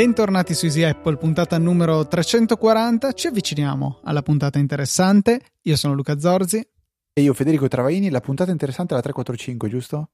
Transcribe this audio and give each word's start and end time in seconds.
Bentornati 0.00 0.54
su 0.54 0.64
Easy 0.64 0.82
Apple, 0.82 1.18
puntata 1.18 1.58
numero 1.58 2.08
340. 2.08 3.12
Ci 3.12 3.26
avviciniamo 3.26 4.00
alla 4.04 4.22
puntata 4.22 4.58
interessante. 4.58 5.40
Io 5.62 5.76
sono 5.76 5.92
Luca 5.92 6.18
Zorzi. 6.18 6.66
E 7.12 7.20
io 7.20 7.34
Federico 7.34 7.68
Travaini. 7.68 8.08
La 8.08 8.20
puntata 8.20 8.50
interessante 8.50 8.94
è 8.94 8.96
la 8.96 9.02
345, 9.02 9.68
giusto? 9.68 10.10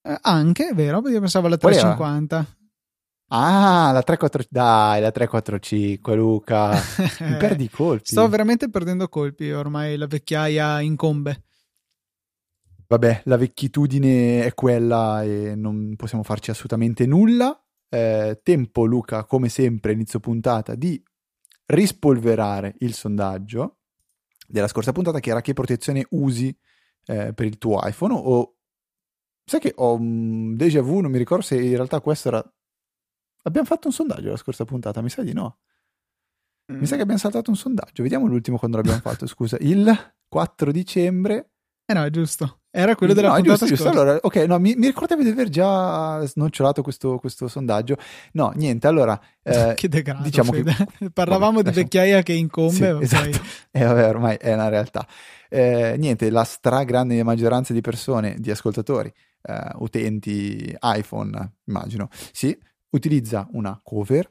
Eh, 0.00 0.16
anche, 0.22 0.70
vero? 0.72 1.06
Io 1.08 1.20
pensavo 1.20 1.48
alla 1.48 1.58
350. 1.58 2.46
Ah, 3.28 3.90
la 3.92 4.02
345. 4.02 4.48
Dai, 4.48 5.00
la 5.00 5.10
345, 5.10 6.14
Luca. 6.14 6.70
Mi 7.20 7.36
perdi 7.38 7.64
i 7.64 7.70
colpi. 7.70 8.06
Sto 8.06 8.28
veramente 8.28 8.70
perdendo 8.70 9.08
colpi. 9.08 9.50
Ormai 9.50 9.96
la 9.96 10.06
vecchiaia 10.06 10.80
incombe. 10.80 11.42
Vabbè, 12.88 13.22
la 13.24 13.36
vecchitudine 13.36 14.44
è 14.44 14.54
quella 14.54 15.24
e 15.24 15.56
non 15.56 15.94
possiamo 15.96 16.22
farci 16.22 16.50
assolutamente 16.50 17.04
nulla 17.04 17.60
eh, 17.88 18.40
tempo, 18.42 18.84
Luca, 18.84 19.24
come 19.24 19.48
sempre, 19.48 19.92
inizio 19.92 20.20
puntata, 20.20 20.74
di 20.74 21.02
rispolverare 21.66 22.74
il 22.78 22.94
sondaggio 22.94 23.78
della 24.46 24.68
scorsa 24.68 24.92
puntata 24.92 25.18
che 25.18 25.30
era 25.30 25.40
che 25.40 25.52
protezione 25.52 26.06
usi 26.10 26.56
eh, 27.06 27.32
per 27.32 27.46
il 27.46 27.58
tuo 27.58 27.80
iPhone 27.82 28.14
o 28.14 28.54
sai 29.44 29.60
che 29.60 29.72
ho 29.74 29.94
un 29.94 30.54
déjà 30.54 30.80
vu, 30.80 31.00
non 31.00 31.10
mi 31.10 31.18
ricordo 31.18 31.42
se 31.42 31.60
in 31.60 31.74
realtà 31.74 32.00
questo 32.00 32.28
era 32.28 32.55
abbiamo 33.46 33.66
fatto 33.66 33.86
un 33.86 33.92
sondaggio 33.92 34.30
la 34.30 34.36
scorsa 34.36 34.64
puntata, 34.64 35.00
mi 35.00 35.08
sa 35.08 35.22
di 35.22 35.32
no. 35.32 35.58
Mm. 36.72 36.80
Mi 36.80 36.86
sa 36.86 36.96
che 36.96 37.02
abbiamo 37.02 37.20
saltato 37.20 37.50
un 37.50 37.56
sondaggio, 37.56 38.02
vediamo 38.02 38.26
l'ultimo 38.26 38.58
quando 38.58 38.76
l'abbiamo 38.76 39.00
fatto, 39.00 39.26
scusa, 39.26 39.56
il 39.60 40.14
4 40.28 40.72
dicembre. 40.72 41.50
Eh 41.88 41.94
no, 41.94 42.02
è 42.02 42.10
giusto. 42.10 42.62
Era 42.68 42.96
quello 42.96 43.14
della 43.14 43.28
no, 43.28 43.34
puntata 43.36 43.64
giusto, 43.64 43.84
giusto. 43.84 43.88
Allora, 43.88 44.18
ok, 44.20 44.36
no, 44.48 44.58
mi, 44.58 44.74
mi 44.74 44.88
ricordavi 44.88 45.22
di 45.22 45.30
aver 45.30 45.48
già 45.48 46.20
snocciolato 46.26 46.82
questo, 46.82 47.16
questo 47.18 47.46
sondaggio. 47.46 47.96
No, 48.32 48.52
niente, 48.54 48.86
allora... 48.86 49.18
Eh, 49.46 49.74
che 49.76 49.88
degrado, 49.88 50.24
diciamo 50.24 50.50
che... 50.50 50.64
Parlavamo 51.14 51.62
vabbè, 51.62 51.70
di 51.70 51.76
vecchiaia 51.76 52.20
che 52.22 52.32
incombe. 52.32 52.72
Sì, 52.72 53.04
esatto, 53.04 53.40
e 53.70 53.80
eh, 53.80 53.84
vabbè, 53.84 54.08
ormai 54.08 54.36
è 54.40 54.52
una 54.52 54.68
realtà. 54.68 55.06
Eh, 55.48 55.94
niente, 55.96 56.28
la 56.30 56.42
stragrande 56.42 57.22
maggioranza 57.22 57.72
di 57.72 57.80
persone, 57.80 58.34
di 58.40 58.50
ascoltatori, 58.50 59.12
eh, 59.42 59.70
utenti 59.76 60.76
iPhone, 60.82 61.58
immagino, 61.66 62.08
sì, 62.32 62.58
utilizza 62.90 63.46
una 63.52 63.78
cover. 63.82 64.30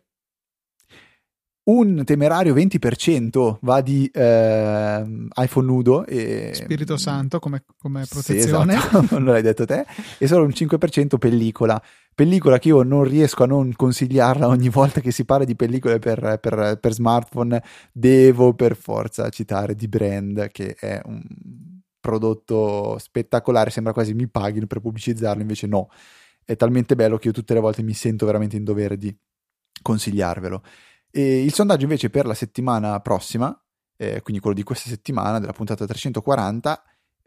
Un 1.67 2.03
temerario 2.03 2.53
20% 2.53 3.57
va 3.61 3.81
di 3.81 4.07
eh, 4.13 5.27
iPhone 5.35 5.65
nudo 5.65 6.05
e 6.05 6.51
Spirito 6.53 6.95
Santo 6.95 7.39
come, 7.39 7.63
come 7.79 8.05
protezione. 8.07 8.77
sì, 8.77 8.87
esatto. 8.87 9.07
non 9.17 9.25
l'hai 9.25 9.41
detto 9.41 9.65
te 9.65 9.83
e 10.19 10.27
solo 10.27 10.43
un 10.43 10.51
5% 10.51 11.17
pellicola. 11.17 11.81
Pellicola 12.13 12.59
che 12.59 12.67
io 12.67 12.83
non 12.83 13.03
riesco 13.03 13.43
a 13.43 13.47
non 13.47 13.73
consigliarla 13.75 14.47
ogni 14.47 14.69
volta 14.69 15.01
che 15.01 15.09
si 15.09 15.25
parla 15.25 15.43
di 15.43 15.55
pellicole 15.55 15.97
per, 15.97 16.37
per, 16.39 16.77
per 16.79 16.93
smartphone 16.93 17.63
devo 17.91 18.53
per 18.53 18.75
forza 18.75 19.27
citare 19.29 19.73
di 19.73 19.87
brand 19.87 20.49
che 20.49 20.75
è 20.79 21.01
un 21.05 21.19
prodotto 21.99 22.99
spettacolare 22.99 23.71
sembra 23.71 23.91
quasi 23.91 24.13
mi 24.13 24.27
paghino 24.27 24.67
per 24.67 24.79
pubblicizzarlo 24.79 25.41
invece 25.41 25.65
no 25.65 25.89
è 26.45 26.55
talmente 26.55 26.95
bello 26.95 27.17
che 27.17 27.27
io 27.27 27.33
tutte 27.33 27.53
le 27.53 27.59
volte 27.59 27.81
mi 27.81 27.93
sento 27.93 28.25
veramente 28.25 28.55
in 28.55 28.63
dovere 28.63 28.97
di 28.97 29.15
consigliarvelo 29.81 30.61
e 31.17 31.45
il 31.45 31.53
sondaggio 31.53 31.83
invece 31.83 32.09
per 32.09 32.25
la 32.25 32.33
settimana 32.33 32.99
prossima, 32.99 33.57
eh, 33.95 34.21
quindi 34.21 34.41
quello 34.41 34.53
di 34.53 34.63
questa 34.63 34.89
settimana, 34.89 35.39
della 35.39 35.53
puntata 35.53 35.85
340, 35.85 36.83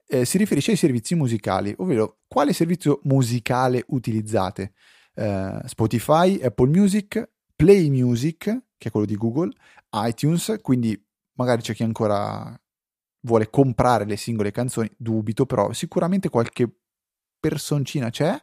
eh, 0.06 0.26
si 0.26 0.36
riferisce 0.36 0.72
ai 0.72 0.76
servizi 0.76 1.14
musicali, 1.14 1.74
ovvero 1.78 2.18
quale 2.28 2.52
servizio 2.52 3.00
musicale 3.04 3.82
utilizzate. 3.88 4.74
Eh, 5.14 5.58
Spotify, 5.64 6.38
Apple 6.42 6.68
Music, 6.68 7.30
Play 7.56 7.88
Music, 7.88 8.44
che 8.76 8.88
è 8.88 8.90
quello 8.90 9.06
di 9.06 9.16
Google, 9.16 9.52
iTunes, 9.94 10.58
quindi 10.60 11.02
magari 11.38 11.62
c'è 11.62 11.72
chi 11.72 11.82
ancora 11.82 12.60
vuole 13.20 13.48
comprare 13.48 14.04
le 14.04 14.18
singole 14.18 14.50
canzoni, 14.50 14.90
dubito, 14.98 15.46
però 15.46 15.72
sicuramente 15.72 16.28
qualche 16.28 16.70
personcina 17.40 18.10
c'è 18.10 18.38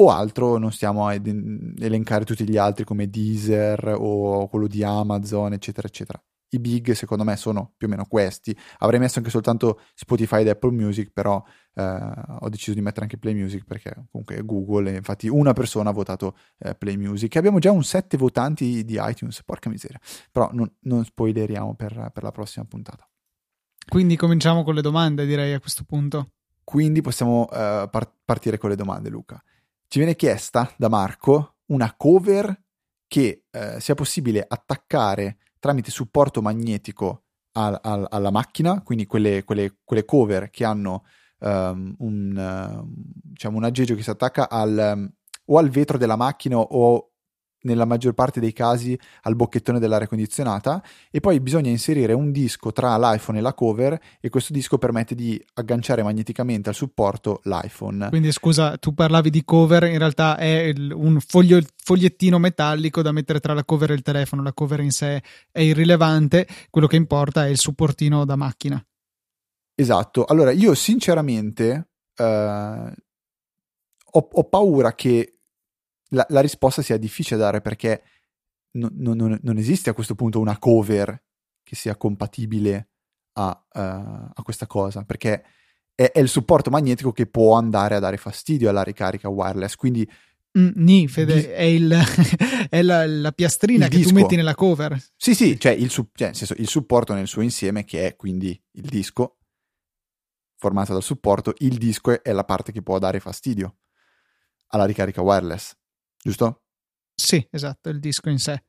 o 0.00 0.10
altro 0.10 0.58
non 0.58 0.72
stiamo 0.72 1.06
a 1.06 1.14
elencare 1.14 2.24
tutti 2.24 2.48
gli 2.48 2.56
altri 2.56 2.84
come 2.84 3.08
Deezer 3.08 3.96
o 3.98 4.48
quello 4.48 4.66
di 4.66 4.82
Amazon, 4.82 5.52
eccetera, 5.52 5.88
eccetera. 5.88 6.22
I 6.50 6.60
big 6.60 6.92
secondo 6.92 7.24
me 7.24 7.36
sono 7.36 7.74
più 7.76 7.88
o 7.88 7.90
meno 7.90 8.06
questi. 8.06 8.56
Avrei 8.78 9.00
messo 9.00 9.18
anche 9.18 9.30
soltanto 9.30 9.80
Spotify 9.94 10.40
ed 10.40 10.48
Apple 10.48 10.70
Music, 10.70 11.10
però 11.12 11.42
eh, 11.74 12.12
ho 12.40 12.48
deciso 12.48 12.72
di 12.72 12.80
mettere 12.80 13.02
anche 13.02 13.18
Play 13.18 13.34
Music 13.34 13.64
perché 13.64 13.92
comunque 14.10 14.36
è 14.36 14.44
Google 14.44 14.92
e 14.92 14.96
infatti 14.96 15.28
una 15.28 15.52
persona 15.52 15.90
ha 15.90 15.92
votato 15.92 16.36
eh, 16.58 16.74
Play 16.74 16.96
Music. 16.96 17.36
Abbiamo 17.36 17.58
già 17.58 17.70
un 17.70 17.84
7 17.84 18.16
votanti 18.16 18.84
di 18.84 18.98
iTunes, 18.98 19.42
porca 19.44 19.68
miseria. 19.68 20.00
Però 20.32 20.48
non, 20.52 20.72
non 20.82 21.04
spoileriamo 21.04 21.74
per, 21.74 22.10
per 22.14 22.22
la 22.22 22.30
prossima 22.30 22.64
puntata. 22.64 23.06
Quindi 23.86 24.16
cominciamo 24.16 24.64
con 24.64 24.74
le 24.74 24.80
domande, 24.80 25.26
direi 25.26 25.52
a 25.52 25.60
questo 25.60 25.84
punto. 25.84 26.30
Quindi 26.64 27.02
possiamo 27.02 27.42
uh, 27.42 27.88
par- 27.90 28.12
partire 28.24 28.58
con 28.58 28.70
le 28.70 28.76
domande, 28.76 29.10
Luca 29.10 29.42
ci 29.88 29.98
viene 29.98 30.16
chiesta 30.16 30.70
da 30.76 30.88
Marco 30.88 31.56
una 31.66 31.94
cover 31.96 32.62
che 33.06 33.44
eh, 33.50 33.80
sia 33.80 33.94
possibile 33.94 34.44
attaccare 34.46 35.38
tramite 35.58 35.90
supporto 35.90 36.42
magnetico 36.42 37.24
al, 37.52 37.78
al, 37.82 38.06
alla 38.10 38.30
macchina, 38.30 38.82
quindi 38.82 39.06
quelle, 39.06 39.44
quelle, 39.44 39.78
quelle 39.82 40.04
cover 40.04 40.50
che 40.50 40.64
hanno 40.64 41.04
um, 41.38 41.94
un, 41.98 42.36
uh, 42.36 42.86
diciamo 42.92 43.56
un 43.56 43.64
aggeggio 43.64 43.94
che 43.94 44.02
si 44.02 44.10
attacca 44.10 44.50
al, 44.50 44.92
um, 44.94 45.10
o 45.46 45.58
al 45.58 45.70
vetro 45.70 45.96
della 45.96 46.16
macchina 46.16 46.58
o 46.58 47.07
nella 47.62 47.84
maggior 47.84 48.12
parte 48.12 48.40
dei 48.40 48.52
casi 48.52 48.98
al 49.22 49.34
bocchettone 49.34 49.78
dell'aria 49.78 50.06
condizionata 50.06 50.82
e 51.10 51.20
poi 51.20 51.40
bisogna 51.40 51.70
inserire 51.70 52.12
un 52.12 52.30
disco 52.30 52.72
tra 52.72 52.96
l'iPhone 52.96 53.38
e 53.38 53.40
la 53.40 53.54
cover 53.54 54.00
e 54.20 54.28
questo 54.28 54.52
disco 54.52 54.78
permette 54.78 55.14
di 55.14 55.42
agganciare 55.54 56.02
magneticamente 56.02 56.68
al 56.68 56.74
supporto 56.74 57.40
l'iPhone. 57.44 58.08
Quindi 58.10 58.30
scusa, 58.32 58.76
tu 58.76 58.94
parlavi 58.94 59.30
di 59.30 59.44
cover, 59.44 59.84
in 59.84 59.98
realtà 59.98 60.36
è 60.36 60.72
un 60.92 61.18
foglio, 61.20 61.60
fogliettino 61.76 62.38
metallico 62.38 63.02
da 63.02 63.12
mettere 63.12 63.40
tra 63.40 63.54
la 63.54 63.64
cover 63.64 63.90
e 63.90 63.94
il 63.94 64.02
telefono, 64.02 64.42
la 64.42 64.52
cover 64.52 64.80
in 64.80 64.90
sé 64.90 65.22
è 65.50 65.60
irrilevante, 65.60 66.46
quello 66.70 66.86
che 66.86 66.96
importa 66.96 67.46
è 67.46 67.48
il 67.48 67.58
supportino 67.58 68.24
da 68.24 68.36
macchina. 68.36 68.82
Esatto, 69.74 70.24
allora 70.24 70.50
io 70.50 70.74
sinceramente 70.74 71.90
eh, 72.16 72.92
ho, 74.10 74.28
ho 74.32 74.44
paura 74.44 74.94
che 74.94 75.37
la, 76.10 76.26
la 76.28 76.40
risposta 76.40 76.82
sia 76.82 76.96
difficile 76.96 77.38
da 77.38 77.46
dare 77.46 77.60
perché 77.60 78.02
non, 78.72 78.90
non, 78.94 79.38
non, 79.42 79.56
esiste 79.56 79.90
a 79.90 79.94
questo 79.94 80.14
punto 80.14 80.40
una 80.40 80.58
cover 80.58 81.22
che 81.62 81.74
sia 81.74 81.96
compatibile 81.96 82.88
a, 83.32 83.48
uh, 83.50 83.78
a 83.78 84.42
questa 84.42 84.66
cosa, 84.66 85.04
perché 85.04 85.44
è, 85.94 86.10
è, 86.12 86.18
il 86.18 86.28
supporto 86.28 86.70
magnetico 86.70 87.12
che 87.12 87.26
può 87.26 87.56
andare 87.56 87.94
a 87.94 87.98
dare 87.98 88.16
fastidio 88.16 88.68
alla 88.68 88.82
ricarica 88.82 89.28
wireless, 89.28 89.74
quindi... 89.74 90.08
Mm, 90.58 90.70
ni, 90.76 91.08
Fede, 91.08 91.34
di... 91.34 91.44
è, 91.44 91.62
il, 91.62 91.94
è 92.70 92.82
la, 92.82 93.06
la, 93.06 93.32
piastrina 93.32 93.88
che 93.88 93.96
disco. 93.96 94.10
tu 94.10 94.14
metti 94.14 94.36
nella 94.36 94.54
cover. 94.54 94.98
Sì, 95.16 95.34
sì, 95.34 95.58
cioè 95.60 95.72
il, 95.72 95.90
cioè, 95.90 96.32
senso, 96.32 96.54
il 96.56 96.68
supporto 96.68 97.12
nel 97.12 97.26
suo 97.26 97.42
insieme 97.42 97.84
che 97.84 98.06
è 98.06 98.16
quindi 98.16 98.58
il 98.72 98.88
disco 98.88 99.36
formato 100.56 100.92
dal 100.92 101.02
supporto, 101.02 101.54
il 101.58 101.76
disco 101.76 102.22
è 102.22 102.32
la 102.32 102.44
parte 102.44 102.72
che 102.72 102.82
può 102.82 102.98
dare 102.98 103.20
fastidio 103.20 103.76
alla 104.68 104.86
ricarica 104.86 105.22
wireless 105.22 105.76
giusto? 106.28 106.62
Sì, 107.14 107.44
esatto, 107.50 107.88
il 107.88 107.98
disco 107.98 108.28
in 108.28 108.38
sé. 108.38 108.64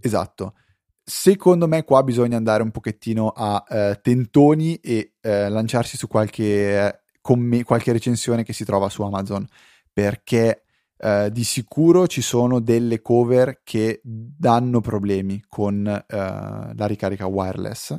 Esatto. 0.00 0.54
Secondo 1.02 1.66
me 1.66 1.84
qua 1.84 2.02
bisogna 2.02 2.36
andare 2.36 2.62
un 2.62 2.70
pochettino 2.70 3.28
a 3.28 3.64
eh, 3.66 3.98
tentoni 4.02 4.76
e 4.76 5.14
eh, 5.20 5.48
lanciarsi 5.48 5.96
su 5.96 6.06
qualche, 6.06 6.86
eh, 6.86 7.00
comm- 7.20 7.62
qualche 7.62 7.92
recensione 7.92 8.42
che 8.42 8.52
si 8.52 8.64
trova 8.64 8.90
su 8.90 9.02
Amazon, 9.02 9.46
perché 9.92 10.64
eh, 10.98 11.30
di 11.32 11.44
sicuro 11.44 12.06
ci 12.06 12.20
sono 12.20 12.60
delle 12.60 13.00
cover 13.00 13.62
che 13.62 14.00
danno 14.02 14.80
problemi 14.80 15.42
con 15.48 15.86
eh, 15.86 16.04
la 16.06 16.86
ricarica 16.86 17.26
wireless 17.26 17.96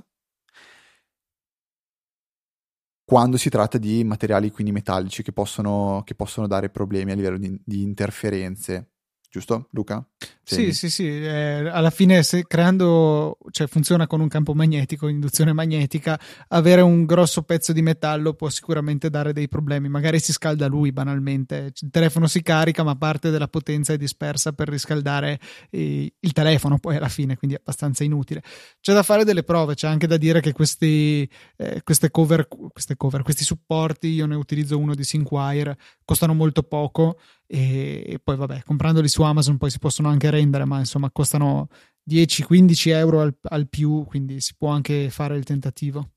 quando 3.10 3.38
si 3.38 3.50
tratta 3.50 3.80
di 3.80 4.04
materiali 4.04 4.52
quindi 4.52 4.72
metallici 4.72 5.24
che 5.24 5.32
possono, 5.32 6.04
che 6.06 6.14
possono 6.14 6.46
dare 6.46 6.70
problemi 6.70 7.12
a 7.12 7.16
livello 7.16 7.40
di, 7.40 7.60
di 7.66 7.82
interferenze. 7.82 8.92
Giusto, 9.28 9.68
Luca? 9.72 10.08
Sì, 10.56 10.74
sì, 10.74 10.90
sì, 10.90 11.08
eh, 11.08 11.70
alla 11.70 11.90
fine 11.92 12.24
se 12.24 12.46
creando, 12.48 13.38
cioè 13.52 13.68
funziona 13.68 14.08
con 14.08 14.20
un 14.20 14.28
campo 14.28 14.54
magnetico, 14.54 15.08
induzione 15.08 15.54
magnetica, 15.54 16.20
avere 16.48 16.82
un 16.82 17.06
grosso 17.06 17.44
pezzo 17.44 17.72
di 17.72 17.82
metallo 17.82 18.34
può 18.34 18.50
sicuramente 18.50 19.10
dare 19.10 19.32
dei 19.32 19.48
problemi, 19.48 19.90
magari 19.90 20.20
si 20.20 20.32
scalda 20.32 20.68
lui 20.68 20.92
banalmente, 20.92 21.72
il 21.80 21.90
telefono 21.92 22.28
si 22.28 22.42
carica 22.42 22.84
ma 22.84 22.96
parte 22.96 23.30
della 23.30 23.48
potenza 23.48 23.94
è 23.94 23.98
dispersa 23.98 24.52
per 24.54 24.70
riscaldare 24.70 25.40
eh, 25.70 26.12
il 26.20 26.32
telefono 26.34 26.80
poi 26.80 26.96
alla 26.96 27.10
fine, 27.10 27.38
quindi 27.38 27.56
è 27.56 27.60
abbastanza 27.60 28.04
inutile. 28.04 28.42
C'è 28.82 28.94
da 28.94 29.04
fare 29.04 29.24
delle 29.24 29.44
prove, 29.44 29.76
c'è 29.76 29.88
anche 29.88 30.08
da 30.08 30.18
dire 30.18 30.42
che 30.42 30.52
questi, 30.52 31.30
eh, 31.58 31.82
queste, 31.84 32.10
cover, 32.10 32.48
queste 32.48 32.96
cover, 32.96 33.22
questi 33.22 33.44
supporti, 33.44 34.08
io 34.08 34.26
ne 34.26 34.36
utilizzo 34.36 34.78
uno 34.78 34.96
di 34.96 35.04
Synkwire, 35.04 35.78
costano 36.04 36.34
molto 36.34 36.64
poco 36.64 37.20
e 37.52 38.20
poi 38.24 38.36
vabbè 38.36 38.62
comprandoli 38.64 39.08
su 39.08 39.24
Amazon 39.24 39.58
poi 39.58 39.72
si 39.72 39.80
possono 39.80 40.08
anche 40.08 40.30
rendere 40.40 40.66
ma 40.66 40.80
insomma 40.80 41.12
costano 41.12 41.68
10-15 42.10 42.90
euro 42.90 43.22
al, 43.22 43.38
al, 43.44 43.68
più 43.68 44.04
quindi 44.06 44.42
si 44.42 44.56
può 44.58 44.70
anche 44.70 45.10
fare 45.10 45.36
il 45.38 45.44
tentativo. 45.44 46.12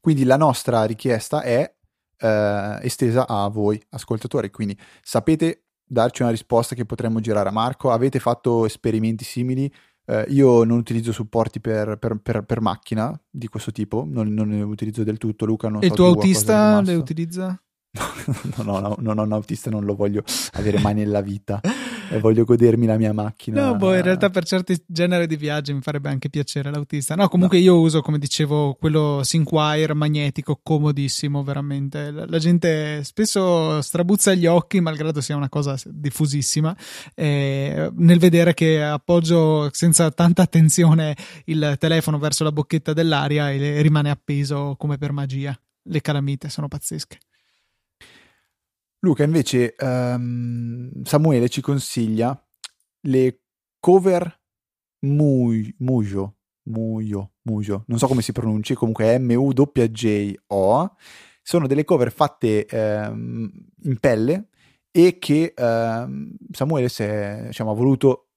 Quindi 0.00 0.24
la 0.24 0.36
nostra 0.36 0.84
richiesta 0.84 1.42
è 1.42 1.74
eh, 2.18 2.78
estesa 2.82 3.26
a 3.26 3.48
voi 3.48 3.82
ascoltatori. 3.90 4.50
Quindi 4.50 4.78
sapete 5.02 5.64
darci 5.84 6.22
una 6.22 6.30
risposta 6.30 6.74
che 6.74 6.84
potremmo 6.84 7.20
girare 7.20 7.48
a 7.48 7.52
Marco? 7.52 7.90
Avete 7.90 8.18
fatto 8.18 8.64
esperimenti 8.64 9.24
simili? 9.24 9.72
Eh, 10.04 10.26
io 10.28 10.64
non 10.64 10.78
utilizzo 10.78 11.12
supporti 11.12 11.60
per, 11.60 11.98
per, 11.98 12.18
per, 12.22 12.42
per, 12.42 12.60
macchina 12.62 13.18
di 13.28 13.46
questo 13.48 13.72
tipo 13.72 14.06
non, 14.08 14.32
non 14.32 14.48
ne 14.48 14.62
utilizzo 14.62 15.04
del 15.04 15.18
tutto 15.18 15.44
Luca 15.44 15.68
non 15.68 15.82
e 15.82 15.88
so 15.88 15.92
il 15.92 15.94
tuo 15.96 16.06
autista 16.06 16.80
le 16.80 16.94
utilizza? 16.94 17.62
no, 18.64 18.78
no, 18.78 18.96
non 18.98 19.18
ho 19.18 19.22
un 19.22 19.32
autista, 19.32 19.70
non 19.70 19.84
lo 19.84 19.94
voglio 19.94 20.22
avere 20.52 20.78
mai 20.78 20.94
nella 20.94 21.20
vita. 21.20 21.60
E 22.10 22.18
voglio 22.20 22.44
godermi 22.44 22.86
la 22.86 22.96
mia 22.96 23.12
macchina. 23.12 23.66
No, 23.66 23.76
boh, 23.76 23.94
in 23.94 24.02
realtà 24.02 24.30
per 24.30 24.44
certi 24.44 24.82
generi 24.86 25.26
di 25.26 25.36
viaggi 25.36 25.72
mi 25.72 25.80
farebbe 25.80 26.08
anche 26.08 26.30
piacere 26.30 26.70
l'autista. 26.70 27.14
No, 27.14 27.28
comunque 27.28 27.58
no. 27.58 27.64
io 27.64 27.80
uso, 27.80 28.00
come 28.00 28.18
dicevo, 28.18 28.74
quello 28.74 29.20
Synquire 29.22 29.94
magnetico, 29.94 30.58
comodissimo, 30.62 31.42
veramente. 31.42 32.10
La, 32.10 32.24
la, 32.26 32.38
gente 32.38 33.04
spesso 33.04 33.80
strabuzza 33.82 34.34
gli 34.34 34.46
occhi, 34.46 34.80
malgrado 34.80 35.20
sia 35.20 35.36
una 35.36 35.48
cosa 35.48 35.76
diffusissima, 35.84 36.76
eh, 37.14 37.90
nel 37.94 38.18
vedere 38.18 38.54
che 38.54 38.82
appoggio 38.82 39.68
senza 39.72 40.10
tanta 40.10 40.42
attenzione 40.42 41.16
il 41.44 41.76
telefono 41.78 42.18
verso 42.18 42.44
la 42.44 42.52
bocchetta 42.52 42.92
dell'aria 42.92 43.50
e 43.50 43.82
rimane 43.82 44.10
appeso 44.10 44.74
come 44.78 44.96
per 44.96 45.12
magia. 45.12 45.58
Le 45.90 46.00
calamite 46.00 46.48
sono 46.48 46.68
pazzesche. 46.68 47.18
Luca, 49.00 49.22
invece, 49.22 49.76
um, 49.78 50.90
Samuele 51.04 51.48
ci 51.48 51.60
consiglia 51.60 52.40
le 53.02 53.42
cover 53.78 54.40
Mujo, 55.06 56.36
Mujo, 56.64 57.32
Mujo, 57.42 57.84
non 57.86 57.98
so 57.98 58.08
come 58.08 58.22
si 58.22 58.32
pronunci, 58.32 58.74
comunque 58.74 59.16
M-U-J-O, 59.18 60.96
sono 61.40 61.66
delle 61.68 61.84
cover 61.84 62.10
fatte 62.10 62.66
um, 62.72 63.48
in 63.84 63.98
pelle 64.00 64.48
e 64.90 65.18
che 65.18 65.54
um, 65.56 66.34
Samuele 66.50 66.88
è, 66.88 67.42
diciamo, 67.46 67.70
ha 67.70 67.74
voluto 67.74 68.30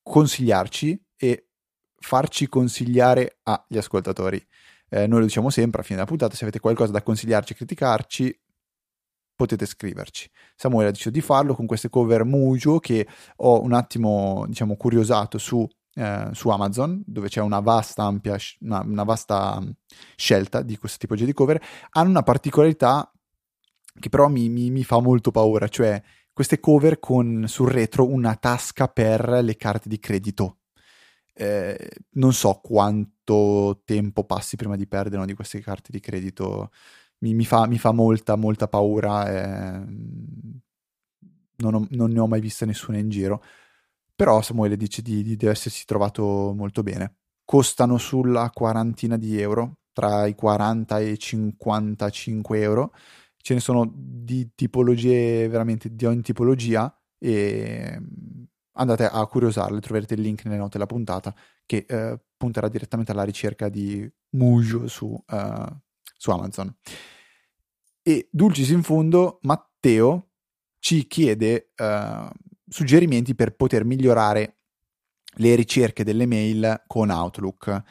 consigliarci 0.00 1.04
e 1.16 1.48
farci 1.98 2.48
consigliare 2.48 3.38
agli 3.42 3.78
ascoltatori. 3.78 4.40
Eh, 4.88 5.06
noi 5.08 5.20
lo 5.20 5.26
diciamo 5.26 5.50
sempre 5.50 5.80
a 5.80 5.84
fine 5.84 5.96
della 5.96 6.08
puntata, 6.08 6.36
se 6.36 6.44
avete 6.44 6.60
qualcosa 6.60 6.92
da 6.92 7.02
consigliarci 7.02 7.54
criticarci, 7.54 8.40
potete 9.34 9.66
scriverci. 9.66 10.30
Samuele 10.56 10.88
ha 10.88 10.92
deciso 10.92 11.10
di 11.10 11.20
farlo 11.20 11.54
con 11.54 11.66
queste 11.66 11.88
cover 11.88 12.24
Mujo 12.24 12.78
che 12.78 13.06
ho 13.36 13.62
un 13.62 13.72
attimo, 13.72 14.44
diciamo, 14.46 14.76
curiosato 14.76 15.38
su, 15.38 15.66
eh, 15.94 16.28
su 16.32 16.48
Amazon, 16.48 17.02
dove 17.06 17.28
c'è 17.28 17.40
una 17.40 17.60
vasta, 17.60 18.04
ampia, 18.04 18.36
una, 18.60 18.80
una 18.80 19.04
vasta 19.04 19.60
mm, 19.60 19.70
scelta 20.16 20.62
di 20.62 20.76
questo 20.76 20.98
tipo 20.98 21.14
di 21.14 21.32
cover. 21.32 21.60
Hanno 21.90 22.10
una 22.10 22.22
particolarità 22.22 23.10
che 23.98 24.08
però 24.08 24.28
mi, 24.28 24.48
mi, 24.48 24.70
mi 24.70 24.84
fa 24.84 25.00
molto 25.00 25.30
paura, 25.30 25.68
cioè 25.68 26.00
queste 26.32 26.60
cover 26.60 26.98
con 26.98 27.44
sul 27.46 27.68
retro 27.68 28.08
una 28.08 28.34
tasca 28.36 28.88
per 28.88 29.40
le 29.42 29.56
carte 29.56 29.88
di 29.88 29.98
credito. 29.98 30.58
Eh, 31.34 31.88
non 32.12 32.32
so 32.32 32.60
quanto 32.62 33.82
tempo 33.84 34.24
passi 34.24 34.56
prima 34.56 34.76
di 34.76 34.86
perdere 34.86 35.16
una 35.16 35.26
di 35.26 35.34
queste 35.34 35.60
carte 35.60 35.90
di 35.90 36.00
credito 36.00 36.70
mi, 37.22 37.34
mi, 37.34 37.44
fa, 37.44 37.66
mi 37.66 37.78
fa, 37.78 37.92
molta, 37.92 38.36
molta 38.36 38.68
paura. 38.68 39.28
Eh, 39.28 39.84
non, 41.56 41.74
ho, 41.74 41.86
non, 41.90 42.10
ne 42.10 42.20
ho 42.20 42.26
mai 42.26 42.40
vista 42.40 42.66
nessuna 42.66 42.98
in 42.98 43.08
giro. 43.08 43.42
Però 44.14 44.42
Samuele 44.42 44.76
dice 44.76 45.02
di, 45.02 45.22
di, 45.22 45.36
di 45.36 45.46
essersi 45.46 45.84
trovato 45.84 46.52
molto 46.54 46.82
bene. 46.82 47.16
Costano 47.44 47.98
sulla 47.98 48.50
quarantina 48.50 49.16
di 49.16 49.40
euro, 49.40 49.78
tra 49.92 50.26
i 50.26 50.34
40 50.34 50.98
e 50.98 51.10
i 51.10 51.18
55 51.18 52.60
euro. 52.60 52.92
Ce 53.36 53.54
ne 53.54 53.60
sono 53.60 53.90
di 53.94 54.52
tipologie, 54.54 55.48
veramente 55.48 55.94
di 55.94 56.04
ogni 56.04 56.22
tipologia. 56.22 56.94
E 57.18 58.00
andate 58.72 59.06
a 59.06 59.26
curiosarle, 59.26 59.80
troverete 59.80 60.14
il 60.14 60.20
link 60.22 60.44
nelle 60.44 60.56
note 60.56 60.72
della 60.72 60.86
puntata 60.86 61.34
che 61.66 61.84
eh, 61.88 62.18
punterà 62.36 62.68
direttamente 62.68 63.12
alla 63.12 63.22
ricerca 63.22 63.68
di 63.68 64.10
Mujo 64.30 64.88
su, 64.88 65.06
uh, 65.06 65.80
su 66.22 66.30
Amazon. 66.30 66.72
E 68.00 68.28
dulcis 68.30 68.68
in 68.68 68.84
fondo, 68.84 69.40
Matteo 69.42 70.28
ci 70.78 71.08
chiede 71.08 71.72
uh, 71.76 72.28
suggerimenti 72.68 73.34
per 73.34 73.56
poter 73.56 73.84
migliorare 73.84 74.58
le 75.36 75.54
ricerche 75.56 76.04
delle 76.04 76.26
mail 76.26 76.84
con 76.86 77.10
Outlook. 77.10 77.82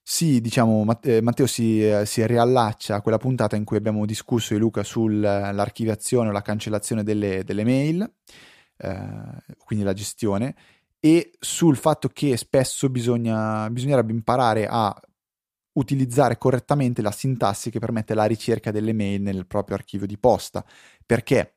Sì, 0.00 0.40
diciamo, 0.40 0.84
Matteo 0.84 1.46
si, 1.46 1.90
si, 2.04 2.26
riallaccia 2.26 2.96
a 2.96 3.00
quella 3.02 3.18
puntata 3.18 3.56
in 3.56 3.64
cui 3.64 3.76
abbiamo 3.78 4.06
discusso 4.06 4.54
di 4.54 4.60
Luca 4.60 4.84
sull'archiviazione 4.84 6.28
o 6.28 6.32
la 6.32 6.42
cancellazione 6.42 7.02
delle, 7.02 7.42
delle 7.42 7.64
mail, 7.64 8.12
eh, 8.76 9.54
quindi 9.64 9.84
la 9.84 9.92
gestione, 9.92 10.54
e 11.00 11.32
sul 11.38 11.76
fatto 11.76 12.08
che 12.08 12.36
spesso 12.36 12.88
bisogna, 12.88 13.68
bisognerebbe 13.70 14.12
imparare 14.12 14.66
a 14.68 14.94
utilizzare 15.74 16.38
correttamente 16.38 17.02
la 17.02 17.10
sintassi 17.10 17.70
che 17.70 17.78
permette 17.78 18.14
la 18.14 18.24
ricerca 18.24 18.70
delle 18.70 18.92
mail 18.92 19.22
nel 19.22 19.46
proprio 19.46 19.76
archivio 19.76 20.06
di 20.06 20.18
posta, 20.18 20.64
perché 21.04 21.56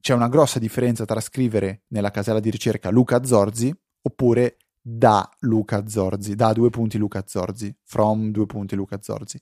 c'è 0.00 0.14
una 0.14 0.28
grossa 0.28 0.58
differenza 0.58 1.04
tra 1.04 1.20
scrivere 1.20 1.82
nella 1.88 2.10
casella 2.10 2.40
di 2.40 2.50
ricerca 2.50 2.90
Luca 2.90 3.24
Zorzi 3.24 3.74
oppure 4.02 4.56
da 4.80 5.28
Luca 5.40 5.86
Zorzi, 5.86 6.34
da 6.34 6.52
due 6.52 6.70
punti 6.70 6.98
Luca 6.98 7.24
Zorzi, 7.26 7.74
from 7.84 8.30
due 8.30 8.46
punti 8.46 8.74
Luca 8.74 8.98
Zorzi. 9.00 9.38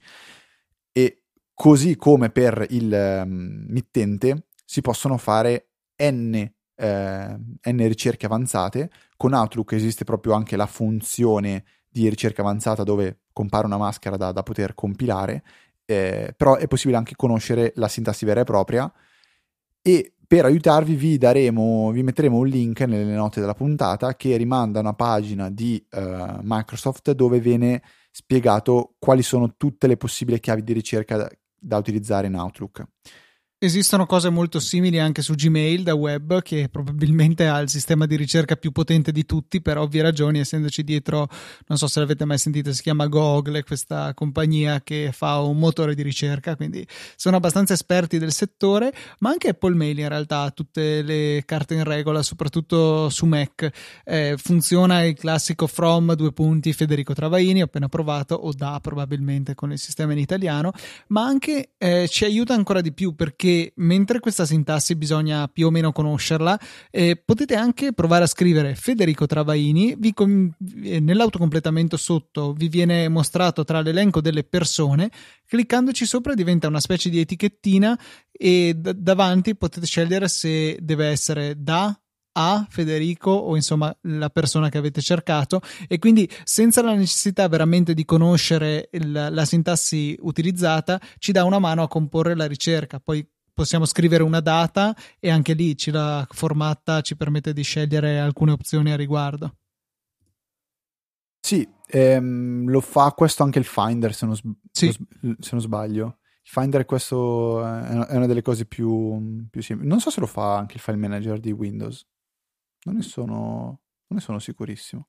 E 0.93 1.23
così 1.55 1.97
come 1.97 2.31
per 2.31 2.67
il 2.71 3.23
um, 3.25 3.65
mittente 3.69 4.47
si 4.65 4.81
possono 4.81 5.17
fare 5.19 5.69
n, 5.97 6.35
eh, 6.35 7.39
n 7.63 7.89
ricerche 7.89 8.27
avanzate. 8.27 8.91
Con 9.17 9.35
Outlook 9.35 9.73
esiste 9.73 10.05
proprio 10.05 10.33
anche 10.33 10.57
la 10.57 10.67
funzione 10.67 11.65
di 11.89 12.09
ricerca 12.09 12.43
avanzata 12.43 12.83
dove 12.83 13.21
compare 13.37 13.67
una 13.67 13.77
maschera 13.77 14.17
da, 14.17 14.33
da 14.33 14.43
poter 14.43 14.75
compilare, 14.75 15.43
eh, 15.85 16.33
però 16.35 16.57
è 16.57 16.67
possibile 16.67 16.97
anche 16.97 17.17
conoscere 17.17 17.73
la 17.75 17.87
sintassi 17.87 18.25
vera 18.25 18.41
e 18.41 18.45
propria 18.45 18.91
e 19.83 20.15
per 20.27 20.47
aiutarvi 20.47 20.95
vi 20.95 21.19
daremo, 21.19 21.91
vi 21.91 22.03
metteremo 22.03 22.35
un 22.35 22.47
link 22.47 22.81
nelle 22.81 23.15
note 23.15 23.41
della 23.41 23.53
puntata 23.53 24.17
che 24.17 24.39
rimanda 24.39 24.79
a 24.79 24.83
una 24.83 24.95
pagina 24.95 25.51
di 25.51 25.85
uh, 25.93 26.39
Microsoft 26.41 27.13
dove 27.13 27.39
viene 27.39 27.83
spiegato 28.11 28.95
quali 28.99 29.23
sono 29.23 29.55
tutte 29.59 29.87
le 29.87 29.99
possibili 29.99 30.41
chiavi 30.41 30.65
di 30.65 30.73
ricerca 30.73 31.19
da, 31.19 31.31
da 31.61 31.77
utilizzare 31.77 32.27
in 32.27 32.37
Outlook. 32.37 32.85
Esistono 33.67 34.07
cose 34.07 34.31
molto 34.31 34.61
simili 34.61 35.01
anche 35.01 35.23
su 35.23 35.35
Gmail 35.35 35.83
da 35.83 35.95
web, 35.95 36.41
che 36.41 36.69
probabilmente 36.71 37.49
ha 37.49 37.59
il 37.59 37.69
sistema 37.69 38.07
di 38.07 38.15
ricerca 38.15 38.55
più 38.55 38.71
potente 38.71 39.11
di 39.11 39.27
tutti, 39.27 39.61
per 39.61 39.77
ovvie 39.77 40.03
ragioni, 40.03 40.39
essendoci 40.39 40.85
dietro, 40.85 41.29
non 41.67 41.77
so 41.77 41.89
se 41.89 41.99
l'avete 41.99 42.25
mai 42.25 42.39
sentito, 42.39 42.73
si 42.73 42.81
chiama 42.81 43.09
Google, 43.09 43.65
questa 43.65 44.15
compagnia 44.15 44.83
che 44.83 45.11
fa 45.13 45.41
un 45.41 45.59
motore 45.59 45.97
di 45.97 46.03
ricerca, 46.03 46.55
quindi 46.55 46.87
sono 47.17 47.39
abbastanza 47.39 47.73
esperti 47.73 48.19
del 48.19 48.31
settore, 48.31 48.95
ma 49.19 49.31
anche 49.31 49.49
Apple 49.49 49.75
Mail 49.75 49.99
in 49.99 50.09
realtà 50.09 50.43
ha 50.43 50.51
tutte 50.53 51.03
le 51.03 51.43
carte 51.45 51.75
in 51.75 51.83
regola, 51.83 52.23
soprattutto 52.23 53.11
su 53.11 53.27
Mac. 53.27 53.69
Eh, 54.05 54.37
funziona 54.39 55.03
il 55.03 55.17
classico 55.17 55.67
from 55.67 56.15
due 56.15 56.33
punti 56.33 56.73
Federico 56.73 57.15
Travaini, 57.15 57.63
appena 57.63 57.89
provato, 57.89 58.37
o 58.37 58.53
da 58.53 58.79
probabilmente 58.81 59.57
con 59.57 59.73
il 59.73 59.79
sistema 59.81 60.13
in 60.13 60.19
italiano, 60.19 60.71
ma 61.09 61.25
anche 61.25 61.71
eh, 61.79 62.07
ci 62.09 62.25
aiuta 62.25 62.55
ancora 62.55 62.81
di 62.81 62.93
più 62.93 63.17
perché 63.17 63.55
mentre 63.77 64.21
questa 64.21 64.45
sintassi 64.45 64.97
bisogna 64.97 65.49
più 65.49 65.67
o 65.67 65.71
meno 65.71 65.93
conoscerla, 65.93 66.59
eh, 66.91 67.21
potete 67.23 67.55
anche 67.55 67.93
provare 67.93 68.25
a 68.25 68.27
scrivere 68.27 68.75
Federico 68.75 69.27
Travaini, 69.27 69.97
com- 70.15 70.53
eh, 70.83 71.01
nell'autocompletamento 71.01 71.97
sotto 71.97 72.53
vi 72.53 72.69
viene 72.69 73.09
mostrato 73.09 73.65
tra 73.65 73.81
l'elenco 73.81 74.21
delle 74.21 74.45
persone, 74.45 75.11
cliccandoci 75.47 76.05
sopra 76.07 76.35
diventa 76.35 76.69
una 76.69 76.81
specie 76.81 77.09
di 77.11 77.21
etichettina 77.21 77.99
e 78.31 78.75
d- 78.77 78.93
davanti 78.93 79.57
potete 79.57 79.87
scegliere 79.87 80.29
se 80.29 80.79
deve 80.81 81.07
essere 81.07 81.55
da 81.57 81.99
a 82.39 82.67
Federico 82.69 83.31
o 83.31 83.57
insomma 83.57 83.95
la 84.03 84.31
persona 84.31 84.69
che 84.69 84.79
avete 84.79 85.01
cercato. 85.01 85.61
E 85.89 85.99
quindi 85.99 86.31
senza 86.45 86.83
la 86.83 86.95
necessità 86.95 87.49
veramente 87.49 87.95
di 87.95 88.05
conoscere 88.05 88.89
il, 88.93 89.11
la 89.31 89.45
sintassi 89.45 90.17
utilizzata 90.21 91.01
ci 91.19 91.33
dà 91.33 91.45
una 91.45 91.59
mano 91.59 91.83
a 91.83 91.89
comporre 91.89 92.37
la 92.37 92.47
ricerca. 92.47 93.01
Poi 93.01 93.27
possiamo 93.57 93.87
scrivere 93.87 94.23
una 94.23 94.41
data 94.41 94.95
e 95.19 95.31
anche 95.31 95.55
lì 95.55 95.77
ci 95.77 95.91
la 95.91 96.27
formata 96.31 97.01
ci 97.01 97.17
permette 97.17 97.55
di 97.55 97.63
scegliere 97.63 98.21
alcune 98.21 98.53
opzioni 98.53 98.93
a 98.93 98.97
riguardo 98.97 99.57
sì 101.41 101.67
ehm, 101.87 102.69
lo 102.69 102.81
fa 102.83 103.13
questo 103.13 103.43
anche 103.43 103.59
il 103.59 103.65
Finder 103.65 104.15
se 104.15 104.27
non, 104.27 104.37
sì. 104.71 104.93
se 104.93 105.51
non 105.53 105.61
sbaglio 105.61 106.19
il 106.43 106.51
Finder 106.53 106.85
questo 106.85 107.65
è 107.65 108.15
una 108.15 108.27
delle 108.27 108.43
cose 108.43 108.67
più, 108.67 109.49
più 109.49 109.63
semplici 109.63 109.89
non 109.89 110.01
so 110.01 110.11
se 110.11 110.21
lo 110.21 110.27
fa 110.27 110.59
anche 110.59 110.75
il 110.75 110.81
file 110.81 110.99
manager 110.99 111.41
di 111.41 111.51
Windows 111.53 112.07
non 112.87 112.97
ne 112.97 113.03
sono, 113.03 113.35
non 114.07 114.19
ne 114.19 114.21
sono 114.21 114.39
sicurissimo. 114.39 115.09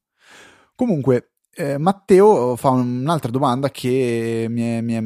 Comunque, 0.75 1.33
eh, 1.51 1.77
Matteo 1.77 2.55
fa 2.55 2.69
un'altra 2.69 3.31
domanda 3.31 3.69
che 3.69 4.47
mi 4.49 4.61
è, 4.61 4.81
mi, 4.81 4.93
è, 4.93 5.01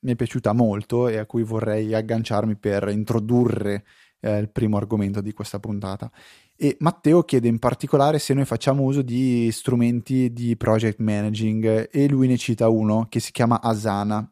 mi 0.00 0.12
è, 0.12 0.16
piaciuta 0.16 0.52
molto 0.52 1.08
e 1.08 1.18
a 1.18 1.26
cui 1.26 1.42
vorrei 1.42 1.94
agganciarmi 1.94 2.56
per 2.56 2.88
introdurre 2.88 3.84
eh, 4.20 4.38
il 4.38 4.50
primo 4.50 4.76
argomento 4.76 5.20
di 5.20 5.32
questa 5.32 5.58
puntata. 5.58 6.10
E 6.56 6.76
Matteo 6.80 7.22
chiede 7.22 7.48
in 7.48 7.58
particolare 7.58 8.18
se 8.18 8.34
noi 8.34 8.44
facciamo 8.44 8.82
uso 8.82 9.02
di 9.02 9.50
strumenti 9.50 10.32
di 10.32 10.56
project 10.56 10.98
managing 10.98 11.88
e 11.90 12.08
lui 12.08 12.28
ne 12.28 12.36
cita 12.36 12.68
uno 12.68 13.06
che 13.08 13.20
si 13.20 13.32
chiama 13.32 13.60
Asana. 13.62 14.30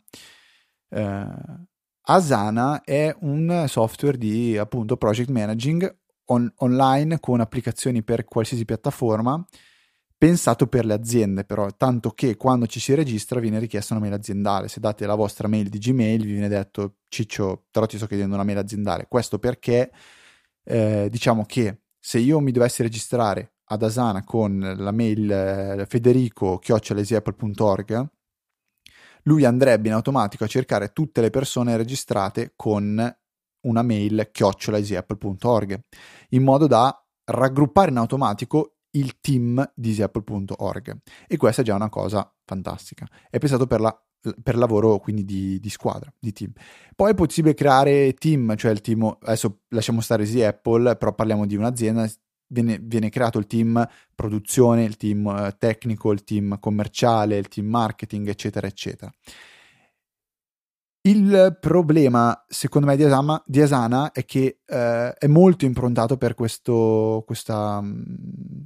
Eh, 0.90 1.26
Asana 2.02 2.82
è 2.82 3.14
un 3.20 3.64
software 3.66 4.18
di 4.18 4.56
appunto 4.58 4.96
project 4.96 5.30
managing 5.30 5.96
on- 6.26 6.52
online 6.56 7.18
con 7.20 7.40
applicazioni 7.40 8.02
per 8.02 8.24
qualsiasi 8.24 8.64
piattaforma 8.64 9.42
pensato 10.18 10.66
per 10.66 10.84
le 10.84 10.94
aziende 10.94 11.44
però, 11.44 11.68
tanto 11.76 12.10
che 12.10 12.36
quando 12.36 12.66
ci 12.66 12.80
si 12.80 12.94
registra 12.94 13.38
viene 13.40 13.58
richiesta 13.60 13.94
una 13.94 14.02
mail 14.02 14.14
aziendale. 14.14 14.68
Se 14.68 14.80
date 14.80 15.06
la 15.06 15.14
vostra 15.14 15.46
mail 15.48 15.68
di 15.68 15.78
Gmail 15.78 16.24
vi 16.24 16.32
viene 16.32 16.48
detto 16.48 16.96
Ciccio, 17.08 17.66
però 17.70 17.86
ti 17.86 17.96
sto 17.96 18.06
chiedendo 18.06 18.34
una 18.34 18.44
mail 18.44 18.58
aziendale. 18.58 19.06
Questo 19.08 19.38
perché 19.38 19.92
eh, 20.64 21.08
diciamo 21.10 21.44
che 21.46 21.82
se 21.98 22.18
io 22.18 22.40
mi 22.40 22.50
dovessi 22.50 22.82
registrare 22.82 23.52
ad 23.70 23.82
Asana 23.82 24.24
con 24.24 24.74
la 24.76 24.92
mail 24.92 25.30
eh, 25.30 25.84
federico-apple.org 25.86 28.10
lui 29.24 29.44
andrebbe 29.44 29.88
in 29.88 29.94
automatico 29.94 30.44
a 30.44 30.46
cercare 30.46 30.92
tutte 30.92 31.20
le 31.20 31.30
persone 31.30 31.76
registrate 31.76 32.52
con 32.56 33.16
una 33.60 33.82
mail 33.82 34.30
chiocciolaeasyapple.org 34.32 35.80
in 36.30 36.42
modo 36.42 36.66
da 36.66 37.04
raggruppare 37.24 37.90
in 37.90 37.98
automatico 37.98 38.77
il 38.92 39.20
team 39.20 39.72
di 39.74 39.90
easyapple.org 39.90 40.98
e 41.26 41.36
questa 41.36 41.62
è 41.62 41.64
già 41.64 41.74
una 41.74 41.88
cosa 41.88 42.32
fantastica. 42.44 43.06
È 43.30 43.38
pensato 43.38 43.66
per 43.66 43.80
la 43.80 44.02
per 44.42 44.56
lavoro 44.56 44.98
quindi 44.98 45.24
di, 45.24 45.60
di, 45.60 45.70
squadra, 45.70 46.12
di 46.18 46.32
team. 46.32 46.50
Poi 46.94 47.12
è 47.12 47.14
possibile 47.14 47.54
creare 47.54 48.14
team, 48.14 48.56
cioè 48.56 48.72
il 48.72 48.80
team, 48.80 49.16
adesso 49.22 49.60
lasciamo 49.68 50.00
stare 50.00 50.24
Easy 50.24 50.42
Apple, 50.42 50.96
però 50.96 51.14
parliamo 51.14 51.46
di 51.46 51.56
un'azienda, 51.56 52.10
viene, 52.48 52.78
viene 52.82 53.10
creato 53.10 53.38
il 53.38 53.46
team 53.46 53.86
produzione, 54.14 54.84
il 54.84 54.96
team 54.96 55.26
eh, 55.26 55.56
tecnico, 55.58 56.12
il 56.12 56.24
team 56.24 56.58
commerciale, 56.58 57.36
il 57.36 57.48
team 57.48 57.66
marketing, 57.68 58.28
eccetera, 58.28 58.66
eccetera. 58.66 59.10
Il 61.02 61.56
problema, 61.60 62.44
secondo 62.48 62.86
me, 62.88 62.96
di 62.96 63.04
Asana, 63.04 63.42
di 63.46 63.62
Asana 63.62 64.12
è 64.12 64.24
che 64.24 64.60
eh, 64.66 65.12
è 65.12 65.26
molto 65.26 65.64
improntato 65.64 66.16
per 66.18 66.34
questo, 66.34 67.22
questa, 67.24 67.80
mm, 67.80 68.64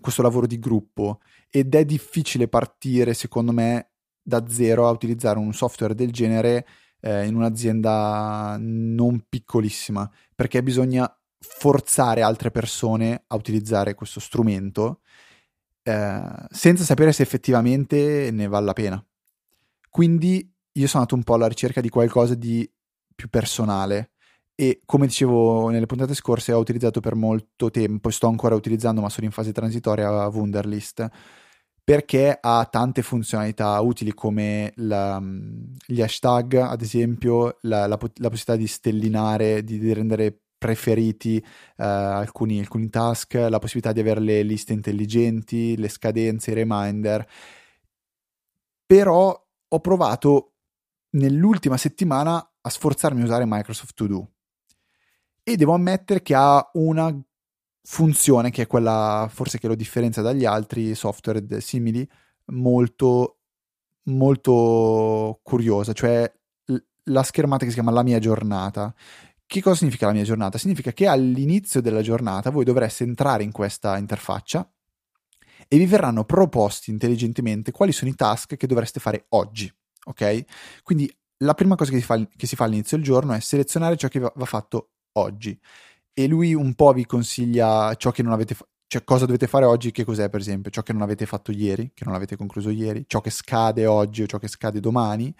questo 0.00 0.22
lavoro 0.22 0.46
di 0.46 0.58
gruppo 0.58 1.20
ed 1.50 1.74
è 1.74 1.84
difficile 1.84 2.48
partire, 2.48 3.14
secondo 3.14 3.52
me, 3.52 3.90
da 4.22 4.44
zero 4.48 4.88
a 4.88 4.90
utilizzare 4.90 5.38
un 5.38 5.52
software 5.52 5.94
del 5.94 6.12
genere 6.12 6.66
eh, 7.00 7.26
in 7.26 7.34
un'azienda 7.34 8.56
non 8.58 9.24
piccolissima, 9.28 10.10
perché 10.34 10.62
bisogna 10.62 11.10
forzare 11.38 12.22
altre 12.22 12.50
persone 12.50 13.24
a 13.26 13.36
utilizzare 13.36 13.94
questo 13.94 14.20
strumento 14.20 15.00
eh, 15.82 16.46
senza 16.50 16.82
sapere 16.82 17.12
se 17.12 17.22
effettivamente 17.22 18.30
ne 18.32 18.48
vale 18.48 18.66
la 18.66 18.72
pena. 18.72 19.06
Quindi 19.88 20.52
io 20.72 20.86
sono 20.88 21.02
andato 21.02 21.14
un 21.14 21.22
po' 21.22 21.34
alla 21.34 21.46
ricerca 21.46 21.80
di 21.80 21.88
qualcosa 21.88 22.34
di 22.34 22.68
più 23.14 23.28
personale 23.28 24.10
e 24.58 24.80
come 24.86 25.06
dicevo 25.06 25.68
nelle 25.68 25.84
puntate 25.84 26.14
scorse 26.14 26.52
ho 26.52 26.58
utilizzato 26.58 27.00
per 27.00 27.14
molto 27.14 27.70
tempo 27.70 28.08
e 28.08 28.12
sto 28.12 28.26
ancora 28.26 28.54
utilizzando 28.54 29.02
ma 29.02 29.10
sono 29.10 29.26
in 29.26 29.32
fase 29.32 29.52
transitoria 29.52 30.26
Wunderlist 30.28 31.06
perché 31.84 32.36
ha 32.40 32.64
tante 32.64 33.02
funzionalità 33.02 33.78
utili 33.80 34.14
come 34.14 34.72
la, 34.76 35.22
gli 35.86 36.00
hashtag 36.00 36.54
ad 36.54 36.80
esempio 36.80 37.58
la, 37.60 37.86
la, 37.86 37.86
la, 37.86 37.96
possibilità 37.98 38.56
di 38.56 38.66
stellinare 38.66 39.62
di, 39.62 39.78
di 39.78 39.92
rendere 39.92 40.36
preferiti 40.58 41.36
uh, 41.36 41.82
alcuni, 41.84 42.58
alcuni 42.58 42.88
task 42.88 43.34
la 43.34 43.58
possibilità 43.58 43.92
di 43.92 44.00
avere 44.00 44.20
le 44.20 44.42
liste 44.42 44.72
intelligenti 44.72 45.76
le 45.76 45.88
scadenze 45.88 46.50
i 46.50 46.54
reminder. 46.54 47.24
Però 48.84 49.46
ho 49.68 49.80
provato 49.80 50.54
nell'ultima 51.10 51.76
settimana 51.76 52.52
a 52.60 52.68
sforzarmi 52.68 53.20
a 53.20 53.24
usare 53.24 53.44
Microsoft 53.46 53.94
To 53.94 54.06
Do 54.06 54.30
e 55.48 55.54
devo 55.54 55.74
ammettere 55.74 56.22
che 56.22 56.34
ha 56.34 56.68
una 56.74 57.16
funzione 57.82 58.50
che 58.50 58.62
è 58.62 58.66
quella 58.66 59.28
forse 59.30 59.58
che 59.58 59.68
lo 59.68 59.76
differenzia 59.76 60.20
dagli 60.20 60.44
altri 60.44 60.92
software 60.96 61.60
simili 61.60 62.08
molto 62.46 63.38
molto 64.08 65.38
curiosa 65.44 65.92
cioè 65.92 66.32
la 67.04 67.22
schermata 67.22 67.62
che 67.62 67.70
si 67.70 67.76
chiama 67.76 67.92
la 67.92 68.02
mia 68.02 68.18
giornata 68.18 68.92
che 69.46 69.62
cosa 69.62 69.76
significa 69.76 70.06
la 70.06 70.12
mia 70.12 70.24
giornata? 70.24 70.58
Significa 70.58 70.92
che 70.92 71.06
all'inizio 71.06 71.80
della 71.80 72.02
giornata 72.02 72.50
voi 72.50 72.64
dovreste 72.64 73.04
entrare 73.04 73.44
in 73.44 73.52
questa 73.52 73.96
interfaccia 73.96 74.68
e 75.68 75.78
vi 75.78 75.86
verranno 75.86 76.24
proposti 76.24 76.90
intelligentemente 76.90 77.70
quali 77.70 77.92
sono 77.92 78.10
i 78.10 78.16
task 78.16 78.56
che 78.56 78.66
dovreste 78.66 78.98
fare 78.98 79.26
oggi 79.28 79.72
ok? 80.06 80.44
Quindi 80.82 81.12
la 81.38 81.54
prima 81.54 81.74
cosa 81.76 81.90
che 81.90 81.98
si, 81.98 82.04
fa, 82.04 82.18
che 82.36 82.46
si 82.46 82.56
fa 82.56 82.64
all'inizio 82.64 82.96
del 82.96 83.06
giorno 83.06 83.32
è 83.32 83.40
selezionare 83.40 83.96
ciò 83.96 84.08
che 84.08 84.18
va, 84.20 84.32
fatto 84.44 84.90
oggi 85.16 85.58
e 86.18 86.26
lui 86.26 86.54
un 86.54 86.74
po' 86.74 86.92
vi 86.92 87.04
consiglia 87.04 87.94
ciò 87.96 88.10
che 88.10 88.22
non 88.22 88.32
avete 88.32 88.54
fatto. 88.54 88.70
Cioè, 88.88 89.02
cosa 89.04 89.26
dovete 89.26 89.48
fare 89.48 89.64
oggi? 89.64 89.90
Che 89.90 90.04
cos'è, 90.04 90.30
per 90.30 90.40
esempio? 90.40 90.70
Ciò 90.70 90.82
che 90.82 90.92
non 90.92 91.02
avete 91.02 91.26
fatto 91.26 91.50
ieri, 91.50 91.90
che 91.92 92.04
non 92.04 92.14
avete 92.14 92.36
concluso 92.36 92.70
ieri, 92.70 93.04
ciò 93.08 93.20
che 93.20 93.30
scade 93.30 93.84
oggi 93.84 94.22
o 94.22 94.26
ciò 94.26 94.38
che 94.38 94.48
scade 94.48 94.80
domani. 94.80 95.34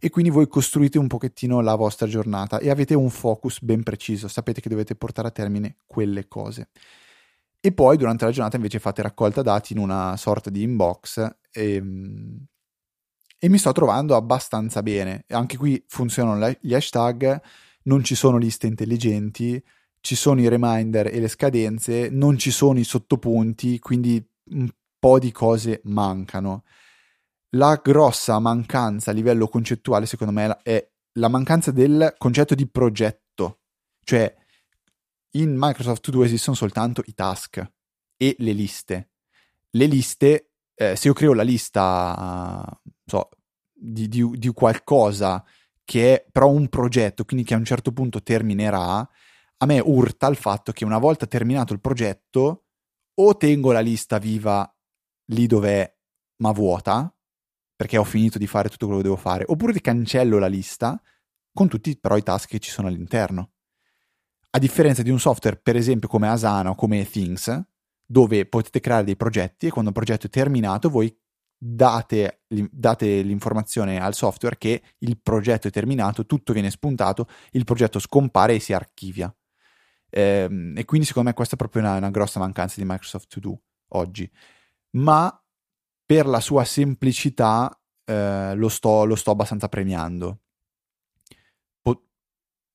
E 0.00 0.10
quindi 0.10 0.30
voi 0.30 0.48
costruite 0.48 0.98
un 0.98 1.06
pochettino 1.06 1.60
la 1.60 1.74
vostra 1.76 2.06
giornata 2.06 2.58
e 2.58 2.70
avete 2.70 2.94
un 2.94 3.10
focus 3.10 3.60
ben 3.62 3.82
preciso. 3.82 4.28
Sapete 4.28 4.60
che 4.60 4.68
dovete 4.68 4.96
portare 4.96 5.28
a 5.28 5.30
termine 5.30 5.76
quelle 5.86 6.26
cose. 6.26 6.70
E 7.60 7.72
poi 7.72 7.96
durante 7.96 8.24
la 8.24 8.30
giornata 8.30 8.56
invece 8.56 8.78
fate 8.78 9.02
raccolta 9.02 9.42
dati 9.42 9.72
in 9.74 9.78
una 9.78 10.16
sorta 10.16 10.50
di 10.50 10.62
inbox 10.62 11.18
e, 11.50 11.74
ehm, 11.74 12.46
e 13.38 13.48
mi 13.48 13.58
sto 13.58 13.72
trovando 13.72 14.16
abbastanza 14.16 14.82
bene. 14.82 15.24
Anche 15.28 15.56
qui 15.56 15.84
funzionano 15.86 16.48
gli 16.60 16.74
hashtag, 16.74 17.40
non 17.86 18.04
ci 18.04 18.14
sono 18.14 18.36
liste 18.36 18.66
intelligenti, 18.66 19.62
ci 20.00 20.14
sono 20.14 20.40
i 20.40 20.48
reminder 20.48 21.08
e 21.08 21.18
le 21.18 21.28
scadenze, 21.28 22.08
non 22.10 22.38
ci 22.38 22.50
sono 22.50 22.78
i 22.78 22.84
sottopunti, 22.84 23.78
quindi 23.78 24.24
un 24.50 24.68
po' 24.98 25.18
di 25.18 25.32
cose 25.32 25.80
mancano. 25.84 26.64
La 27.50 27.80
grossa 27.82 28.38
mancanza 28.38 29.10
a 29.10 29.14
livello 29.14 29.48
concettuale, 29.48 30.06
secondo 30.06 30.32
me, 30.32 30.58
è 30.62 30.88
la 31.14 31.28
mancanza 31.28 31.70
del 31.70 32.14
concetto 32.18 32.54
di 32.54 32.68
progetto. 32.68 33.60
Cioè, 34.04 34.32
in 35.32 35.54
Microsoft 35.56 36.02
To 36.02 36.10
Do 36.10 36.24
esistono 36.24 36.56
soltanto 36.56 37.02
i 37.06 37.14
task 37.14 37.72
e 38.16 38.36
le 38.38 38.52
liste. 38.52 39.10
Le 39.70 39.86
liste, 39.86 40.52
eh, 40.74 40.96
se 40.96 41.08
io 41.08 41.14
creo 41.14 41.34
la 41.34 41.42
lista 41.42 42.80
so, 43.04 43.28
di, 43.72 44.08
di, 44.08 44.28
di 44.38 44.48
qualcosa 44.48 45.44
che 45.86 46.14
è 46.14 46.26
però 46.30 46.48
un 46.48 46.68
progetto, 46.68 47.24
quindi 47.24 47.46
che 47.46 47.54
a 47.54 47.58
un 47.58 47.64
certo 47.64 47.92
punto 47.92 48.20
terminerà, 48.20 48.98
a 49.58 49.66
me 49.66 49.78
urta 49.78 50.26
il 50.26 50.36
fatto 50.36 50.72
che 50.72 50.84
una 50.84 50.98
volta 50.98 51.26
terminato 51.26 51.72
il 51.72 51.80
progetto 51.80 52.64
o 53.14 53.36
tengo 53.36 53.70
la 53.70 53.80
lista 53.80 54.18
viva 54.18 54.68
lì 55.26 55.46
dov'è 55.46 55.90
ma 56.38 56.50
vuota, 56.50 57.10
perché 57.74 57.96
ho 57.96 58.04
finito 58.04 58.36
di 58.36 58.48
fare 58.48 58.68
tutto 58.68 58.86
quello 58.86 59.00
che 59.00 59.08
devo 59.08 59.20
fare, 59.20 59.44
oppure 59.46 59.72
ti 59.72 59.80
cancello 59.80 60.38
la 60.38 60.48
lista 60.48 61.00
con 61.54 61.68
tutti 61.68 61.96
però 61.96 62.16
i 62.16 62.22
task 62.22 62.50
che 62.50 62.58
ci 62.58 62.70
sono 62.70 62.88
all'interno. 62.88 63.52
A 64.50 64.58
differenza 64.58 65.02
di 65.02 65.10
un 65.10 65.20
software, 65.20 65.60
per 65.62 65.76
esempio 65.76 66.08
come 66.08 66.28
Asana 66.28 66.70
o 66.70 66.74
come 66.74 67.08
Things, 67.08 67.62
dove 68.04 68.44
potete 68.46 68.80
creare 68.80 69.04
dei 69.04 69.16
progetti 69.16 69.66
e 69.66 69.70
quando 69.70 69.90
il 69.90 69.96
progetto 69.96 70.26
è 70.26 70.30
terminato 70.30 70.90
voi 70.90 71.16
date, 71.58 72.42
date 72.70 73.22
l'informazione 73.22 74.00
al 74.00 74.14
software 74.14 74.58
che 74.58 74.82
il 74.98 75.18
progetto 75.20 75.68
è 75.68 75.70
terminato, 75.70 76.26
tutto 76.26 76.52
viene 76.52 76.70
spuntato, 76.70 77.28
il 77.52 77.64
progetto 77.64 77.98
scompare 77.98 78.54
e 78.54 78.60
si 78.60 78.72
archivia. 78.72 79.34
Eh, 80.08 80.72
e 80.76 80.84
quindi 80.84 81.06
secondo 81.06 81.28
me 81.28 81.34
questa 81.34 81.54
è 81.54 81.58
proprio 81.58 81.82
una, 81.82 81.96
una 81.96 82.10
grossa 82.10 82.38
mancanza 82.38 82.76
di 82.78 82.86
Microsoft 82.86 83.28
To 83.28 83.40
Do 83.40 83.60
oggi. 83.88 84.30
Ma 84.92 85.42
per 86.04 86.26
la 86.26 86.40
sua 86.40 86.64
semplicità 86.64 87.76
eh, 88.04 88.54
lo, 88.54 88.68
sto, 88.68 89.04
lo, 89.04 89.16
sto, 89.16 89.32
abbastanza 89.32 89.68
premiando. 89.68 90.40
Po- 91.82 92.04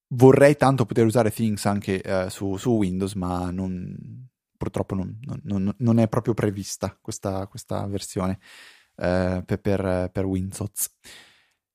vorrei 0.10 0.56
tanto 0.56 0.86
poter 0.86 1.06
usare 1.06 1.32
Things 1.32 1.66
anche 1.66 2.02
eh, 2.02 2.30
su, 2.30 2.58
su, 2.58 2.72
Windows, 2.72 3.14
ma 3.14 3.50
non, 3.52 4.28
purtroppo 4.62 4.94
non, 4.94 5.18
non, 5.42 5.74
non, 5.76 5.98
è 5.98 6.08
proprio 6.08 6.36
prevista 6.36 6.96
questa, 7.02 7.48
questa 7.48 7.88
versione 7.88 8.38
eh, 8.98 9.42
per, 9.44 9.60
per, 9.60 10.10
per 10.14 10.26
Windows. 10.26 10.88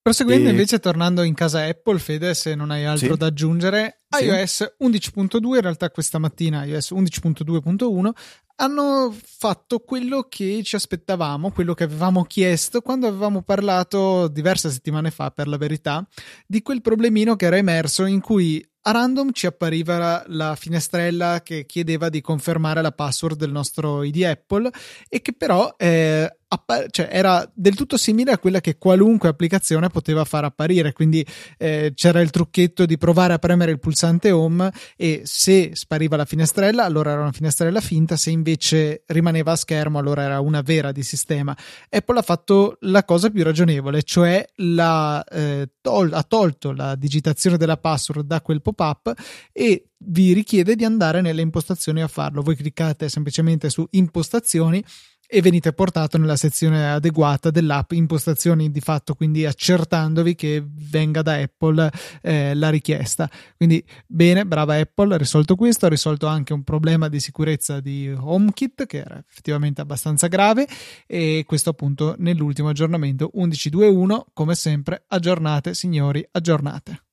Proseguendo 0.01 0.47
e... 0.47 0.53
invece, 0.53 0.79
tornando 0.79 1.25
in 1.25 1.35
casa 1.35 1.65
Apple, 1.65 1.99
Fede, 1.99 2.33
se 2.35 2.55
non 2.55 2.71
hai 2.71 2.85
altro 2.85 3.15
sì. 3.15 3.19
da 3.19 3.27
aggiungere, 3.27 4.03
iOS 4.21 4.77
11.2, 4.81 5.55
in 5.57 5.61
realtà 5.61 5.91
questa 5.91 6.21
mattina 6.21 6.63
iOS 6.63 6.93
11.2.1 6.93 8.11
hanno 8.59 9.15
fatto 9.21 9.81
quello 9.81 10.29
che 10.29 10.63
ci 10.63 10.77
aspettavamo, 10.77 11.51
quello 11.51 11.75
che 11.75 11.85
avevamo 11.85 12.23
chiesto 12.23 12.83
quando 12.83 13.09
avevamo 13.09 13.43
parlato 13.43 14.29
diverse 14.29 14.71
settimane 14.71 15.11
fa, 15.11 15.33
per 15.33 15.49
la 15.49 15.57
verità, 15.57 16.07
di 16.47 16.63
quel 16.63 16.83
problemino 16.83 17.35
che 17.35 17.47
era 17.47 17.57
emerso 17.57 18.07
in 18.07 18.21
cui 18.21 18.65
a 18.89 18.93
random 18.93 19.33
ci 19.33 19.47
appariva 19.47 20.23
la 20.29 20.55
finestrella 20.55 21.43
che 21.43 21.67
chiedeva 21.67 22.09
di 22.09 22.21
confermare 22.21 22.81
la 22.83 22.93
password 22.93 23.37
del 23.37 23.51
nostro 23.51 24.05
ID 24.05 24.23
Apple 24.23 24.71
e 25.09 25.21
che 25.23 25.33
però 25.33 25.75
eh, 25.77 26.31
appa- 26.49 26.87
cioè 26.89 27.09
era 27.11 27.49
del 27.55 27.75
tutto 27.75 27.97
simile 27.97 28.33
a 28.33 28.39
quella 28.39 28.61
che 28.61 28.79
qualunque 28.79 29.29
applicazione 29.29 29.89
poteva 29.89 30.25
far 30.25 30.45
apparire. 30.45 30.93
Quindi 30.93 31.27
eh, 31.59 31.93
c'era 31.95 32.21
il 32.21 32.31
trucchetto 32.31 32.87
di 32.87 32.97
provare 32.99 33.33
a 33.33 33.39
premere 33.39 33.73
il 33.73 33.81
pulsante 33.81 34.31
home 34.31 34.71
e 34.97 35.23
se 35.25 35.71
spariva 35.75 36.17
la 36.17 36.25
finestrella, 36.25 36.85
allora 36.85 37.13
era 37.13 37.21
una 37.21 37.33
finestrella 37.33 37.81
finta, 37.81 38.17
se 38.17 38.31
invece 38.31 39.03
rimaneva 39.07 39.53
a 39.53 39.57
schermo, 39.57 39.99
allora 39.99 40.23
era 40.23 40.41
una 40.41 40.63
vera 40.63 40.93
di 40.93 41.03
sistema. 41.03 41.57
Apple 41.89 42.19
ha 42.19 42.23
fatto 42.23 42.77
la 42.81 43.05
cosa 43.05 43.31
più 43.31 43.43
ragionevole, 43.43 44.03
cioè 44.03 44.47
la, 44.57 45.25
eh, 45.25 45.71
tol- 45.81 46.13
ha 46.13 46.23
tolto 46.23 46.73
la 46.73 46.95
digitazione 46.95 47.57
della 47.57 47.77
password 47.77 48.27
da 48.27 48.41
quel 48.41 48.63
pop-up 48.77 49.13
e 49.53 49.89
vi 49.99 50.33
richiede 50.33 50.77
di 50.77 50.85
andare 50.85 51.21
nelle 51.21 51.43
impostazioni 51.43 52.03
a 52.03 52.07
farlo. 52.07 52.43
Voi 52.43 52.55
cliccate 52.55 53.09
semplicemente 53.09 53.71
su 53.71 53.85
impostazioni 53.91 54.85
e 55.29 55.41
venite 55.43 55.73
portato 55.73 56.19
nella 56.19 56.37
sezione 56.37 56.91
adeguata 56.91 57.51
dell'app 57.51 57.93
impostazioni 57.93 58.71
di 58.71 58.81
fatto 58.81 59.15
quindi 59.15 59.45
accertandovi 59.45 60.35
che 60.35 60.65
venga 60.65 61.23
da 61.23 61.35
Apple 61.35 61.91
eh, 62.23 62.55
la 62.55 62.71
richiesta. 62.71 63.29
Quindi 63.57 63.85
bene 64.07 64.47
brava 64.47 64.77
Apple 64.77 65.15
ha 65.15 65.19
risolto 65.19 65.57
questo 65.57 65.87
ha 65.87 65.89
risolto 65.89 66.27
anche 66.27 66.53
un 66.53 66.63
problema 66.63 67.09
di 67.09 67.21
sicurezza 67.21 67.81
di 67.81 68.15
HomeKit 68.17 68.87
che 68.87 68.99
era 68.99 69.23
effettivamente 69.29 69.81
abbastanza 69.81 70.29
grave 70.29 70.67
e 71.07 71.45
questo 71.47 71.71
appunto 71.71 72.15
nell'ultimo 72.19 72.69
aggiornamento. 72.69 73.31
11.2.1 73.35 74.21
come 74.33 74.55
sempre 74.55 75.05
aggiornate 75.09 75.75
signori 75.75 76.27
aggiornate 76.31 77.06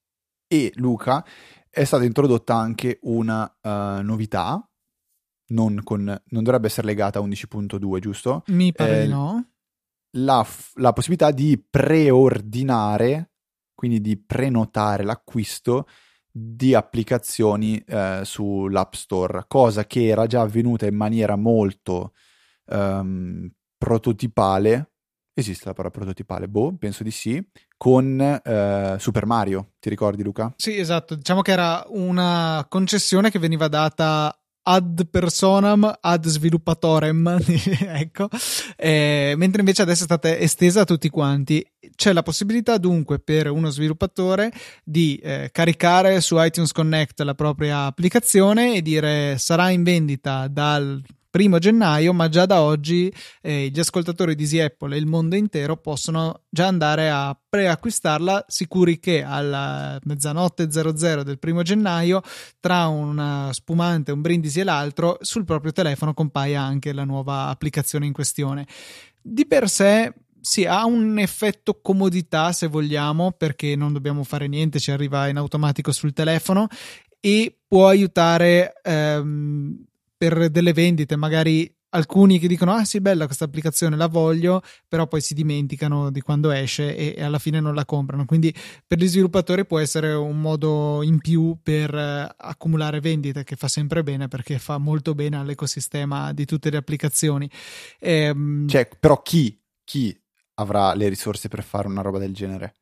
e 0.54 0.72
Luca 0.76 1.26
è 1.68 1.84
stata 1.84 2.04
introdotta 2.04 2.54
anche 2.54 3.00
una 3.02 3.44
uh, 3.60 4.04
novità 4.04 4.64
non, 5.48 5.82
con, 5.84 6.04
non 6.04 6.44
dovrebbe 6.44 6.68
essere 6.68 6.86
legata 6.86 7.18
a 7.18 7.24
11.2, 7.24 8.00
giusto? 8.00 8.44
Mi 8.48 8.72
pare 8.72 9.04
eh, 9.04 9.08
no. 9.08 9.48
La, 10.18 10.46
la 10.76 10.94
possibilità 10.94 11.32
di 11.32 11.58
preordinare, 11.58 13.32
quindi 13.74 14.00
di 14.00 14.16
prenotare 14.16 15.04
l'acquisto 15.04 15.88
di 16.32 16.76
applicazioni 16.76 17.78
eh, 17.80 18.22
sull'App 18.24 18.94
Store, 18.94 19.46
cosa 19.48 19.86
che 19.86 20.06
era 20.06 20.28
già 20.28 20.42
avvenuta 20.42 20.86
in 20.86 20.96
maniera 20.96 21.36
molto 21.36 22.14
um, 22.66 23.50
prototipale. 23.76 24.92
Esiste 25.34 25.66
la 25.66 25.74
parola 25.74 25.94
prototipale? 25.94 26.48
Boh, 26.48 26.76
penso 26.78 27.02
di 27.02 27.12
sì. 27.12 27.44
Con 27.84 28.18
eh, 28.22 28.96
Super 28.98 29.26
Mario, 29.26 29.74
ti 29.82 29.90
ricordi 29.90 30.24
Luca? 30.24 30.54
Sì, 30.56 30.78
esatto. 30.78 31.16
Diciamo 31.16 31.42
che 31.42 31.52
era 31.52 31.84
una 31.90 32.66
concessione 32.70 33.30
che 33.30 33.40
veniva 33.40 33.68
data 33.68 34.34
ad 34.66 35.06
personam 35.12 35.94
ad 36.00 36.26
sviluppatorem 36.26 37.38
ecco 38.00 38.30
eh, 38.78 39.34
mentre 39.36 39.60
invece 39.60 39.82
adesso 39.82 40.04
è 40.04 40.06
stata 40.06 40.38
estesa 40.38 40.80
a 40.80 40.86
tutti 40.86 41.10
quanti 41.10 41.62
c'è 41.94 42.14
la 42.14 42.24
possibilità 42.24 42.78
dunque 42.78 43.20
per 43.20 43.52
uno 43.52 43.70
sviluppatore 43.70 44.54
di 44.86 45.18
eh, 45.18 45.50
caricare 45.52 46.22
su 46.22 46.42
iTunes 46.42 46.72
Connect 46.72 47.20
la 47.20 47.36
propria 47.36 47.84
applicazione 47.84 48.76
e 48.76 48.82
dire 48.82 49.38
sarà 49.38 49.70
in 49.72 49.84
vendita 49.84 50.48
dal 50.48 51.04
primo 51.34 51.58
gennaio, 51.58 52.14
ma 52.14 52.30
già 52.30 52.46
da 52.46 52.62
oggi 52.62 53.12
eh, 53.42 53.70
gli 53.74 53.80
ascoltatori 53.80 54.36
di 54.36 54.44
Easy 54.44 54.60
Apple 54.60 54.96
e 54.96 55.00
il 55.00 55.08
mondo 55.08 55.36
intero 55.36 55.78
possono 55.78 56.44
già 56.48 56.68
andare 56.68 57.10
a 57.10 57.36
preacquistarla, 57.50 58.46
sicuri 58.48 59.00
che 59.00 59.24
alla 59.24 60.00
mezzanotte 60.04 60.70
00 60.70 61.24
del 61.24 61.40
primo 61.40 61.64
gennaio, 61.64 62.22
tra 62.60 62.86
una 62.86 63.50
spumante, 63.52 64.12
un 64.12 64.22
brindisi 64.22 64.60
e 64.60 64.64
l'altro, 64.64 65.18
sul 65.22 65.44
proprio 65.44 65.72
telefono 65.72 66.14
compaia 66.14 66.62
anche 66.62 66.94
la 66.94 67.04
nuova 67.04 67.48
applicazione 67.48 68.06
in 68.06 68.14
questione. 68.14 68.68
Di 69.20 69.48
per 69.48 69.68
sé 69.70 70.14
sì, 70.40 70.66
ha 70.66 70.86
un 70.86 71.18
effetto 71.18 71.80
comodità 71.82 72.52
se 72.52 72.68
vogliamo, 72.68 73.32
perché 73.32 73.76
non 73.76 73.92
dobbiamo 73.92 74.24
fare 74.24 74.48
niente, 74.48 74.80
ci 74.80 74.92
arriva 74.92 75.28
in 75.30 75.38
automatico 75.38 75.92
sul 75.92 76.14
telefono 76.14 76.68
e 77.20 77.58
può 77.68 77.88
aiutare 77.88 78.74
ehm, 78.84 79.84
per 80.24 80.50
delle 80.50 80.72
vendite, 80.72 81.18
magari 81.18 81.70
alcuni 81.90 82.40
che 82.40 82.48
dicono 82.48 82.72
ah 82.72 82.86
sì 82.86 83.02
bella 83.02 83.26
questa 83.26 83.46
applicazione 83.46 83.96
la 83.96 84.08
voglio 84.08 84.64
però 84.88 85.06
poi 85.06 85.22
si 85.22 85.36
dimenticano 85.36 86.10
di 86.10 86.22
quando 86.22 86.50
esce 86.50 86.96
e, 86.96 87.22
alla 87.22 87.40
fine 87.40 87.60
non 87.60 87.76
la 87.76 87.84
comprano. 87.84 88.24
Quindi 88.26 88.54
per 88.88 89.00
gli 89.00 89.08
sviluppatori 89.08 89.66
può 89.66 89.80
essere 89.80 90.14
un 90.14 90.40
modo 90.40 91.04
in 91.04 91.20
più 91.20 91.58
per 91.62 91.94
uh, 91.94 92.34
accumulare 92.38 93.02
vendite 93.02 93.44
che 93.44 93.58
fa 93.58 93.68
sempre 93.68 94.02
bene 94.02 94.30
perché 94.30 94.60
fa 94.60 94.78
molto 94.78 95.14
bene 95.14 95.36
all'ecosistema 95.36 96.32
di 96.32 96.46
tutte 96.46 96.70
le 96.70 96.78
applicazioni. 96.78 97.50
Ehm... 98.00 98.68
cioè 98.68 98.88
però 98.98 99.22
chi, 99.22 99.60
chi 99.84 100.18
avrà 100.56 100.94
le 100.94 101.10
risorse 101.10 101.50
per 101.50 101.64
fare 101.64 101.88
una 101.88 102.02
roba 102.02 102.18
del 102.18 102.34
genere 102.34 102.76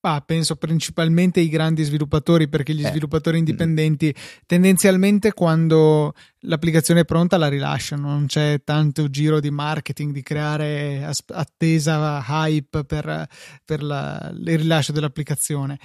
Ah, 0.00 0.20
penso 0.20 0.54
principalmente 0.54 1.40
ai 1.40 1.48
grandi 1.48 1.82
sviluppatori 1.82 2.48
perché 2.48 2.72
gli 2.72 2.84
eh. 2.84 2.88
sviluppatori 2.88 3.38
indipendenti 3.38 4.14
tendenzialmente 4.46 5.32
quando 5.32 6.14
l'applicazione 6.42 7.00
è 7.00 7.04
pronta 7.04 7.36
la 7.36 7.48
rilasciano, 7.48 8.08
non 8.08 8.26
c'è 8.26 8.62
tanto 8.62 9.10
giro 9.10 9.40
di 9.40 9.50
marketing, 9.50 10.12
di 10.12 10.22
creare 10.22 11.04
attesa, 11.26 12.24
hype 12.28 12.84
per, 12.84 13.26
per 13.64 13.82
la, 13.82 14.30
il 14.32 14.58
rilascio 14.58 14.92
dell'applicazione. 14.92 15.78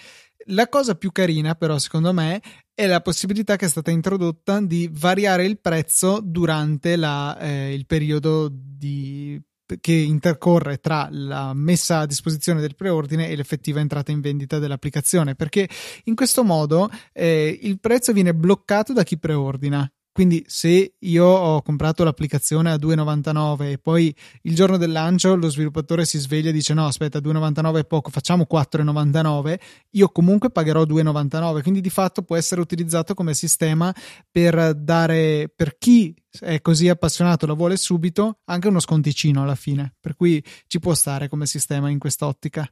La 0.47 0.69
cosa 0.69 0.93
più 0.93 1.11
carina 1.11 1.55
però 1.55 1.79
secondo 1.79 2.13
me 2.13 2.39
è 2.75 2.85
la 2.85 3.01
possibilità 3.01 3.55
che 3.55 3.65
è 3.65 3.69
stata 3.69 3.89
introdotta 3.89 4.61
di 4.61 4.89
variare 4.91 5.45
il 5.45 5.59
prezzo 5.59 6.19
durante 6.23 6.97
la, 6.97 7.35
eh, 7.39 7.73
il 7.73 7.87
periodo 7.87 8.47
di 8.51 9.41
che 9.79 9.93
intercorre 9.93 10.79
tra 10.79 11.07
la 11.11 11.53
messa 11.53 11.99
a 11.99 12.05
disposizione 12.05 12.61
del 12.61 12.75
preordine 12.75 13.29
e 13.29 13.35
l'effettiva 13.35 13.79
entrata 13.79 14.11
in 14.11 14.21
vendita 14.21 14.59
dell'applicazione, 14.59 15.35
perché 15.35 15.67
in 16.05 16.15
questo 16.15 16.43
modo 16.43 16.89
eh, 17.11 17.59
il 17.61 17.79
prezzo 17.79 18.13
viene 18.13 18.33
bloccato 18.33 18.93
da 18.93 19.03
chi 19.03 19.17
preordina 19.17 19.89
quindi 20.13 20.43
se 20.47 20.93
io 20.97 21.25
ho 21.25 21.61
comprato 21.63 22.03
l'applicazione 22.03 22.71
a 22.71 22.75
2,99 22.75 23.71
e 23.71 23.77
poi 23.79 24.15
il 24.43 24.53
giorno 24.53 24.77
del 24.77 24.91
lancio 24.91 25.35
lo 25.35 25.49
sviluppatore 25.49 26.05
si 26.05 26.19
sveglia 26.19 26.49
e 26.49 26.53
dice 26.53 26.75
no 26.75 26.85
aspetta 26.85 27.17
2,99 27.17 27.79
è 27.79 27.85
poco, 27.85 28.11
facciamo 28.11 28.45
4,99, 28.49 29.59
io 29.89 30.09
comunque 30.09 30.51
pagherò 30.51 30.83
2,99, 30.83 31.61
quindi 31.63 31.81
di 31.81 31.89
fatto 31.89 32.21
può 32.21 32.35
essere 32.35 32.61
utilizzato 32.61 33.15
come 33.15 33.33
sistema 33.33 33.93
per 34.31 34.75
dare 34.75 35.51
per 35.53 35.77
chi 35.79 36.15
è 36.39 36.61
così 36.61 36.89
appassionato 36.89 37.47
lo 37.47 37.55
vuole 37.55 37.75
subito 37.75 38.39
anche 38.45 38.67
uno 38.67 38.79
sconticino 38.79 39.41
alla 39.41 39.55
fine, 39.55 39.95
per 39.99 40.15
cui 40.15 40.43
ci 40.67 40.79
può 40.79 40.93
stare 40.93 41.27
come 41.27 41.47
sistema 41.47 41.89
in 41.89 41.97
quest'ottica. 41.97 42.71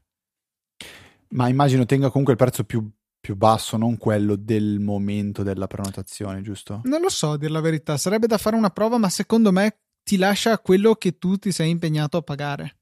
Ma 1.29 1.47
immagino 1.47 1.85
tenga 1.85 2.09
comunque 2.09 2.33
il 2.33 2.39
prezzo 2.39 2.63
più 2.63 2.87
più 3.21 3.35
basso, 3.35 3.77
non 3.77 3.97
quello 3.97 4.35
del 4.35 4.79
momento 4.79 5.43
della 5.43 5.67
prenotazione, 5.67 6.41
giusto? 6.41 6.81
Non 6.83 6.99
lo 6.99 7.09
so, 7.09 7.31
a 7.31 7.37
dir 7.37 7.51
la 7.51 7.61
verità, 7.61 7.95
sarebbe 7.95 8.27
da 8.27 8.37
fare 8.37 8.55
una 8.55 8.71
prova, 8.71 8.97
ma 8.97 9.09
secondo 9.09 9.51
me 9.51 9.77
ti 10.03 10.17
lascia 10.17 10.57
quello 10.57 10.95
che 10.95 11.17
tu 11.17 11.37
ti 11.37 11.51
sei 11.51 11.69
impegnato 11.69 12.17
a 12.17 12.21
pagare. 12.23 12.77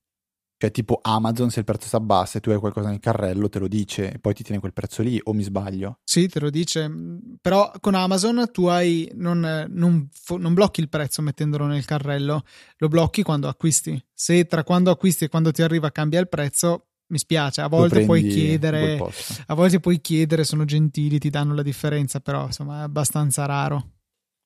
Cioè, 0.62 0.71
tipo 0.71 0.99
Amazon, 1.02 1.49
se 1.49 1.60
il 1.60 1.65
prezzo 1.65 1.88
si 1.88 1.95
abbassa 1.95 2.38
e 2.38 2.41
tu 2.41 2.49
hai 2.49 2.58
qualcosa 2.58 2.89
nel 2.89 2.99
carrello, 2.99 3.47
te 3.47 3.60
lo 3.60 3.69
dice 3.69 4.12
e 4.12 4.19
poi 4.19 4.34
ti 4.34 4.43
tiene 4.43 4.60
quel 4.60 4.73
prezzo 4.73 5.02
lì, 5.02 5.17
o 5.23 5.32
mi 5.32 5.43
sbaglio? 5.43 5.99
Sì, 6.04 6.28
te 6.28 6.41
lo 6.41 6.49
dice. 6.49 6.91
Però 7.39 7.71
con 7.80 7.95
Amazon 7.95 8.49
tu 8.52 8.65
hai. 8.65 9.10
Non, 9.15 9.39
non, 9.69 10.10
non 10.38 10.54
blocchi 10.54 10.82
il 10.82 10.89
prezzo 10.89 11.21
mettendolo 11.21 11.65
nel 11.65 11.86
carrello, 11.86 12.43
lo 12.75 12.88
blocchi 12.89 13.23
quando 13.23 13.47
acquisti. 13.47 14.06
Se 14.13 14.47
tra 14.47 14.65
quando 14.65 14.91
acquisti 14.91 15.23
e 15.23 15.30
quando 15.30 15.52
ti 15.52 15.62
arriva 15.62 15.91
cambia 15.91 16.19
il 16.19 16.28
prezzo, 16.28 16.88
mi 17.10 17.17
spiace, 17.17 17.62
a 17.62 17.67
volte 17.67 18.06
puoi 18.06 18.28
chiedere, 18.28 19.00
a 19.48 19.54
volte 19.54 19.80
puoi 19.80 20.00
chiedere, 20.00 20.43
sono 20.43 20.65
gentili, 20.65 21.19
ti 21.19 21.30
danno 21.30 21.54
la 21.54 21.63
differenza, 21.63 22.19
però 22.19 22.45
insomma 22.45 22.80
è 22.80 22.84
abbastanza 22.84 23.45
raro. 23.45 23.91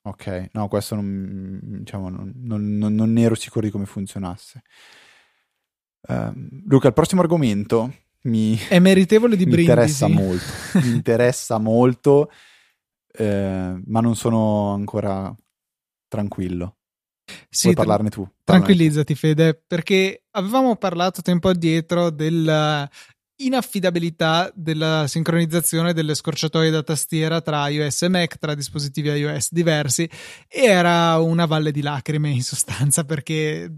Ok, 0.06 0.50
no, 0.52 0.68
questo 0.68 0.96
non, 0.96 1.60
diciamo, 1.62 2.10
non, 2.10 2.34
non, 2.36 2.78
non 2.78 3.18
ero 3.18 3.36
sicuro 3.36 3.66
di 3.66 3.72
come 3.72 3.86
funzionasse. 3.86 4.62
Uh, 6.08 6.34
Luca, 6.66 6.88
il 6.88 6.94
prossimo 6.94 7.22
argomento 7.22 7.94
mi, 8.24 8.58
è 8.58 8.80
meritevole 8.80 9.38
di 9.38 9.46
mi 9.46 9.52
brindisi. 9.52 9.72
interessa 9.72 10.08
molto, 10.08 10.46
mi 10.84 10.90
interessa 10.94 11.58
molto, 11.58 12.32
eh, 13.14 13.82
ma 13.86 14.00
non 14.02 14.16
sono 14.16 14.74
ancora 14.74 15.34
tranquillo. 16.08 16.78
Sì, 17.50 17.64
Puoi 17.64 17.76
parlarne 17.76 18.10
tu. 18.10 18.28
Tranquillizzati, 18.44 19.16
Fede, 19.16 19.54
perché 19.66 20.24
avevamo 20.32 20.76
parlato 20.76 21.22
tempo 21.22 21.50
addietro 21.50 22.10
della 22.10 22.90
inaffidabilità 23.38 24.52
della 24.54 25.06
sincronizzazione 25.08 25.94
delle 25.94 26.16
scorciatoie 26.16 26.70
da 26.70 26.84
tastiera 26.84 27.42
tra 27.42 27.68
iOS 27.68 28.04
e 28.04 28.10
Mac, 28.10 28.38
tra 28.38 28.54
dispositivi 28.54 29.10
iOS 29.10 29.52
diversi, 29.52 30.10
e 30.48 30.62
era 30.62 31.18
una 31.20 31.46
valle 31.46 31.72
di 31.72 31.82
lacrime 31.82 32.30
in 32.30 32.44
sostanza 32.44 33.04
perché 33.04 33.72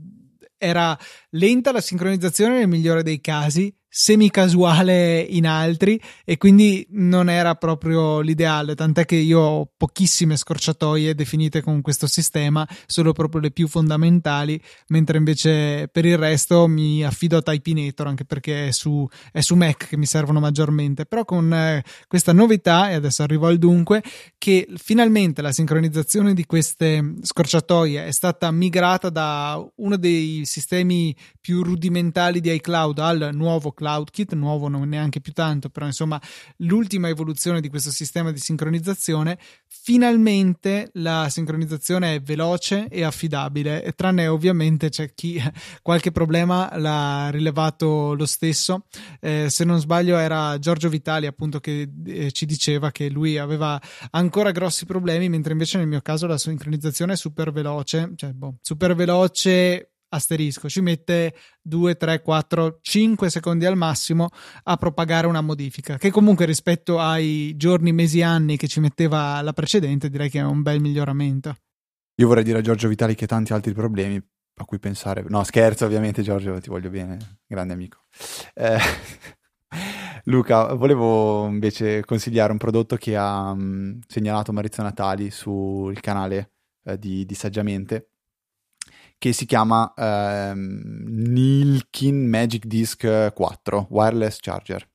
era 0.58 0.98
lenta 1.32 1.72
la 1.72 1.82
sincronizzazione 1.82 2.58
nel 2.58 2.68
migliore 2.68 3.04
dei 3.04 3.22
casi, 3.22 3.74
semi-casuale 3.98 5.22
in 5.22 5.48
altri 5.48 5.98
e 6.26 6.36
quindi 6.36 6.86
non 6.90 7.30
era 7.30 7.56
proprio 7.56 8.20
l'ideale, 8.20 8.76
tant'è 8.76 9.06
che 9.06 9.16
io 9.16 9.40
ho 9.40 9.70
pochissime 9.78 10.36
scorciatoie 10.36 11.16
definite 11.16 11.62
con 11.62 11.80
questo 11.80 12.06
sistema, 12.06 12.68
solo 12.88 13.14
proprio 13.14 13.40
le 13.40 13.52
più 13.52 13.70
fondamentali, 13.70 14.62
mentre 14.88 15.18
invece 15.18 15.88
per 15.88 16.04
il 16.04 16.18
resto 16.18 16.68
mi 16.68 17.06
affido 17.06 17.38
a 17.38 17.42
Typinator 17.42 18.08
anche 18.08 18.26
perché 18.26 18.68
è 18.68 18.72
su, 18.72 19.08
è 19.32 19.40
su 19.40 19.56
Mac 19.56 19.88
che 19.88 19.96
mi 19.96 20.06
servono 20.06 20.42
maggiormente, 20.42 21.06
però 21.06 21.24
con 21.24 21.54
eh, 21.54 21.82
questa 22.06 22.34
novità, 22.34 22.90
e 22.90 22.96
adesso 22.96 23.24
arrivo 23.24 23.48
al 23.48 23.58
dunque, 23.58 24.04
che 24.38 24.68
finalmente 24.76 25.42
la 25.42 25.54
sincronizzazione 25.54 26.34
di 26.34 26.46
queste 26.46 27.14
scorciatoie 27.22 28.06
è 28.06 28.12
stata 28.12 28.52
migrata 28.52 29.10
da 29.10 29.66
uno 29.76 29.96
dei 29.96 30.42
sistemi 30.44 31.16
più 31.40 31.64
rudimentali 31.64 32.42
di 32.42 32.52
iCloud 32.56 33.00
al 33.00 33.30
nuovo 33.32 33.72
cloud 33.72 33.84
CloudKit, 33.86 34.34
nuovo 34.34 34.68
non 34.68 34.90
neanche 34.90 35.22
più 35.22 35.32
tanto, 35.32 35.70
però 35.70 35.86
insomma 35.86 36.20
l'ultima 36.58 37.08
evoluzione 37.08 37.62
di 37.62 37.70
questo 37.70 37.92
sistema 37.92 38.32
di 38.32 38.40
sincronizzazione. 38.40 39.38
Finalmente 39.68 40.90
la 40.94 41.28
sincronizzazione 41.30 42.16
è 42.16 42.22
veloce 42.22 42.88
e 42.88 43.04
affidabile, 43.04 43.84
e 43.84 43.92
tranne 43.92 44.28
ovviamente 44.28 44.90
c'è 44.90 45.14
chi 45.14 45.40
qualche 45.84 46.12
problema 46.12 46.76
l'ha 46.78 47.30
rilevato 47.30 48.16
lo 48.16 48.26
stesso. 48.26 48.86
Eh, 49.20 49.48
se 49.50 49.64
non 49.64 49.80
sbaglio 49.80 50.18
era 50.18 50.58
Giorgio 50.58 50.90
Vitali 50.90 51.28
appunto 51.28 51.60
che 51.60 51.88
eh, 52.06 52.32
ci 52.32 52.48
diceva 52.48 52.90
che 52.90 53.10
lui 53.10 53.38
aveva 53.38 53.80
ancora 54.12 54.50
grossi 54.50 54.86
problemi, 54.86 55.30
mentre 55.30 55.52
invece 55.52 55.78
nel 55.78 55.88
mio 55.88 56.02
caso 56.02 56.26
la 56.26 56.40
sincronizzazione 56.40 57.14
è 57.14 57.18
super 57.18 57.52
veloce, 57.52 58.14
cioè 58.16 58.32
boh, 58.32 58.56
super 58.62 58.96
veloce 58.96 59.92
asterisco, 60.16 60.70
ci 60.70 60.82
mette 60.82 61.36
2, 61.62 61.96
3, 61.96 62.22
4, 62.22 62.80
5 62.82 63.30
secondi 63.30 63.66
al 63.66 63.76
massimo 63.76 64.30
a 64.64 64.78
propagare 64.78 65.28
una 65.28 65.42
modifica, 65.42 65.98
che 65.98 66.12
comunque 66.12 66.46
rispetto 66.46 67.00
ai 67.00 67.54
giorni, 67.56 67.94
mesi, 67.94 68.22
anni 68.22 68.58
che 68.58 68.68
ci 68.68 68.80
metteva 68.80 69.42
la 69.42 69.54
precedente 69.54 70.10
direi 70.10 70.30
che 70.30 70.40
è 70.40 70.44
un 70.44 70.62
bel 70.62 70.80
miglioramento. 70.80 71.56
Io 72.16 72.28
vorrei 72.28 72.44
dire 72.44 72.60
a 72.60 72.62
Giorgio 72.62 72.88
Vitali 72.88 73.14
che 73.14 73.28
tanti 73.28 73.54
altri 73.54 73.74
problemi 73.74 74.22
a 74.58 74.66
cui 74.66 74.80
pensare. 74.80 75.24
No, 75.28 75.44
scherzo 75.44 75.86
ovviamente 75.86 76.22
Giorgio, 76.22 76.60
ti 76.60 76.70
voglio 76.70 76.90
bene, 76.90 77.40
grande 77.46 77.74
amico. 77.74 78.06
Eh, 78.54 78.78
Luca, 80.26 80.74
volevo 80.74 81.46
invece 81.48 82.06
consigliare 82.06 82.52
un 82.52 82.58
prodotto 82.58 82.96
che 82.96 83.18
ha 83.18 83.52
um, 83.52 84.00
segnalato 84.08 84.54
Maurizio 84.54 84.84
Natali 84.84 85.30
sul 85.30 86.00
canale 86.00 86.52
eh, 86.86 86.98
di, 86.98 87.26
di 87.26 87.34
Saggiamente 87.34 88.12
che 89.26 89.34
si 89.34 89.48
chiama 89.48 89.92
ehm, 89.98 91.04
Nilkin 91.08 92.28
Magic 92.28 92.68
Disk 92.68 93.34
4 93.34 93.88
Wireless 93.90 94.38
Charger. 94.40 94.88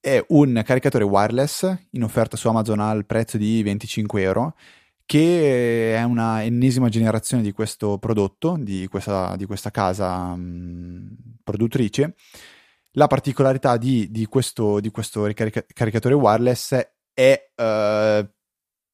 È 0.00 0.24
un 0.28 0.62
caricatore 0.64 1.04
wireless 1.04 1.76
in 1.90 2.02
offerta 2.02 2.38
su 2.38 2.48
Amazon 2.48 2.80
al 2.80 3.04
prezzo 3.04 3.36
di 3.36 3.62
25 3.62 4.22
euro 4.22 4.56
che 5.04 5.94
è 5.94 6.02
una 6.02 6.42
ennesima 6.42 6.88
generazione 6.88 7.42
di 7.42 7.52
questo 7.52 7.98
prodotto, 7.98 8.56
di 8.58 8.86
questa, 8.86 9.36
di 9.36 9.44
questa 9.44 9.70
casa 9.70 10.34
mh, 10.34 11.40
produttrice. 11.44 12.14
La 12.92 13.06
particolarità 13.06 13.76
di, 13.76 14.10
di 14.10 14.24
questo, 14.24 14.80
di 14.80 14.88
questo 14.88 15.26
ricarica- 15.26 15.66
caricatore 15.74 16.14
wireless 16.14 16.74
è, 17.12 17.50
uh, 17.54 18.26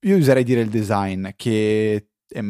io 0.01 0.17
userei 0.17 0.43
dire 0.43 0.63
il 0.63 0.69
design, 0.69 1.29
che 1.37 2.09
è 2.27 2.41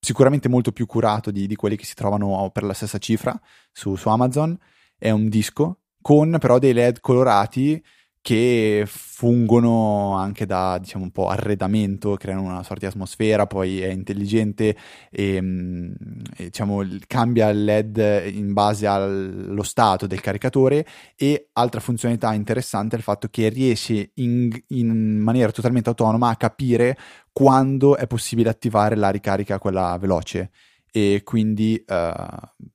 sicuramente 0.00 0.48
molto 0.48 0.72
più 0.72 0.86
curato 0.86 1.30
di, 1.30 1.46
di, 1.46 1.56
quelli 1.56 1.76
che 1.76 1.84
si 1.84 1.94
trovano 1.94 2.50
per 2.52 2.62
la 2.62 2.74
stessa 2.74 2.98
cifra 2.98 3.38
su, 3.72 3.96
su 3.96 4.08
Amazon. 4.08 4.58
È 4.96 5.10
un 5.10 5.28
disco 5.28 5.80
con 6.00 6.36
però 6.40 6.58
dei 6.58 6.72
LED 6.72 7.00
colorati 7.00 7.82
che 8.28 8.84
fungono 8.86 10.14
anche 10.16 10.44
da 10.44 10.76
diciamo 10.78 11.04
un 11.04 11.10
po' 11.10 11.28
arredamento, 11.28 12.14
creano 12.16 12.42
una 12.42 12.62
sorta 12.62 12.80
di 12.80 12.92
atmosfera, 12.92 13.46
poi 13.46 13.80
è 13.80 13.88
intelligente 13.88 14.76
e, 15.10 15.40
mm, 15.40 15.92
e 16.36 16.44
diciamo 16.44 16.82
cambia 17.06 17.48
il 17.48 17.64
LED 17.64 18.30
in 18.34 18.52
base 18.52 18.86
allo 18.86 19.62
stato 19.62 20.06
del 20.06 20.20
caricatore. 20.20 20.84
E 21.16 21.48
altra 21.54 21.80
funzionalità 21.80 22.34
interessante 22.34 22.96
è 22.96 22.98
il 22.98 23.04
fatto 23.04 23.28
che 23.30 23.48
riesce 23.48 24.10
in, 24.16 24.50
in 24.68 25.18
maniera 25.20 25.50
totalmente 25.50 25.88
autonoma 25.88 26.28
a 26.28 26.36
capire 26.36 26.98
quando 27.32 27.96
è 27.96 28.06
possibile 28.06 28.50
attivare 28.50 28.94
la 28.94 29.08
ricarica 29.08 29.58
quella 29.58 29.96
veloce. 29.98 30.50
E 30.92 31.22
quindi 31.24 31.82
uh, 31.86 32.68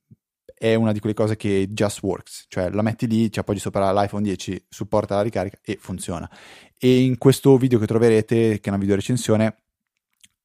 è 0.64 0.76
una 0.76 0.94
di 0.94 1.02
quelle 1.02 1.14
cose 1.14 1.36
che 1.36 1.68
just 1.72 2.02
works, 2.04 2.46
cioè 2.48 2.70
la 2.70 2.82
metti 2.84 3.06
lì, 3.06 3.30
ci 3.30 3.38
appoggi 3.38 3.60
sopra 3.60 3.92
l'iPhone 3.92 4.24
10, 4.24 4.68
supporta 4.70 5.16
la 5.16 5.22
ricarica 5.22 5.58
e 5.62 5.78
funziona. 5.78 6.30
E 6.78 7.02
in 7.04 7.18
questo 7.18 7.58
video 7.58 7.80
che 7.80 7.86
troverete, 7.86 8.62
che 8.62 8.62
è 8.62 8.70
una 8.70 8.78
video 8.78 8.96
recensione, 8.96 9.58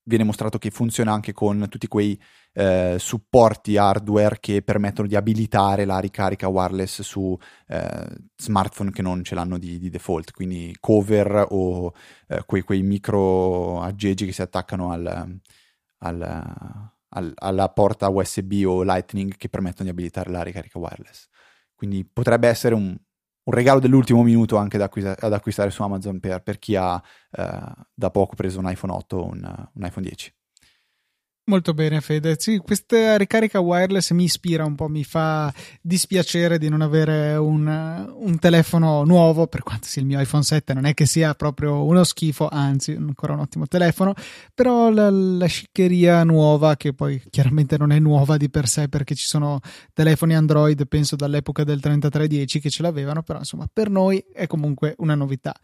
viene 0.02 0.24
mostrato 0.24 0.58
che 0.58 0.70
funziona 0.70 1.12
anche 1.12 1.32
con 1.32 1.66
tutti 1.68 1.86
quei 1.86 2.20
eh, 2.52 2.96
supporti 2.98 3.76
hardware 3.76 4.38
che 4.40 4.62
permettono 4.62 5.06
di 5.06 5.14
abilitare 5.14 5.84
la 5.84 6.00
ricarica 6.00 6.48
wireless 6.48 7.02
su 7.02 7.38
eh, 7.68 8.08
smartphone 8.34 8.90
che 8.90 9.02
non 9.02 9.22
ce 9.22 9.36
l'hanno 9.36 9.56
di, 9.56 9.78
di 9.78 9.88
default, 9.88 10.32
quindi 10.32 10.74
cover 10.80 11.46
o 11.50 11.92
eh, 12.26 12.42
quei, 12.44 12.62
quei, 12.62 12.82
micro 12.82 13.80
aggeggi 13.82 14.26
che 14.26 14.32
si 14.32 14.42
attaccano 14.42 14.90
al, 14.90 15.40
al 15.98 16.96
al, 17.10 17.32
alla 17.36 17.68
porta 17.68 18.08
USB 18.08 18.62
o 18.66 18.82
Lightning 18.82 19.36
che 19.36 19.48
permettono 19.48 19.84
di 19.84 19.90
abilitare 19.90 20.30
la 20.30 20.42
ricarica 20.42 20.78
wireless. 20.78 21.28
Quindi 21.74 22.04
potrebbe 22.04 22.48
essere 22.48 22.74
un, 22.74 22.88
un 22.88 23.52
regalo 23.54 23.80
dell'ultimo 23.80 24.22
minuto 24.22 24.56
anche 24.56 24.78
da 24.78 24.84
acquistare, 24.84 25.16
ad 25.20 25.32
acquistare 25.32 25.70
su 25.70 25.82
Amazon 25.82 26.20
per, 26.20 26.42
per 26.42 26.58
chi 26.58 26.76
ha 26.76 27.02
eh, 27.30 27.72
da 27.94 28.10
poco 28.10 28.34
preso 28.34 28.58
un 28.58 28.70
iPhone 28.70 28.92
8 28.92 29.16
o 29.16 29.24
un, 29.24 29.68
un 29.74 29.86
iPhone 29.86 30.06
10. 30.06 30.37
Molto 31.48 31.72
bene, 31.72 32.02
Fede. 32.02 32.36
Sì, 32.38 32.58
questa 32.58 33.16
ricarica 33.16 33.58
wireless 33.58 34.10
mi 34.10 34.24
ispira 34.24 34.66
un 34.66 34.74
po', 34.74 34.86
mi 34.88 35.02
fa 35.02 35.50
dispiacere 35.80 36.58
di 36.58 36.68
non 36.68 36.82
avere 36.82 37.36
un, 37.36 37.66
un, 37.66 38.38
telefono 38.38 39.02
nuovo, 39.04 39.46
per 39.46 39.62
quanto 39.62 39.86
sia 39.86 40.02
il 40.02 40.08
mio 40.08 40.20
iPhone 40.20 40.42
7, 40.42 40.74
non 40.74 40.84
è 40.84 40.92
che 40.92 41.06
sia 41.06 41.32
proprio 41.32 41.84
uno 41.84 42.04
schifo, 42.04 42.48
anzi, 42.48 42.92
ancora 42.92 43.32
un 43.32 43.38
ottimo 43.38 43.66
telefono, 43.66 44.12
però 44.52 44.90
la, 44.90 45.08
la 45.08 45.46
sciccheria 45.46 46.22
nuova, 46.22 46.76
che 46.76 46.92
poi 46.92 47.18
chiaramente 47.30 47.78
non 47.78 47.92
è 47.92 47.98
nuova 47.98 48.36
di 48.36 48.50
per 48.50 48.68
sé, 48.68 48.90
perché 48.90 49.14
ci 49.14 49.26
sono 49.26 49.60
telefoni 49.94 50.34
Android, 50.34 50.86
penso 50.86 51.16
dall'epoca 51.16 51.64
del 51.64 51.80
3310 51.80 52.60
che 52.60 52.68
ce 52.68 52.82
l'avevano, 52.82 53.22
però 53.22 53.38
insomma, 53.38 53.66
per 53.72 53.88
noi 53.88 54.22
è 54.34 54.46
comunque 54.46 54.96
una 54.98 55.14
novità. 55.14 55.54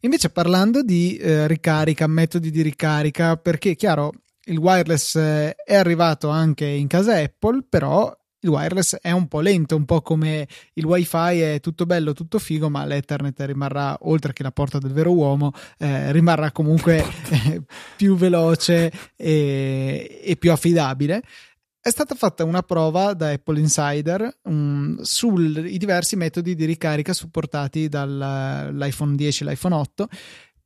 Invece 0.00 0.30
parlando 0.30 0.82
di 0.82 1.18
eh, 1.18 1.46
ricarica, 1.46 2.06
metodi 2.06 2.50
di 2.50 2.62
ricarica, 2.62 3.36
perché 3.36 3.74
chiaro, 3.74 4.12
il 4.48 4.58
wireless 4.58 5.16
eh, 5.16 5.54
è 5.54 5.74
arrivato 5.74 6.28
anche 6.28 6.66
in 6.66 6.86
casa 6.86 7.16
Apple, 7.16 7.64
però 7.68 8.14
il 8.40 8.50
wireless 8.50 8.96
è 8.96 9.10
un 9.10 9.26
po' 9.26 9.40
lento, 9.40 9.74
un 9.74 9.84
po' 9.84 10.00
come 10.00 10.46
il 10.74 10.84
wifi 10.84 11.40
è 11.40 11.60
tutto 11.60 11.86
bello, 11.86 12.12
tutto 12.12 12.38
figo, 12.38 12.68
ma 12.68 12.84
l'Ethernet 12.84 13.40
rimarrà, 13.40 13.96
oltre 14.02 14.32
che 14.32 14.42
la 14.42 14.52
porta 14.52 14.78
del 14.78 14.92
vero 14.92 15.12
uomo, 15.12 15.52
eh, 15.78 16.12
rimarrà 16.12 16.52
comunque 16.52 17.04
eh, 17.30 17.62
più 17.96 18.16
veloce 18.16 18.92
e, 19.16 20.20
e, 20.22 20.36
più 20.36 20.52
affidabile. 20.52 21.22
È 21.80 21.90
stata 21.90 22.14
fatta 22.14 22.44
una 22.44 22.62
prova 22.62 23.14
da 23.14 23.30
Apple 23.30 23.58
Insider 23.58 24.38
um, 24.42 25.00
sui 25.00 25.78
diversi 25.78 26.16
metodi 26.16 26.54
di 26.54 26.64
ricarica 26.64 27.12
supportati 27.12 27.88
dall'iPhone 27.88 29.14
10 29.14 29.42
e 29.42 29.46
l'iPhone 29.46 29.74
8 29.74 30.08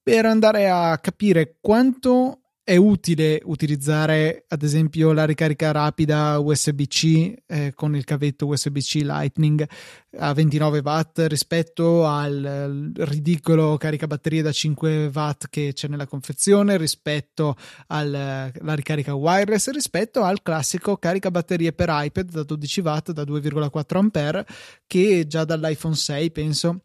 per 0.03 0.27
andare 0.27 0.69
a 0.69 0.99
capire 0.99 1.59
quanto 1.61 2.42
è 2.65 2.77
utile 2.77 3.41
utilizzare 3.45 4.45
ad 4.47 4.63
esempio 4.63 5.13
la 5.13 5.25
ricarica 5.25 5.73
rapida 5.73 6.39
USB-C 6.39 7.35
eh, 7.45 7.73
con 7.75 7.97
il 7.97 8.05
cavetto 8.05 8.47
USB-C 8.47 9.01
Lightning 9.03 9.69
a 10.19 10.33
29 10.33 10.81
watt 10.85 11.25
rispetto 11.27 12.07
al 12.07 12.93
ridicolo 12.95 13.77
caricabatterie 13.77 14.43
da 14.43 14.53
5 14.53 15.11
watt 15.13 15.47
che 15.51 15.73
c'è 15.73 15.89
nella 15.89 16.07
confezione 16.07 16.77
rispetto 16.77 17.57
alla 17.89 18.53
ricarica 18.75 19.15
wireless 19.15 19.71
rispetto 19.71 20.23
al 20.23 20.43
classico 20.43 20.97
caricabatterie 20.97 21.73
per 21.73 21.89
iPad 21.91 22.31
da 22.31 22.43
12 22.45 22.81
watt 22.83 23.11
da 23.11 23.23
2,4 23.23 23.97
ampere 23.97 24.47
che 24.87 25.27
già 25.27 25.45
dall'iPhone 25.45 25.97
6 25.97 26.31
penso 26.31 26.85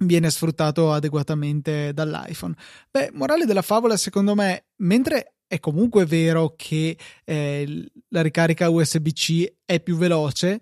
viene 0.00 0.30
sfruttato 0.30 0.92
adeguatamente 0.92 1.92
dall'iPhone. 1.92 2.54
Beh, 2.90 3.10
morale 3.12 3.44
della 3.44 3.62
favola, 3.62 3.96
secondo 3.96 4.34
me, 4.34 4.66
mentre 4.76 5.34
è 5.46 5.58
comunque 5.58 6.06
vero 6.06 6.54
che 6.56 6.96
eh, 7.24 7.90
la 8.08 8.22
ricarica 8.22 8.68
USB-C 8.68 9.54
è 9.64 9.80
più 9.80 9.96
veloce, 9.96 10.60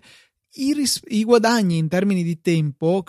i, 0.53 0.73
ris- 0.73 1.01
i, 1.09 1.23
guadagni 1.23 1.77
in 1.77 1.87
termini 1.87 2.23
di 2.23 2.41
tempo, 2.41 3.03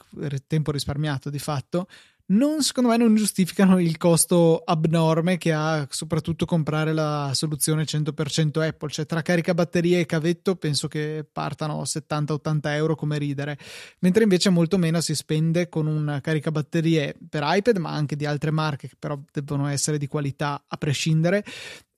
tempo 0.46 0.72
risparmiato 0.72 1.30
di 1.30 1.38
fatto, 1.38 1.86
non, 2.30 2.62
secondo 2.62 2.90
me 2.90 2.96
non 2.96 3.14
giustificano 3.14 3.80
il 3.80 3.96
costo 3.96 4.62
abnorme 4.64 5.36
che 5.36 5.52
ha 5.52 5.86
soprattutto 5.90 6.44
comprare 6.46 6.92
la 6.92 7.30
soluzione 7.34 7.84
100% 7.84 8.60
Apple, 8.60 8.90
cioè 8.90 9.06
tra 9.06 9.22
carica 9.22 9.54
batterie 9.54 10.00
e 10.00 10.06
cavetto 10.06 10.56
penso 10.56 10.88
che 10.88 11.26
partano 11.30 11.82
70-80 11.82 12.60
euro 12.68 12.94
come 12.94 13.18
ridere, 13.18 13.58
mentre 14.00 14.22
invece 14.22 14.50
molto 14.50 14.78
meno 14.78 15.00
si 15.00 15.14
spende 15.14 15.68
con 15.68 15.86
un 15.86 16.20
caricabatterie 16.22 17.16
per 17.28 17.42
iPad 17.44 17.76
ma 17.78 17.90
anche 17.90 18.16
di 18.16 18.26
altre 18.26 18.50
marche 18.50 18.88
che 18.88 18.96
però 18.98 19.18
devono 19.32 19.66
essere 19.66 19.98
di 19.98 20.06
qualità 20.06 20.64
a 20.66 20.76
prescindere 20.76 21.44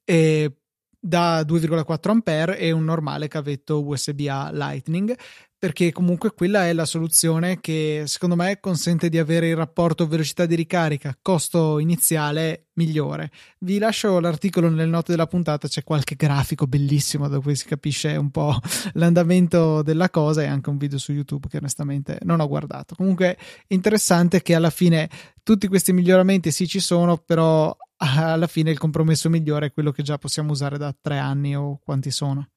da 0.04 1.40
2,4 1.40 2.10
ampere 2.10 2.58
e 2.58 2.70
un 2.70 2.84
normale 2.84 3.28
cavetto 3.28 3.84
USB-A 3.84 4.50
Lightning 4.52 5.16
perché 5.62 5.92
comunque 5.92 6.32
quella 6.32 6.66
è 6.66 6.72
la 6.72 6.84
soluzione 6.84 7.60
che 7.60 8.02
secondo 8.06 8.34
me 8.34 8.58
consente 8.58 9.08
di 9.08 9.16
avere 9.16 9.46
il 9.46 9.54
rapporto 9.54 10.08
velocità 10.08 10.44
di 10.44 10.56
ricarica 10.56 11.16
costo 11.22 11.78
iniziale 11.78 12.70
migliore. 12.72 13.30
Vi 13.60 13.78
lascio 13.78 14.18
l'articolo 14.18 14.68
nelle 14.68 14.86
note 14.86 15.12
della 15.12 15.28
puntata, 15.28 15.68
c'è 15.68 15.84
qualche 15.84 16.16
grafico 16.16 16.66
bellissimo 16.66 17.28
da 17.28 17.38
cui 17.38 17.54
si 17.54 17.64
capisce 17.64 18.16
un 18.16 18.32
po' 18.32 18.58
l'andamento 18.94 19.82
della 19.82 20.10
cosa 20.10 20.42
e 20.42 20.46
anche 20.46 20.68
un 20.68 20.78
video 20.78 20.98
su 20.98 21.12
YouTube 21.12 21.46
che 21.46 21.58
onestamente 21.58 22.18
non 22.22 22.40
ho 22.40 22.48
guardato. 22.48 22.96
Comunque 22.96 23.38
interessante 23.68 24.42
che 24.42 24.56
alla 24.56 24.70
fine 24.70 25.08
tutti 25.44 25.68
questi 25.68 25.92
miglioramenti 25.92 26.50
sì 26.50 26.66
ci 26.66 26.80
sono, 26.80 27.18
però 27.18 27.72
alla 28.02 28.48
fine 28.48 28.72
il 28.72 28.78
compromesso 28.78 29.30
migliore 29.30 29.66
è 29.66 29.72
quello 29.72 29.92
che 29.92 30.02
già 30.02 30.18
possiamo 30.18 30.50
usare 30.50 30.76
da 30.76 30.92
tre 31.00 31.18
anni 31.18 31.54
o 31.54 31.78
quanti 31.84 32.10
sono. 32.10 32.48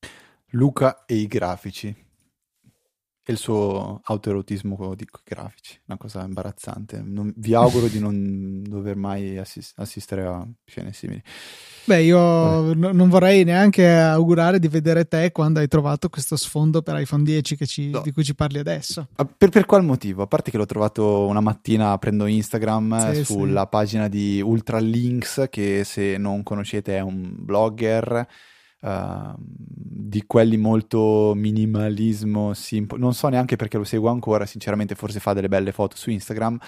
Luca 0.53 1.05
e 1.05 1.13
i 1.17 1.27
grafici 1.27 2.04
e 3.27 3.31
il 3.31 3.39
suo 3.39 4.01
autoerotismo 4.03 4.93
di 4.93 5.07
grafici, 5.23 5.79
una 5.87 5.97
cosa 5.97 6.23
imbarazzante. 6.23 7.01
Non, 7.03 7.33
vi 7.37 7.55
auguro 7.55 7.87
di 7.87 7.99
non 7.99 8.61
dover 8.69 8.95
mai 8.95 9.39
assist- 9.39 9.73
assistere 9.79 10.25
a 10.25 10.47
scene 10.63 10.93
simili. 10.93 11.23
Beh, 11.85 12.03
io 12.03 12.73
n- 12.75 12.91
non 12.93 13.09
vorrei 13.09 13.43
neanche 13.43 13.89
augurare 13.91 14.59
di 14.59 14.67
vedere 14.67 15.07
te 15.07 15.31
quando 15.31 15.59
hai 15.59 15.67
trovato 15.67 16.07
questo 16.07 16.35
sfondo 16.35 16.83
per 16.83 16.99
iPhone 16.99 17.23
10 17.23 17.65
ci, 17.65 17.89
no. 17.89 18.01
di 18.01 18.11
cui 18.11 18.23
ci 18.23 18.35
parli 18.35 18.59
adesso. 18.59 19.07
Per, 19.37 19.49
per, 19.49 19.65
qual 19.65 19.83
motivo? 19.83 20.21
A 20.21 20.27
parte 20.27 20.51
che 20.51 20.57
l'ho 20.57 20.67
trovato 20.67 21.25
una 21.25 21.41
mattina 21.41 21.97
prendo 21.97 22.27
Instagram 22.27 23.15
sì, 23.15 23.23
sulla 23.23 23.61
sì. 23.61 23.67
pagina 23.71 24.07
di 24.07 24.39
Ultralinks, 24.39 25.47
che 25.49 25.83
se 25.83 26.17
non 26.17 26.43
conoscete 26.43 26.97
è 26.97 27.01
un 27.01 27.33
blogger 27.35 28.27
Uh, 28.85 29.33
di 29.37 30.25
quelli 30.27 30.57
molto 30.57 31.33
minimalismo, 31.35 32.53
simple. 32.53 32.99
non 32.99 33.15
so 33.15 33.27
neanche 33.29 33.55
perché 33.55 33.77
lo 33.77 33.83
seguo 33.83 34.09
ancora, 34.09 34.45
sinceramente 34.45 34.93
forse 34.93 35.19
fa 35.19 35.33
delle 35.33 35.47
belle 35.47 35.71
foto 35.71 35.95
su 35.95 36.11
Instagram 36.11 36.59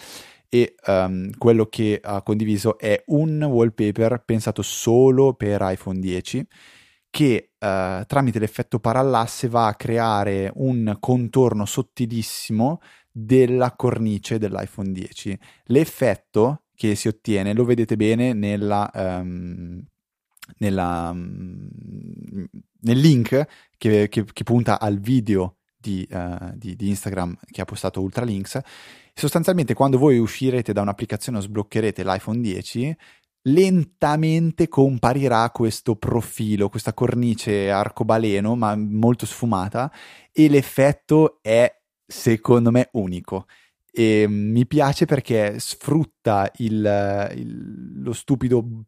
e 0.49 0.75
um, 0.87 1.29
quello 1.37 1.67
che 1.67 1.99
ha 2.01 2.21
condiviso 2.23 2.79
è 2.79 3.03
un 3.07 3.43
wallpaper 3.43 4.23
pensato 4.25 4.61
solo 4.61 5.33
per 5.33 5.59
iPhone 5.61 5.99
10 5.99 6.47
che 7.09 7.51
uh, 7.53 8.05
tramite 8.05 8.39
l'effetto 8.39 8.79
parallasse 8.79 9.47
va 9.47 9.67
a 9.67 9.75
creare 9.75 10.51
un 10.55 10.97
contorno 10.99 11.65
sottilissimo 11.65 12.81
della 13.11 13.73
cornice 13.75 14.37
dell'iPhone 14.37 14.91
10. 14.91 15.37
L'effetto 15.65 16.63
che 16.75 16.95
si 16.95 17.07
ottiene 17.07 17.53
lo 17.53 17.65
vedete 17.65 17.95
bene 17.95 18.33
nella 18.33 18.89
um, 18.93 19.83
nella, 20.57 21.11
mm, 21.13 21.67
nel 22.81 22.99
link 22.99 23.47
che, 23.77 24.07
che, 24.09 24.23
che, 24.25 24.43
punta 24.43 24.79
al 24.79 24.99
video 24.99 25.57
di, 25.77 26.07
uh, 26.09 26.51
di, 26.55 26.75
di, 26.75 26.89
Instagram 26.89 27.37
che 27.51 27.61
ha 27.61 27.65
postato 27.65 28.01
Ultralinks. 28.01 28.59
Sostanzialmente, 29.13 29.73
quando 29.73 29.97
voi 29.97 30.17
uscirete 30.19 30.73
da 30.73 30.81
un'applicazione 30.81 31.37
o 31.37 31.41
sbloccherete 31.41 32.03
l'iPhone 32.03 32.41
10, 32.41 32.95
lentamente 33.47 34.67
comparirà 34.67 35.49
questo 35.51 35.95
profilo, 35.95 36.69
questa 36.69 36.93
cornice 36.93 37.71
arcobaleno, 37.71 38.55
ma 38.55 38.75
molto 38.75 39.25
sfumata, 39.25 39.91
e 40.31 40.49
l'effetto 40.49 41.39
è, 41.41 41.73
secondo 42.05 42.71
me, 42.71 42.89
unico. 42.93 43.45
E 43.91 44.27
mi 44.27 44.67
piace 44.67 45.05
perché 45.05 45.59
sfrutta 45.59 46.51
il, 46.57 47.31
il, 47.35 48.01
lo 48.01 48.13
stupido 48.13 48.83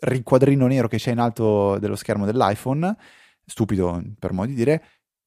riquadrino 0.00 0.66
nero 0.66 0.88
che 0.88 0.98
c'è 0.98 1.12
in 1.12 1.18
alto 1.18 1.78
dello 1.78 1.96
schermo 1.96 2.24
dell'iPhone, 2.24 2.96
stupido 3.44 4.02
per 4.18 4.32
modo 4.32 4.48
di 4.48 4.54
dire, 4.54 4.84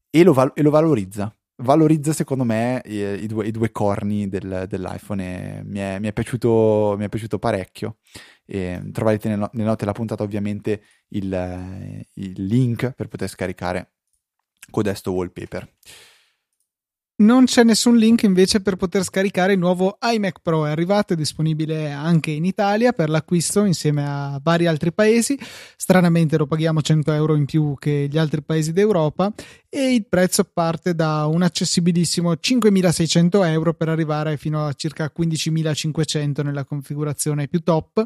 e 0.09 0.23
lo, 0.23 0.33
val- 0.33 0.51
e 0.55 0.61
lo 0.61 0.69
valorizza. 0.69 1.35
Valorizza 1.57 2.13
secondo 2.13 2.43
me 2.43 2.81
i, 2.85 2.97
i, 3.23 3.27
due, 3.27 3.47
i 3.47 3.51
due, 3.51 3.71
corni 3.71 4.27
del, 4.27 4.65
dell'iPhone 4.67 5.59
e 5.59 5.63
mi 5.63 5.79
è, 5.79 5.99
mi, 5.99 6.07
è 6.07 6.13
piaciuto, 6.13 6.95
mi 6.97 7.05
è, 7.05 7.09
piaciuto, 7.09 7.39
parecchio. 7.39 7.97
E 8.45 8.81
troverete 8.91 9.29
nelle, 9.29 9.49
note 9.51 9.77
della 9.77 9.91
puntata 9.93 10.23
ovviamente 10.23 10.83
il, 11.09 12.05
il 12.13 12.45
link 12.45 12.91
per 12.91 13.07
poter 13.07 13.29
scaricare 13.29 13.93
codesto 14.69 15.11
wallpaper. 15.11 15.67
Non 17.15 17.45
c'è 17.45 17.63
nessun 17.63 17.95
link 17.95 18.23
invece 18.23 18.59
per 18.61 18.75
poter 18.75 19.03
scaricare 19.03 19.53
il 19.53 19.59
nuovo 19.59 19.99
iMac 20.01 20.39
Pro, 20.41 20.65
è 20.65 20.71
arrivato, 20.71 21.13
è 21.13 21.15
disponibile 21.15 21.91
anche 21.91 22.31
in 22.31 22.43
Italia 22.43 22.91
per 22.91 23.07
l'acquisto 23.07 23.65
insieme 23.65 24.03
a 24.03 24.39
vari 24.41 24.65
altri 24.65 24.91
paesi, 24.91 25.37
stranamente 25.77 26.37
lo 26.37 26.47
paghiamo 26.47 26.81
100 26.81 27.13
euro 27.13 27.35
in 27.35 27.45
più 27.45 27.75
che 27.77 28.07
gli 28.09 28.17
altri 28.17 28.41
paesi 28.41 28.73
d'Europa 28.73 29.31
e 29.69 29.93
il 29.93 30.07
prezzo 30.07 30.43
parte 30.43 30.95
da 30.95 31.27
un 31.27 31.43
accessibilissimo 31.43 32.31
5.600 32.31 33.45
euro 33.45 33.75
per 33.75 33.89
arrivare 33.89 34.35
fino 34.37 34.65
a 34.65 34.73
circa 34.73 35.11
15.500 35.15 36.43
nella 36.43 36.65
configurazione 36.65 37.47
più 37.47 37.59
top. 37.59 38.03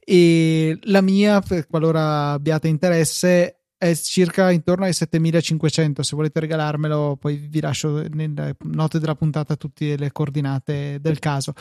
E 0.00 0.78
la 0.82 1.00
mia, 1.00 1.40
qualora 1.68 2.30
abbiate 2.30 2.66
interesse, 2.66 3.57
è 3.78 3.94
circa 3.94 4.50
intorno 4.50 4.84
ai 4.84 4.92
7500 4.92 6.02
se 6.02 6.16
volete 6.16 6.40
regalarmelo 6.40 7.16
poi 7.18 7.36
vi 7.36 7.60
lascio 7.60 8.06
nelle 8.08 8.56
note 8.64 8.98
della 8.98 9.14
puntata 9.14 9.54
tutte 9.54 9.96
le 9.96 10.10
coordinate 10.10 10.98
del 11.00 11.20
caso 11.20 11.54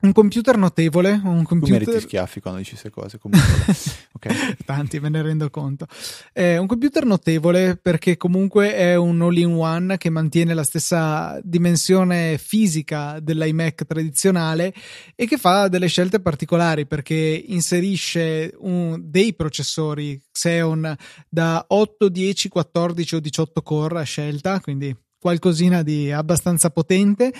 un 0.00 0.12
computer 0.12 0.56
notevole. 0.56 1.20
Un 1.24 1.42
computer... 1.42 1.82
Tu 1.82 1.90
meriti 1.90 2.06
schiaffi 2.06 2.40
quando 2.40 2.60
dici 2.60 2.70
queste 2.72 2.90
cose. 2.90 3.18
Comunque, 3.18 3.74
okay. 4.14 4.56
Tanti, 4.64 5.00
me 5.00 5.08
ne 5.08 5.22
rendo 5.22 5.50
conto. 5.50 5.86
È 6.32 6.56
un 6.56 6.66
computer 6.66 7.04
notevole 7.04 7.76
perché 7.76 8.16
comunque 8.16 8.74
è 8.74 8.94
un 8.94 9.20
all-in-one 9.20 9.96
che 9.96 10.10
mantiene 10.10 10.54
la 10.54 10.62
stessa 10.62 11.40
dimensione 11.42 12.38
fisica 12.38 13.18
dell'iMac 13.20 13.86
tradizionale 13.86 14.72
e 15.16 15.26
che 15.26 15.36
fa 15.36 15.68
delle 15.68 15.88
scelte 15.88 16.20
particolari 16.20 16.86
perché 16.86 17.44
inserisce 17.46 18.54
un, 18.58 19.00
dei 19.02 19.34
processori 19.34 20.20
Xeon 20.30 20.96
da 21.28 21.64
8, 21.66 22.08
10, 22.08 22.48
14 22.48 23.14
o 23.16 23.20
18 23.20 23.62
core 23.62 24.00
a 24.00 24.04
scelta, 24.04 24.60
quindi 24.60 24.96
qualcosina 25.18 25.82
di 25.82 26.12
abbastanza 26.12 26.70
potente 26.70 27.32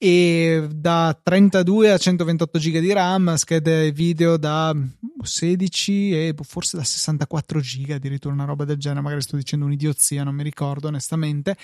e 0.00 0.68
da 0.72 1.18
32 1.20 1.90
a 1.90 1.98
128 1.98 2.58
giga 2.60 2.78
di 2.78 2.92
RAM, 2.92 3.34
schede 3.34 3.90
video 3.90 4.36
da 4.36 4.72
16 5.20 6.12
e 6.12 6.34
forse 6.40 6.76
da 6.76 6.84
64 6.84 7.58
giga, 7.58 7.96
addirittura 7.96 8.32
una 8.32 8.44
roba 8.44 8.64
del 8.64 8.76
genere, 8.76 9.00
magari 9.00 9.22
sto 9.22 9.34
dicendo 9.34 9.64
un'idiozia, 9.64 10.22
non 10.22 10.36
mi 10.36 10.44
ricordo 10.44 10.86
onestamente. 10.86 11.56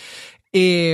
E 0.50 0.92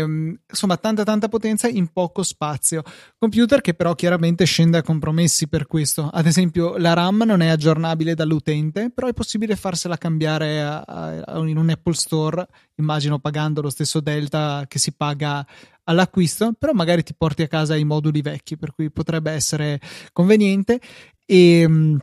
insomma, 0.49 0.77
tanta 0.77 1.03
tanta 1.05 1.29
potenza 1.29 1.69
in 1.69 1.89
poco 1.89 2.23
spazio. 2.23 2.83
Computer 3.19 3.61
che 3.61 3.75
però 3.75 3.95
chiaramente 3.95 4.45
scende 4.45 4.79
a 4.79 4.83
compromessi 4.83 5.49
per 5.49 5.67
questo. 5.67 6.09
Ad 6.11 6.27
esempio, 6.27 6.77
la 6.79 6.95
RAM 6.95 7.25
non 7.27 7.41
è 7.43 7.49
aggiornabile 7.49 8.15
dall'utente, 8.15 8.91
però 8.91 9.07
è 9.09 9.13
possibile 9.13 9.57
farsela 9.57 9.99
cambiare 9.99 10.63
a, 10.63 10.81
a, 10.81 11.39
in 11.47 11.59
un 11.59 11.71
Apple 11.71 11.95
Store, 11.95 12.47
immagino 12.77 13.19
pagando 13.19 13.61
lo 13.61 13.71
stesso 13.71 14.01
Delta 14.01 14.65
che 14.67 14.79
si 14.79 14.93
paga 14.93 15.47
all'acquisto, 15.91 16.53
però 16.59 16.73
magari 16.73 17.03
ti 17.03 17.15
porti 17.15 17.43
a 17.43 17.49
casa 17.49 17.77
i 17.77 17.85
moduli 17.85 18.23
vecchi, 18.23 18.57
per 18.57 18.73
cui 18.75 18.91
potrebbe 18.91 19.33
essere 19.33 19.81
conveniente. 20.13 20.81
E 21.27 21.99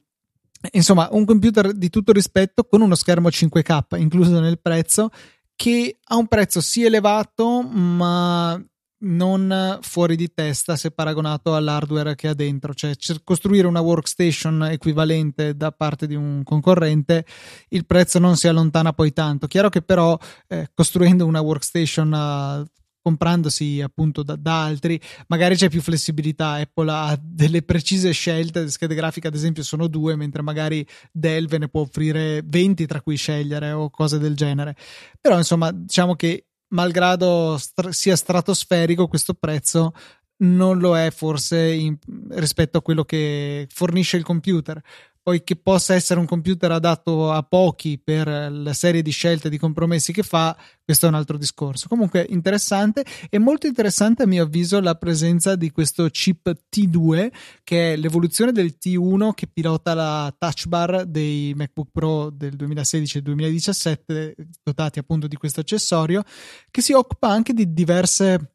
insomma, 0.71 1.08
un 1.12 1.26
computer 1.26 1.73
di 1.73 1.89
tutto 1.89 2.12
rispetto 2.12 2.65
con 2.65 2.82
uno 2.82 2.95
schermo 2.95 3.30
5K 3.30 4.00
incluso 4.00 4.39
nel 4.39 4.60
prezzo 4.60 5.10
che 5.56 5.97
ha 6.04 6.15
un 6.15 6.28
prezzo 6.28 6.62
sì 6.62 6.84
elevato, 6.84 7.63
ma 7.63 8.63
non 9.00 9.80
fuori 9.82 10.15
di 10.15 10.32
testa 10.34 10.76
se 10.76 10.91
paragonato 10.91 11.56
all'hardware 11.56 12.15
che 12.15 12.28
ha 12.28 12.34
dentro, 12.34 12.73
cioè 12.73 12.95
costruire 13.23 13.67
una 13.67 13.80
workstation 13.80 14.65
equivalente 14.65 15.56
da 15.56 15.71
parte 15.71 16.08
di 16.08 16.15
un 16.15 16.43
concorrente, 16.43 17.26
il 17.69 17.86
prezzo 17.86 18.19
non 18.19 18.38
si 18.38 18.47
allontana 18.47 18.93
poi 18.93 19.13
tanto. 19.13 19.47
Chiaro 19.47 19.69
che 19.69 19.82
però 19.82 20.17
eh, 20.47 20.69
costruendo 20.73 21.26
una 21.26 21.41
workstation 21.41 22.12
uh, 22.12 22.65
comprandosi 23.08 23.80
appunto 23.82 24.22
da, 24.22 24.36
da, 24.36 24.65
altri, 24.65 25.00
magari 25.28 25.56
c'è 25.56 25.70
più 25.70 25.82
flessibilità. 25.82 26.54
Apple 26.54 26.91
ha 26.91 27.17
delle 27.22 27.62
precise 27.62 28.12
scelte, 28.12 28.63
le 28.63 28.70
schede 28.70 28.96
grafiche 28.96 29.30
ad 29.30 29.36
esempio 29.36 29.63
sono 29.63 29.88
due, 29.88 30.17
mentre 30.17 30.41
magari 30.41 30.86
Dell 31.10 31.48
ve 31.48 31.58
ne 31.58 31.70
può 31.70 31.82
offrire 31.82 32.41
20 32.43 32.86
tra 32.86 33.02
cui 33.02 33.15
scegliere 33.15 33.72
o 33.72 33.89
cose 33.89 34.20
del 34.20 34.36
genere. 34.36 34.76
Però 35.22 35.38
insomma, 35.38 35.72
diciamo 35.72 36.15
che 36.15 36.48
malgrado 36.70 37.58
stra- 37.58 37.93
sia 37.93 38.17
stratosferico 38.17 39.08
questo 39.08 39.34
prezzo 39.34 39.93
non 40.39 40.78
lo 40.80 40.98
è 40.98 41.10
forse 41.10 41.72
in, 41.72 41.98
rispetto 42.32 42.78
a 42.78 42.82
quello 42.82 43.06
che 43.06 43.67
fornisce 43.72 44.17
il 44.17 44.24
computer 44.24 44.82
poi 45.28 45.44
che 45.44 45.58
possa 45.58 45.94
essere 45.94 46.22
un 46.22 46.26
computer 46.26 46.72
adatto 46.72 47.34
a 47.34 47.44
pochi 47.44 48.00
per 48.02 48.30
la 48.50 48.72
serie 48.72 49.02
di 49.02 49.12
scelte 49.12 49.50
di 49.50 49.58
compromessi 49.58 50.13
che 50.13 50.24
fa, 50.24 50.58
questo 50.82 51.06
è 51.06 51.10
un 51.10 51.16
altro 51.16 51.38
discorso. 51.38 51.90
Comunque 51.90 52.26
interessante 52.30 53.04
e 53.30 53.38
molto 53.38 53.68
interessante 53.68 54.24
a 54.24 54.26
mio 54.26 54.44
avviso 54.44 54.80
la 54.80 54.96
presenza 54.96 55.58
di 55.58 55.70
questo 55.70 56.08
chip 56.08 56.50
T2 56.74 57.30
che 57.66 57.92
è 57.92 57.96
l'evoluzione 57.98 58.54
del 58.54 58.78
T1 58.82 59.34
che 59.34 59.48
pilota 59.48 59.94
la 59.94 60.34
touch 60.38 60.68
bar 60.68 61.06
dei 61.06 61.54
MacBook 61.54 61.90
Pro 61.92 62.30
del 62.30 62.56
2016 62.56 63.18
e 63.18 63.22
2017 63.22 64.36
dotati 64.63 65.00
appunto 65.00 65.28
di 65.28 65.36
questo 65.36 65.60
accessorio 65.60 66.24
che 66.72 66.80
si 66.80 66.94
occupa 66.94 67.28
anche 67.28 67.52
di 67.52 67.74
diverse 67.74 68.54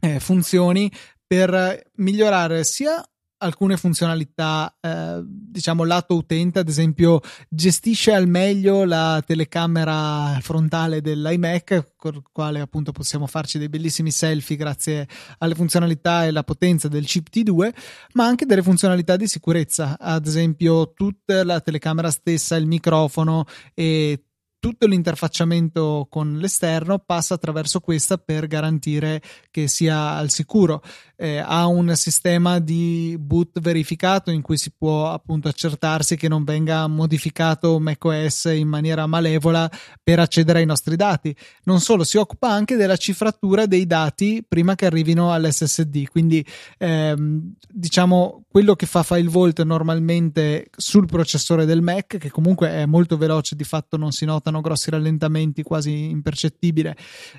eh, 0.00 0.20
funzioni 0.20 0.90
per 1.26 1.90
migliorare 1.96 2.64
sia 2.64 3.06
alcune 3.38 3.76
funzionalità, 3.76 4.74
eh, 4.80 5.22
diciamo 5.24 5.84
lato 5.84 6.14
utente, 6.14 6.58
ad 6.58 6.68
esempio 6.68 7.20
gestisce 7.48 8.12
al 8.12 8.26
meglio 8.26 8.84
la 8.84 9.22
telecamera 9.24 10.38
frontale 10.40 11.00
dell'iMac, 11.00 11.94
con 11.96 12.14
il 12.14 12.22
quale 12.32 12.60
appunto 12.60 12.92
possiamo 12.92 13.26
farci 13.26 13.58
dei 13.58 13.68
bellissimi 13.68 14.10
selfie 14.10 14.56
grazie 14.56 15.06
alle 15.38 15.54
funzionalità 15.54 16.24
e 16.24 16.28
alla 16.28 16.44
potenza 16.44 16.88
del 16.88 17.04
chip 17.04 17.28
T2, 17.30 17.72
ma 18.14 18.26
anche 18.26 18.46
delle 18.46 18.62
funzionalità 18.62 19.16
di 19.16 19.26
sicurezza, 19.26 19.96
ad 19.98 20.26
esempio 20.26 20.92
tutta 20.92 21.44
la 21.44 21.60
telecamera 21.60 22.10
stessa, 22.10 22.56
il 22.56 22.66
microfono 22.66 23.44
e 23.74 24.22
tutto 24.60 24.86
l'interfacciamento 24.86 26.06
con 26.10 26.38
l'esterno 26.38 26.98
passa 26.98 27.34
attraverso 27.34 27.80
questa 27.80 28.18
per 28.18 28.46
garantire 28.46 29.22
che 29.50 29.68
sia 29.68 30.14
al 30.14 30.30
sicuro. 30.30 30.82
Eh, 31.16 31.38
ha 31.38 31.66
un 31.66 31.94
sistema 31.96 32.58
di 32.58 33.16
boot 33.18 33.60
verificato 33.60 34.30
in 34.30 34.42
cui 34.42 34.56
si 34.56 34.72
può 34.76 35.10
appunto 35.10 35.48
accertarsi 35.48 36.16
che 36.16 36.28
non 36.28 36.44
venga 36.44 36.86
modificato 36.86 37.78
macOS 37.80 38.44
in 38.54 38.68
maniera 38.68 39.06
malevola 39.06 39.70
per 40.02 40.20
accedere 40.20 40.60
ai 40.60 40.66
nostri 40.66 40.96
dati. 40.96 41.34
Non 41.64 41.80
solo, 41.80 42.04
si 42.04 42.16
occupa 42.16 42.50
anche 42.50 42.76
della 42.76 42.96
cifratura 42.96 43.66
dei 43.66 43.86
dati 43.86 44.44
prima 44.46 44.74
che 44.74 44.86
arrivino 44.86 45.32
all'SSD. 45.32 46.08
Quindi, 46.08 46.44
ehm, 46.78 47.54
diciamo, 47.68 48.44
quello 48.48 48.74
che 48.74 48.86
fa 48.86 49.02
file 49.02 49.28
vault 49.28 49.62
normalmente 49.62 50.68
sul 50.76 51.06
processore 51.06 51.64
del 51.64 51.82
Mac, 51.82 52.16
che 52.18 52.30
comunque 52.30 52.70
è 52.70 52.86
molto 52.86 53.16
veloce, 53.16 53.54
di 53.54 53.64
fatto 53.64 53.96
non 53.96 54.10
si 54.12 54.24
nota 54.24 54.47
notano 54.48 54.60
grossi 54.60 54.90
rallentamenti 54.90 55.62
quasi 55.62 56.10
impercettibili 56.10 56.92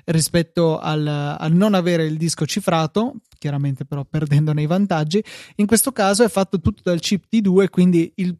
rispetto 0.06 0.78
al, 0.78 1.06
al 1.06 1.52
non 1.52 1.74
avere 1.74 2.04
il 2.04 2.16
disco 2.16 2.46
cifrato, 2.46 3.16
chiaramente 3.38 3.84
però 3.84 4.04
perdendone 4.04 4.62
i 4.62 4.66
vantaggi. 4.66 5.22
In 5.56 5.66
questo 5.66 5.92
caso 5.92 6.24
è 6.24 6.28
fatto 6.28 6.60
tutto 6.60 6.82
dal 6.84 7.00
chip 7.00 7.24
T2, 7.30 7.68
quindi 7.68 8.12
il 8.16 8.36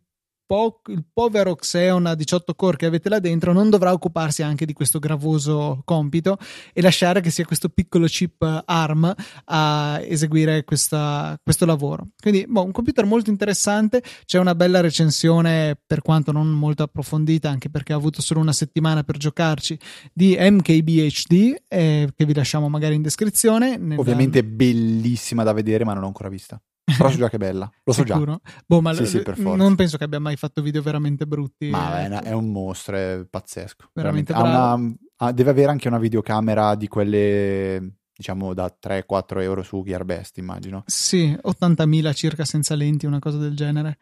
po- 0.50 0.80
il 0.88 1.04
povero 1.12 1.54
Xeon 1.54 2.06
a 2.06 2.16
18 2.16 2.56
core 2.56 2.76
che 2.76 2.86
avete 2.86 3.08
là 3.08 3.20
dentro 3.20 3.52
non 3.52 3.70
dovrà 3.70 3.92
occuparsi 3.92 4.42
anche 4.42 4.66
di 4.66 4.72
questo 4.72 4.98
gravoso 4.98 5.82
compito 5.84 6.38
e 6.72 6.82
lasciare 6.82 7.20
che 7.20 7.30
sia 7.30 7.44
questo 7.44 7.68
piccolo 7.68 8.06
chip 8.06 8.62
ARM 8.64 9.14
a 9.44 10.00
eseguire 10.02 10.64
questa, 10.64 11.38
questo 11.40 11.66
lavoro. 11.66 12.08
Quindi, 12.20 12.46
boh, 12.48 12.64
un 12.64 12.72
computer 12.72 13.04
molto 13.04 13.30
interessante. 13.30 14.02
C'è 14.24 14.40
una 14.40 14.56
bella 14.56 14.80
recensione, 14.80 15.78
per 15.86 16.02
quanto 16.02 16.32
non 16.32 16.48
molto 16.48 16.82
approfondita, 16.82 17.48
anche 17.48 17.70
perché 17.70 17.92
ha 17.92 17.96
avuto 17.96 18.20
solo 18.20 18.40
una 18.40 18.52
settimana 18.52 19.04
per 19.04 19.18
giocarci, 19.18 19.78
di 20.12 20.36
MKBHD, 20.36 21.62
eh, 21.68 22.08
che 22.12 22.24
vi 22.24 22.34
lasciamo 22.34 22.68
magari 22.68 22.96
in 22.96 23.02
descrizione. 23.02 23.76
Nella... 23.76 24.00
Ovviamente 24.00 24.42
bellissima 24.42 25.44
da 25.44 25.52
vedere, 25.52 25.84
ma 25.84 25.92
non 25.92 26.00
l'ho 26.00 26.08
ancora 26.08 26.28
vista. 26.28 26.60
Però 26.96 27.10
so 27.10 27.16
già 27.16 27.28
che 27.28 27.36
è 27.36 27.38
bella, 27.38 27.70
lo 27.84 27.92
so 27.92 28.04
Sicuro? 28.04 28.40
già. 28.42 28.52
Boh, 28.66 28.80
ma 28.80 28.94
sì, 28.94 29.06
sì, 29.06 29.22
non 29.36 29.74
penso 29.74 29.96
che 29.96 30.04
abbia 30.04 30.20
mai 30.20 30.36
fatto 30.36 30.62
video 30.62 30.82
veramente 30.82 31.26
brutti. 31.26 31.70
Ma 31.70 32.00
è, 32.00 32.08
è 32.08 32.32
un 32.32 32.50
mostro, 32.50 32.96
è 32.96 33.26
pazzesco. 33.28 33.90
Veramente, 33.92 34.32
veramente. 34.32 34.58
Ha 34.58 34.74
una, 34.74 34.96
ha, 35.16 35.32
deve 35.32 35.50
avere 35.50 35.70
anche 35.70 35.88
una 35.88 35.98
videocamera 35.98 36.74
di 36.74 36.88
quelle 36.88 37.98
diciamo 38.20 38.52
da 38.52 38.70
3-4 38.80 39.40
euro 39.40 39.62
su 39.62 39.82
Gearbest, 39.82 40.36
immagino. 40.36 40.82
Sì, 40.86 41.30
80.000 41.30 42.14
circa 42.14 42.44
senza 42.44 42.74
lenti, 42.74 43.06
una 43.06 43.18
cosa 43.18 43.38
del 43.38 43.56
genere. 43.56 43.98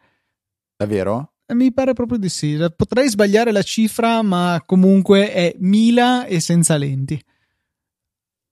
Davvero? 0.75 1.35
Eh, 1.45 1.55
mi 1.55 1.71
pare 1.71 1.93
proprio 1.93 2.17
di 2.17 2.27
sì. 2.27 2.57
Potrei 2.75 3.09
sbagliare 3.09 3.53
la 3.53 3.61
cifra, 3.61 4.21
ma 4.21 4.61
comunque 4.65 5.31
è 5.31 5.55
1000 5.57 6.27
e 6.27 6.39
senza 6.41 6.75
lenti. 6.75 7.19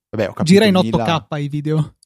Vabbè, 0.09 0.29
ho 0.29 0.33
capito, 0.33 0.45
Gira 0.45 0.65
in 0.65 0.75
8K 0.75 1.25
i 1.41 1.49
video. 1.49 1.96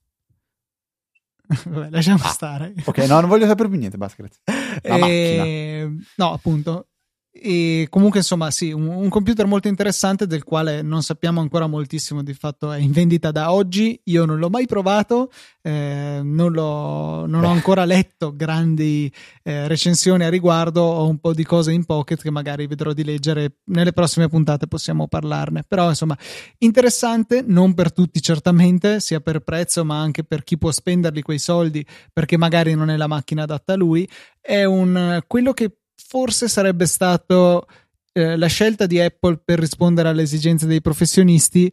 Vabbè, 1.70 1.90
lasciamo 1.90 2.24
ah, 2.24 2.30
stare. 2.30 2.74
Ok, 2.86 2.98
no, 3.00 3.20
non 3.20 3.30
voglio 3.30 3.48
sapere 3.48 3.70
più 3.70 3.78
niente, 3.78 3.98
grazie. 3.98 4.30
La 4.84 5.08
e... 5.08 5.90
No, 6.16 6.34
appunto, 6.34 6.88
e 7.34 7.88
comunque, 7.89 8.20
insomma, 8.20 8.52
sì, 8.52 8.74
un, 8.74 8.88
un, 8.88 9.08
computer 9.08 9.46
molto 9.46 9.70
interessante 9.70 10.28
del 10.28 10.44
quale 10.44 10.82
non 10.82 11.02
sappiamo 11.02 11.39
ancora 11.39 11.65
moltissimo. 11.65 12.24
Di 12.24 12.34
fatto 12.34 12.74
è 12.74 12.78
in 12.78 12.91
vendita 12.91 13.32
da 13.32 13.54
oggi. 13.54 14.00
Io 14.06 14.26
non 14.26 14.38
l'ho 14.38 14.50
mai 14.50 14.65
provato, 14.65 15.32
eh, 15.62 16.20
non, 16.22 16.52
l'ho, 16.52 17.26
non 17.28 17.46
ho 17.46 17.48
ancora 17.48 17.86
letto 17.86 18.36
grandi 18.36 19.12
eh, 19.44 19.70
recensioni 19.70 20.26
a 20.26 20.30
riguardo. 20.30 20.82
Ho 20.82 21.08
un 21.08 21.20
po' 21.20 21.34
di 21.34 21.46
cose 21.46 21.72
in 21.72 21.86
pocket 21.86 22.22
che 22.22 22.30
magari 22.30 22.67
vedrò 22.67 22.91
di 22.91 23.06
leggere 23.06 23.60
nelle 23.65 23.94
prossime 23.94 24.28
puntate. 24.28 24.67
Possiamo 24.67 25.08
parlarne. 25.08 25.63
Però, 25.65 25.88
insomma, 25.88 26.17
interessante, 26.58 27.46
non 27.48 27.74
per 27.74 27.94
tutti, 27.94 28.22
certamente, 28.22 29.00
sia 29.00 29.22
per 29.22 29.39
prezzo, 29.39 29.86
ma 29.86 30.02
anche 30.02 30.26
per 30.26 30.44
chi 30.44 30.58
può 30.58 30.70
spenderli 30.70 31.22
quei 31.22 31.39
soldi 31.39 31.86
perché 32.12 32.36
magari 32.36 32.76
non 32.76 32.89
è 32.89 32.98
la 32.98 33.08
macchina 33.08 33.44
adatta 33.44 33.72
a 33.72 33.78
lui. 33.78 34.08
È 34.41 34.65
un 34.65 35.22
quello 35.28 35.54
che 35.54 35.78
forse 36.08 36.48
sarebbe 36.48 36.86
stato 36.86 37.68
eh, 38.14 38.38
la 38.38 38.48
scelta 38.48 38.86
di 38.86 39.00
Apple 39.00 39.38
per 39.44 39.60
rispondere 39.60 40.10
alle 40.10 40.24
esigenze 40.24 40.66
dei 40.66 40.82
professionisti 40.82 41.72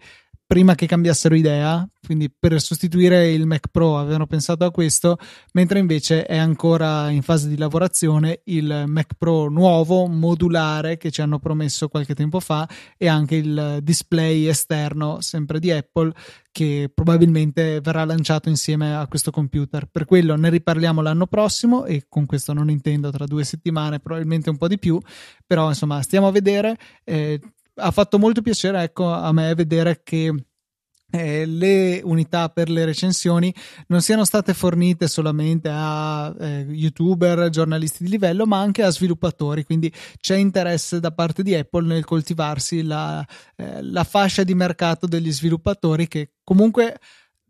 prima 0.49 0.75
che 0.75 0.87
cambiassero 0.87 1.35
idea, 1.35 1.87
quindi 2.03 2.31
per 2.31 2.59
sostituire 2.59 3.31
il 3.31 3.45
Mac 3.45 3.69
Pro 3.71 3.99
avevano 3.99 4.27
pensato 4.27 4.65
a 4.65 4.71
questo, 4.71 5.19
mentre 5.53 5.79
invece 5.79 6.25
è 6.25 6.39
ancora 6.39 7.11
in 7.11 7.21
fase 7.21 7.49
di 7.49 7.59
lavorazione 7.59 8.41
il 8.45 8.85
Mac 8.87 9.13
Pro 9.19 9.51
nuovo, 9.51 10.07
modulare, 10.07 10.97
che 10.97 11.11
ci 11.11 11.21
hanno 11.21 11.39
promesso 11.39 11.89
qualche 11.89 12.15
tempo 12.15 12.41
fa, 12.41 12.67
e 12.97 13.09
anche 13.09 13.35
il 13.35 13.81
display 13.83 14.47
esterno, 14.47 15.21
sempre 15.21 15.61
di 15.61 15.71
Apple, 15.71 16.15
che 16.51 16.91
probabilmente 16.95 17.83
verrà 17.83 18.07
lanciato 18.07 18.49
insieme 18.49 18.97
a 18.97 19.07
questo 19.07 19.31
computer. 19.31 19.85
Per 19.85 20.07
quello 20.07 20.35
ne 20.35 20.49
riparliamo 20.49 21.03
l'anno 21.03 21.27
prossimo 21.27 21.85
e 21.85 22.07
con 22.09 22.25
questo 22.25 22.55
non 22.55 22.71
intendo 22.71 23.11
tra 23.11 23.27
due 23.27 23.45
settimane, 23.45 24.01
probabilmente 24.01 24.49
un 24.49 24.57
po' 24.57 24.67
di 24.67 24.79
più, 24.79 24.99
però 25.47 25.69
insomma 25.69 26.01
stiamo 26.01 26.27
a 26.27 26.33
vedere. 26.33 26.79
Eh, 27.05 27.39
ha 27.79 27.91
fatto 27.91 28.19
molto 28.19 28.43
piacere 28.43 28.83
ecco, 28.83 29.12
a 29.12 29.33
me 29.33 29.55
vedere 29.55 30.01
che 30.03 30.33
eh, 31.11 31.47
le 31.47 32.01
unità 32.05 32.51
per 32.51 32.69
le 32.69 32.85
recensioni 32.85 33.55
non 33.87 34.03
siano 34.03 34.25
state 34.25 34.53
fornite 34.53 35.09
solamente 35.09 35.71
a 35.73 36.35
eh, 36.38 36.67
youtuber, 36.69 37.49
giornalisti 37.49 38.05
di 38.05 38.11
livello, 38.11 38.47
ma 38.47 38.61
anche 38.61 38.83
a 38.83 38.91
sviluppatori. 38.91 39.64
Quindi 39.64 39.93
c'è 40.19 40.37
interesse 40.37 41.01
da 41.01 41.11
parte 41.11 41.43
di 41.43 41.55
Apple 41.55 41.87
nel 41.87 42.05
coltivarsi 42.05 42.83
la, 42.83 43.27
eh, 43.57 43.83
la 43.83 44.05
fascia 44.05 44.43
di 44.43 44.55
mercato 44.55 45.07
degli 45.07 45.33
sviluppatori 45.33 46.09
che 46.09 46.33
comunque 46.45 46.99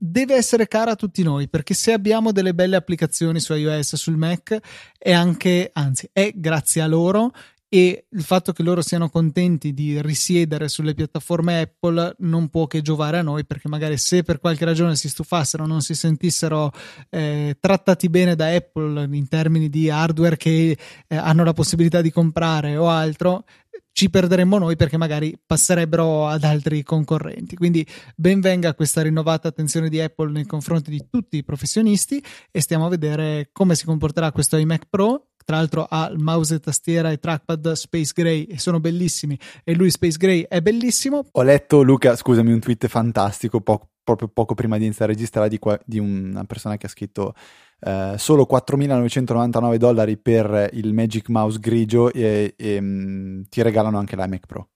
deve 0.01 0.37
essere 0.37 0.69
cara 0.69 0.93
a 0.93 0.97
tutti 0.97 1.25
noi 1.25 1.49
perché 1.49 1.75
se 1.75 1.93
abbiamo 1.93 2.31
delle 2.31 2.55
belle 2.55 2.77
applicazioni 2.77 3.41
su 3.41 3.53
iOS 3.53 3.97
sul 3.97 4.17
Mac 4.17 4.57
è 4.97 5.11
anche 5.11 5.71
anzi 5.73 6.09
è 6.12 6.31
grazie 6.37 6.83
a 6.83 6.87
loro 6.87 7.33
e 7.69 8.07
il 8.09 8.23
fatto 8.23 8.53
che 8.53 8.62
loro 8.62 8.81
siano 8.81 9.11
contenti 9.11 9.75
di 9.75 10.01
risiedere 10.01 10.69
sulle 10.69 10.95
piattaforme 10.95 11.61
Apple 11.61 12.16
non 12.21 12.49
può 12.49 12.66
che 12.66 12.81
giovare 12.81 13.19
a 13.19 13.23
noi 13.23 13.45
perché 13.45 13.69
magari 13.69 13.99
se 13.99 14.23
per 14.23 14.39
qualche 14.39 14.64
ragione 14.64 14.97
si 14.97 15.09
stufassero 15.09 15.66
non 15.66 15.83
si 15.83 15.95
sentissero 15.95 16.73
eh, 17.11 17.57
trattati 17.61 18.09
bene 18.09 18.35
da 18.35 18.49
Apple 18.49 19.07
in 19.14 19.29
termini 19.29 19.69
di 19.69 19.91
hardware 19.91 20.39
che 20.39 20.79
eh, 21.07 21.16
hanno 21.16 21.45
la 21.45 21.53
possibilità 21.53 22.01
di 22.01 22.11
comprare 22.11 22.77
o 22.77 22.89
altro 22.89 23.45
ci 23.93 24.11
perderemmo 24.11 24.59
noi 24.59 24.77
perché 24.77 24.97
magari 24.97 25.37
passerebbero 25.45 26.29
ad 26.29 26.45
altri 26.45 26.85
concorrenti. 26.85 27.57
Quindi 27.57 27.85
ben 28.14 28.41
venga 28.41 28.73
questa 28.75 29.03
rinnovata 29.03 29.49
attenzione 29.49 29.89
di 29.89 30.01
Apple 30.01 30.31
nei 30.31 30.47
confronti 30.47 30.91
di 30.91 31.05
tutti 31.11 31.37
i 31.37 31.45
professionisti 31.45 32.23
e 32.51 32.61
stiamo 32.61 32.87
a 32.87 32.91
vedere 32.91 33.51
come 33.53 33.75
si 33.75 33.85
comporterà 33.85 34.31
questo 34.31 34.57
iMac 34.57 34.87
Pro 34.89 35.28
tra 35.49 35.57
l'altro 35.57 35.86
ha 35.88 36.11
il 36.12 36.18
mouse 36.18 36.57
e 36.57 36.61
tastiera 36.61 37.11
e 37.11 37.16
trackpad 37.16 37.72
Space 37.72 38.12
Gray 38.14 38.42
e 38.44 38.59
sono 38.59 38.80
bellissimi 38.80 39.38
e 39.64 39.74
lui 39.74 39.90
Space 39.90 40.18
Gray 40.18 40.44
è 40.46 40.61
bellissimo. 40.61 41.24
Ho 41.32 41.42
letto 41.42 41.80
Luca, 41.80 42.16
scusami, 42.16 42.53
un 42.53 42.61
tweet 42.61 42.86
fantastico 42.86 43.62
po- 43.62 43.88
proprio 44.05 44.28
poco 44.28 44.53
prima 44.53 44.76
di 44.76 44.84
iniziare 44.84 45.11
a 45.11 45.14
registrare 45.14 45.49
di, 45.49 45.59
qua- 45.59 45.80
di 45.86 45.99
una 45.99 46.44
persona 46.44 46.76
che 46.76 46.84
ha 46.86 46.90
scritto 46.90 47.34
Uh, 47.80 48.16
solo 48.16 48.44
4.999 48.51 49.76
dollari 49.76 50.16
per 50.16 50.70
il 50.72 50.92
Magic 50.92 51.28
Mouse 51.28 51.61
grigio 51.61 52.12
e, 52.12 52.55
e 52.57 52.76
um, 52.76 53.44
ti 53.49 53.62
regalano 53.62 53.99
anche 53.99 54.16
l'iMac 54.16 54.46
Pro 54.46 54.70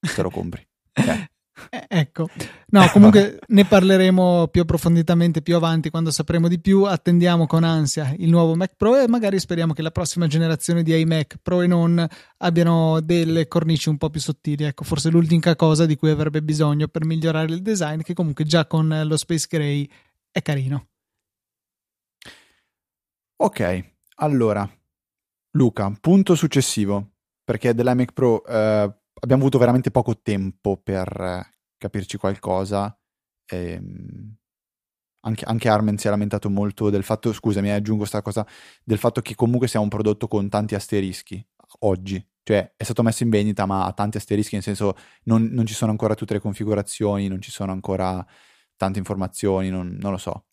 se 0.00 0.22
lo 0.22 0.30
compri. 0.30 0.64
Okay. 0.98 1.26
Eh, 1.70 1.86
ecco, 1.88 2.28
no, 2.68 2.88
comunque 2.92 3.38
ne 3.48 3.64
parleremo 3.64 4.48
più 4.48 4.62
approfonditamente 4.62 5.40
più 5.40 5.56
avanti 5.56 5.88
quando 5.90 6.10
sapremo 6.10 6.48
di 6.48 6.60
più. 6.60 6.84
Attendiamo 6.84 7.46
con 7.46 7.64
ansia 7.64 8.14
il 8.18 8.28
nuovo 8.28 8.54
Mac 8.54 8.74
Pro 8.76 8.96
e 8.96 9.08
magari 9.08 9.38
speriamo 9.38 9.72
che 9.72 9.82
la 9.82 9.90
prossima 9.90 10.26
generazione 10.26 10.82
di 10.82 10.98
iMac 10.98 11.38
Pro 11.42 11.62
e 11.62 11.66
non 11.66 12.06
abbiano 12.38 13.00
delle 13.00 13.48
cornici 13.48 13.88
un 13.88 13.96
po' 13.96 14.10
più 14.10 14.20
sottili. 14.20 14.64
Ecco, 14.64 14.84
forse 14.84 15.08
l'unica 15.08 15.56
cosa 15.56 15.86
di 15.86 15.96
cui 15.96 16.10
avrebbe 16.10 16.42
bisogno 16.42 16.88
per 16.88 17.04
migliorare 17.04 17.52
il 17.52 17.62
design, 17.62 18.00
che 18.00 18.14
comunque 18.14 18.44
già 18.44 18.66
con 18.66 19.02
lo 19.04 19.16
Space 19.16 19.46
Gray 19.48 19.88
è 20.30 20.42
carino. 20.42 20.88
Ok, 23.36 23.92
allora, 24.16 24.68
Luca, 25.52 25.90
punto 26.00 26.34
successivo, 26.34 27.12
perché 27.44 27.74
dell'iMac 27.74 28.12
Pro. 28.12 28.44
Eh 28.44 28.94
abbiamo 29.20 29.42
avuto 29.42 29.58
veramente 29.58 29.90
poco 29.90 30.20
tempo 30.20 30.76
per 30.76 31.54
capirci 31.76 32.16
qualcosa. 32.16 32.96
E, 33.46 33.72
ehm, 33.72 34.36
anche, 35.26 35.44
anche, 35.44 35.68
Armen 35.68 35.98
si 35.98 36.06
è 36.06 36.10
lamentato 36.10 36.48
molto 36.50 36.88
del 36.90 37.02
fatto, 37.02 37.32
scusami, 37.32 37.70
aggiungo 37.70 38.00
questa 38.00 38.22
cosa, 38.22 38.46
del 38.84 38.98
fatto 38.98 39.20
che 39.20 39.34
comunque 39.34 39.66
sia 39.68 39.80
un 39.80 39.88
prodotto 39.88 40.28
con 40.28 40.48
tanti 40.48 40.74
asterischi 40.74 41.44
oggi. 41.80 42.24
Cioè 42.42 42.74
è 42.76 42.84
stato 42.84 43.02
messo 43.02 43.24
in 43.24 43.30
vendita 43.30 43.66
ma 43.66 43.86
ha 43.86 43.92
tanti 43.92 44.18
asterischi, 44.18 44.54
nel 44.54 44.62
senso 44.62 44.94
non, 45.24 45.46
non 45.50 45.66
ci 45.66 45.74
sono 45.74 45.90
ancora 45.90 46.14
tutte 46.14 46.34
le 46.34 46.40
configurazioni, 46.40 47.26
non 47.26 47.40
ci 47.40 47.50
sono 47.50 47.72
ancora 47.72 48.24
tante 48.76 48.98
informazioni, 49.00 49.68
non, 49.68 49.96
non 50.00 50.12
lo 50.12 50.18
so. 50.18 50.44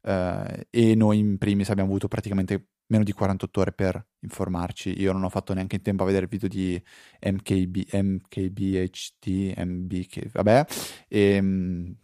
Uh, 0.00 0.64
e 0.70 0.94
noi 0.94 1.18
in 1.18 1.38
primis 1.38 1.68
abbiamo 1.68 1.90
avuto 1.90 2.08
praticamente 2.08 2.70
meno 2.92 3.04
di 3.04 3.12
48 3.12 3.60
ore 3.60 3.72
per 3.72 4.06
informarci. 4.20 5.00
Io 5.00 5.12
non 5.12 5.24
ho 5.24 5.30
fatto 5.30 5.54
neanche 5.54 5.76
in 5.76 5.82
tempo 5.82 6.02
a 6.02 6.06
vedere 6.06 6.24
il 6.24 6.30
video 6.30 6.48
di 6.48 6.80
MKB, 7.20 7.94
MKBHD, 7.94 9.54
MB, 9.56 10.06
che, 10.06 10.28
vabbè, 10.30 10.66
e 11.08 11.20
ehm, 11.20 11.96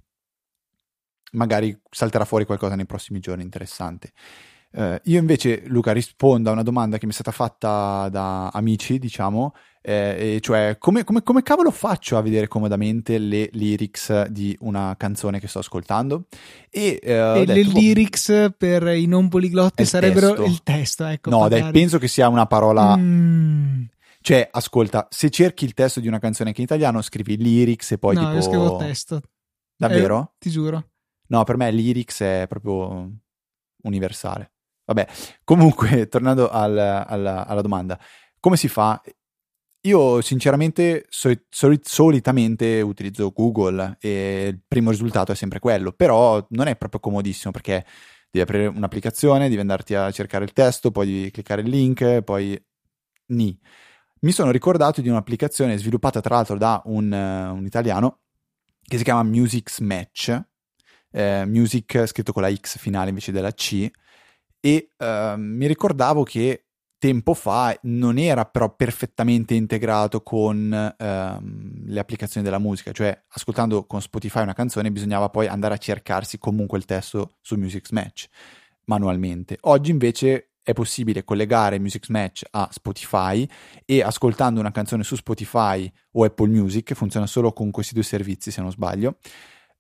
magari 1.33 1.79
salterà 1.91 2.25
fuori 2.25 2.47
qualcosa 2.47 2.75
nei 2.75 2.87
prossimi 2.87 3.21
giorni 3.21 3.43
interessante. 3.43 4.13
Uh, 4.71 4.97
io 5.05 5.19
invece, 5.19 5.63
Luca, 5.67 5.93
rispondo 5.93 6.51
a 6.51 6.53
una 6.53 6.63
domanda 6.63 6.99
che 6.99 7.07
mi 7.07 7.13
è 7.13 7.15
stata 7.15 7.33
fatta 7.33 8.09
da 8.11 8.49
amici, 8.49 8.99
diciamo, 8.99 9.55
eh, 9.81 10.39
cioè 10.41 10.77
come, 10.79 11.05
come, 11.05 11.23
come, 11.23 11.43
cavolo 11.43 11.71
faccio 11.71 12.17
a 12.17 12.21
vedere 12.21 12.49
comodamente 12.49 13.19
le 13.19 13.49
lyrics 13.53 14.27
di 14.27 14.57
una 14.61 14.95
canzone 14.97 15.41
che 15.41 15.49
sto 15.49 15.61
ascoltando? 15.61 16.27
E, 16.71 17.01
uh, 17.03 17.09
e 17.09 17.45
detto, 17.45 17.53
le 17.53 17.65
boh, 17.65 17.79
lyrics 17.79 18.55
per 18.57 18.87
i 18.89 19.07
non 19.07 19.29
poliglotti 19.29 19.85
sarebbero 19.85 20.29
testo. 20.29 20.45
il 20.45 20.63
testo, 20.63 21.05
ecco. 21.05 21.31
No, 21.31 21.49
dai, 21.49 21.71
penso 21.71 21.99
che 21.99 22.09
sia 22.09 22.29
una 22.29 22.47
parola... 22.47 22.97
Mm. 22.97 23.85
Cioè, 24.21 24.49
ascolta, 24.51 25.07
se 25.11 25.31
cerchi 25.31 25.65
il 25.65 25.75
testo 25.75 26.01
di 26.01 26.09
una 26.09 26.19
canzone 26.19 26.49
anche 26.49 26.61
in 26.61 26.67
italiano, 26.67 27.01
scrivi 27.01 27.37
lyrics 27.37 27.93
e 27.93 27.99
poi 27.99 28.15
no, 28.15 28.21
tipo... 28.23 28.35
io 28.35 28.43
scrivo 28.43 28.77
testo. 28.77 29.23
Davvero? 29.77 30.21
Eh, 30.21 30.37
ti 30.39 30.51
giuro. 30.51 30.89
No, 31.29 31.45
per 31.45 31.57
me 31.57 31.71
lyrics 31.71 32.21
è 32.21 32.47
proprio 32.49 33.11
universale. 33.83 34.53
Vabbè, 34.85 35.07
comunque, 35.45 36.09
tornando 36.11 36.51
al, 36.51 36.77
al, 36.77 37.27
alla 37.27 37.61
domanda, 37.61 37.99
come 38.41 38.57
si 38.57 38.69
fa? 38.69 39.01
Io 39.89 40.21
sinceramente 40.21 41.07
so- 41.09 41.33
sol- 41.49 41.81
solitamente 41.83 42.83
utilizzo 42.83 43.33
Google 43.33 43.97
e 44.01 44.49
il 44.49 44.61
primo 44.69 44.91
risultato 44.91 45.33
è 45.33 45.35
sempre 45.35 45.61
quello, 45.61 45.93
però 45.93 46.47
non 46.51 46.67
è 46.67 46.77
proprio 46.77 47.01
comodissimo 47.01 47.53
perché 47.53 47.87
devi 48.31 48.45
aprire 48.45 48.67
un'applicazione, 48.67 49.49
devi 49.49 49.61
andarti 49.61 49.95
a 49.95 50.11
cercare 50.11 50.45
il 50.45 50.53
testo, 50.53 50.91
poi 50.91 51.07
devi 51.07 51.31
cliccare 51.31 51.63
il 51.63 51.71
link, 51.71 52.21
poi 52.21 52.63
ni. 53.29 53.59
Mi 54.21 54.33
sono 54.33 54.51
ricordato 54.51 55.01
di 55.01 55.09
un'applicazione 55.09 55.79
sviluppata 55.79 56.21
tra 56.21 56.35
l'altro 56.35 56.59
da 56.59 56.83
un, 56.85 57.11
un 57.11 57.65
italiano 57.65 58.21
che 58.83 58.99
si 58.99 59.05
chiama 59.05 59.23
Music 59.23 59.81
Match, 59.81 60.39
eh, 61.13 61.47
Music 61.47 62.05
scritto 62.07 62.33
con 62.35 62.43
la 62.43 62.55
X 62.55 62.77
finale 62.77 63.09
invece 63.09 63.33
della 63.33 63.53
C, 63.53 63.91
e 64.61 64.91
uh, 64.99 65.39
mi 65.39 65.67
ricordavo 65.67 66.25
che 66.25 66.68
tempo 66.99 67.35
fa 67.35 67.79
non 67.83 68.19
era 68.19 68.45
però 68.45 68.75
perfettamente 68.75 69.55
integrato 69.55 70.23
con 70.23 70.57
uh, 70.57 71.87
le 71.87 72.01
applicazioni 72.01 72.45
della 72.45 72.59
musica, 72.59 72.93
cioè 72.93 73.19
ascoltando 73.29 73.87
con 73.87 74.03
Spotify 74.03 74.43
una 74.43 74.55
canzone 74.55 74.91
bisognava 74.91 75.29
poi 75.31 75.47
andare 75.47 75.75
a 75.75 75.79
cercarsi 75.79 76.39
comunque 76.39 76.79
il 76.79 76.85
testo 76.85 77.37
su 77.41 77.57
Music 77.57 77.91
Match 77.93 78.27
manualmente. 78.85 79.59
Oggi 79.63 79.91
invece 79.91 80.51
è 80.63 80.73
possibile 80.75 81.25
collegare 81.25 81.79
Music 81.79 82.11
Match 82.11 82.43
a 82.51 82.69
Spotify 82.71 83.49
e 83.87 84.03
ascoltando 84.03 84.61
una 84.61 84.71
canzone 84.71 85.03
su 85.03 85.17
Spotify 85.17 85.91
o 86.13 86.25
Apple 86.25 86.49
Music, 86.49 86.93
funziona 86.93 87.27
solo 87.27 87.53
con 87.53 87.71
questi 87.71 87.95
due 87.95 88.03
servizi 88.03 88.51
se 88.51 88.61
non 88.61 88.71
sbaglio, 88.71 89.17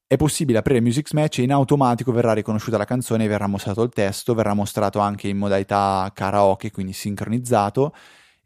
è 0.09 0.17
possibile 0.17 0.59
aprire 0.59 0.81
Music 0.81 1.13
Match 1.13 1.39
e 1.39 1.43
in 1.43 1.53
automatico 1.53 2.13
verrà 2.13 2.33
riconosciuta 2.33 2.79
la 2.79 2.87
canzone 2.87 3.29
verrà 3.29 3.47
mostrato 3.47 3.83
il 3.83 3.91
testo, 3.91 4.33
verrà 4.33 4.55
mostrato 4.55 5.01
anche 5.01 5.29
in 5.29 5.37
modalità 5.37 6.11
karaoke, 6.15 6.71
quindi 6.71 6.95
sincronizzato 6.95 7.95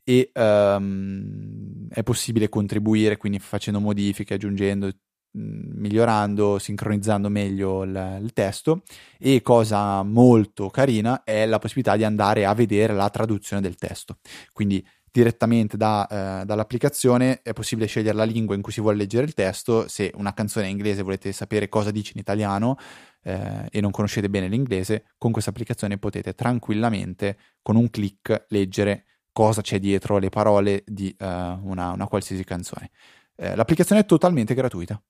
e 0.03 0.33
um, 0.35 1.87
è 1.89 2.03
possibile 2.03 2.49
contribuire 2.49 3.17
quindi 3.17 3.39
facendo 3.39 3.79
modifiche, 3.79 4.35
aggiungendo, 4.35 4.91
migliorando, 5.31 6.59
sincronizzando 6.59 7.29
meglio 7.29 7.85
il, 7.85 8.19
il 8.23 8.33
testo 8.33 8.83
e 9.17 9.41
cosa 9.41 10.03
molto 10.03 10.69
carina 10.69 11.23
è 11.23 11.47
la 11.47 11.61
possibilità 11.61 11.95
di 11.97 12.03
andare 12.03 12.45
a 12.45 12.55
vedere 12.55 12.93
la 12.93 13.09
traduzione 13.09 13.63
del 13.63 13.77
testo. 13.77 14.19
Quindi 14.53 14.85
direttamente 15.13 15.77
da, 15.77 16.41
eh, 16.41 16.45
dall'applicazione 16.47 17.43
è 17.43 17.53
possibile 17.53 17.87
scegliere 17.87 18.17
la 18.17 18.25
lingua 18.25 18.55
in 18.55 18.63
cui 18.63 18.73
si 18.73 18.81
vuole 18.81 18.97
leggere 18.97 19.27
il 19.27 19.35
testo, 19.35 19.87
se 19.87 20.11
una 20.15 20.33
canzone 20.33 20.67
è 20.67 20.69
in 20.71 20.77
inglese 20.77 21.03
volete 21.03 21.31
sapere 21.33 21.69
cosa 21.69 21.91
dice 21.91 22.13
in 22.15 22.21
italiano 22.21 22.77
eh, 23.23 23.69
e 23.71 23.81
non 23.83 23.91
conoscete 23.91 24.31
bene 24.31 24.49
l'inglese, 24.49 25.05
con 25.19 25.31
questa 25.31 25.51
applicazione 25.51 25.99
potete 25.99 26.35
tranquillamente 26.35 27.37
con 27.61 27.77
un 27.77 27.91
clic 27.91 28.47
leggere 28.49 29.05
cosa 29.33 29.61
c'è 29.61 29.79
dietro 29.79 30.17
le 30.19 30.31
parole 30.31 30.83
di 30.87 31.15
uh, 31.19 31.25
una, 31.25 31.93
una, 31.93 32.07
qualsiasi 32.07 32.45
canzone. 32.45 32.91
Eh, 33.37 33.55
l'applicazione 33.55 34.03
è 34.03 34.07
totalmente 34.07 34.55
gratuita, 34.55 35.03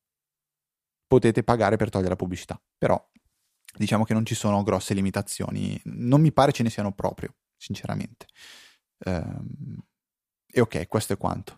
potete 1.06 1.44
pagare 1.44 1.76
per 1.76 1.90
togliere 1.90 2.10
la 2.10 2.16
pubblicità, 2.16 2.60
però 2.76 3.00
diciamo 3.76 4.04
che 4.04 4.14
non 4.14 4.24
ci 4.24 4.34
sono 4.34 4.62
grosse 4.64 4.94
limitazioni, 4.94 5.80
non 5.84 6.20
mi 6.20 6.32
pare 6.32 6.52
ce 6.52 6.64
ne 6.64 6.70
siano 6.70 6.92
proprio, 6.92 7.34
sinceramente. 7.56 8.26
Um, 9.04 9.82
e 10.52 10.60
ok, 10.60 10.86
questo 10.86 11.14
è 11.14 11.16
quanto. 11.16 11.56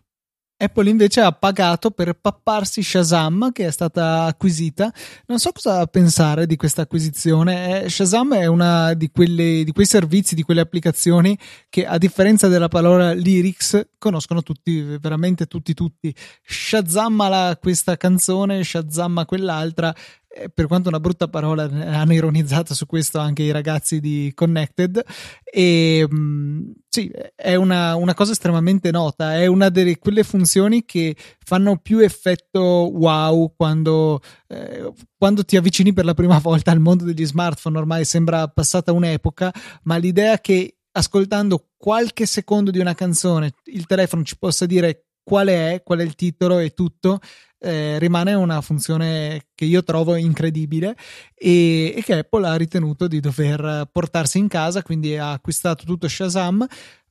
Apple 0.57 0.89
invece 0.89 1.19
ha 1.19 1.33
pagato 1.33 1.91
per 1.91 2.13
papparsi 2.13 2.81
Shazam 2.81 3.51
che 3.51 3.67
è 3.67 3.71
stata 3.71 4.23
acquisita. 4.23 4.89
Non 5.25 5.37
so 5.37 5.51
cosa 5.51 5.85
pensare 5.87 6.45
di 6.45 6.55
questa 6.55 6.83
acquisizione. 6.83 7.83
Eh, 7.83 7.89
Shazam 7.89 8.35
è 8.35 8.45
una 8.45 8.93
di, 8.93 9.11
quelle, 9.11 9.65
di 9.65 9.71
quei 9.73 9.85
servizi, 9.85 10.33
di 10.33 10.43
quelle 10.43 10.61
applicazioni 10.61 11.37
che 11.67 11.85
a 11.85 11.97
differenza 11.97 12.47
della 12.47 12.69
parola 12.69 13.11
lyrics 13.11 13.85
conoscono 13.97 14.43
tutti, 14.43 14.81
veramente 14.81 15.45
tutti 15.45 15.73
tutti. 15.73 16.15
Shazam 16.41 17.57
questa 17.59 17.97
canzone, 17.97 18.63
Shazam 18.63 19.25
quell'altra 19.25 19.93
per 20.53 20.67
quanto 20.67 20.89
una 20.89 20.99
brutta 20.99 21.27
parola, 21.27 21.63
hanno 21.63 22.13
ironizzato 22.13 22.73
su 22.73 22.85
questo 22.85 23.19
anche 23.19 23.43
i 23.43 23.51
ragazzi 23.51 23.99
di 23.99 24.31
Connected. 24.35 25.03
E 25.43 26.07
mm, 26.11 26.71
sì, 26.89 27.11
è 27.35 27.55
una, 27.55 27.95
una 27.95 28.13
cosa 28.13 28.33
estremamente 28.33 28.91
nota. 28.91 29.35
È 29.35 29.45
una 29.45 29.69
delle 29.69 29.97
quelle 29.97 30.23
funzioni 30.23 30.83
che 30.83 31.15
fanno 31.43 31.77
più 31.77 31.99
effetto 31.99 32.59
wow 32.61 33.53
quando, 33.55 34.21
eh, 34.47 34.91
quando 35.17 35.45
ti 35.45 35.57
avvicini 35.57 35.93
per 35.93 36.05
la 36.05 36.13
prima 36.13 36.39
volta 36.39 36.71
al 36.71 36.79
mondo 36.79 37.05
degli 37.05 37.25
smartphone. 37.25 37.77
Ormai 37.77 38.03
sembra 38.05 38.47
passata 38.47 38.91
un'epoca, 38.91 39.53
ma 39.83 39.97
l'idea 39.97 40.39
che 40.39 40.77
ascoltando 40.91 41.71
qualche 41.77 42.25
secondo 42.25 42.71
di 42.71 42.79
una 42.79 42.95
canzone 42.95 43.51
il 43.65 43.85
telefono 43.85 44.23
ci 44.23 44.37
possa 44.37 44.65
dire 44.65 45.07
qual 45.25 45.47
è, 45.47 45.81
qual 45.83 45.99
è 45.99 46.03
il 46.03 46.15
titolo 46.15 46.59
e 46.59 46.73
tutto, 46.73 47.19
eh, 47.59 47.97
rimane 47.97 48.35
una 48.35 48.61
funzione 48.61 49.47
che 49.55 49.65
io 49.65 49.83
trovo 49.83 50.15
incredibile 50.15 50.95
e, 51.33 51.95
e, 51.97 52.03
che 52.03 52.19
Apple 52.19 52.47
ha 52.47 52.55
ritenuto 52.55 53.07
di 53.07 53.19
dover 53.19 53.89
portarsi 53.91 54.37
in 54.37 54.47
casa, 54.47 54.83
quindi 54.83 55.17
ha 55.17 55.31
acquistato 55.31 55.83
tutto 55.83 56.07
Shazam. 56.07 56.65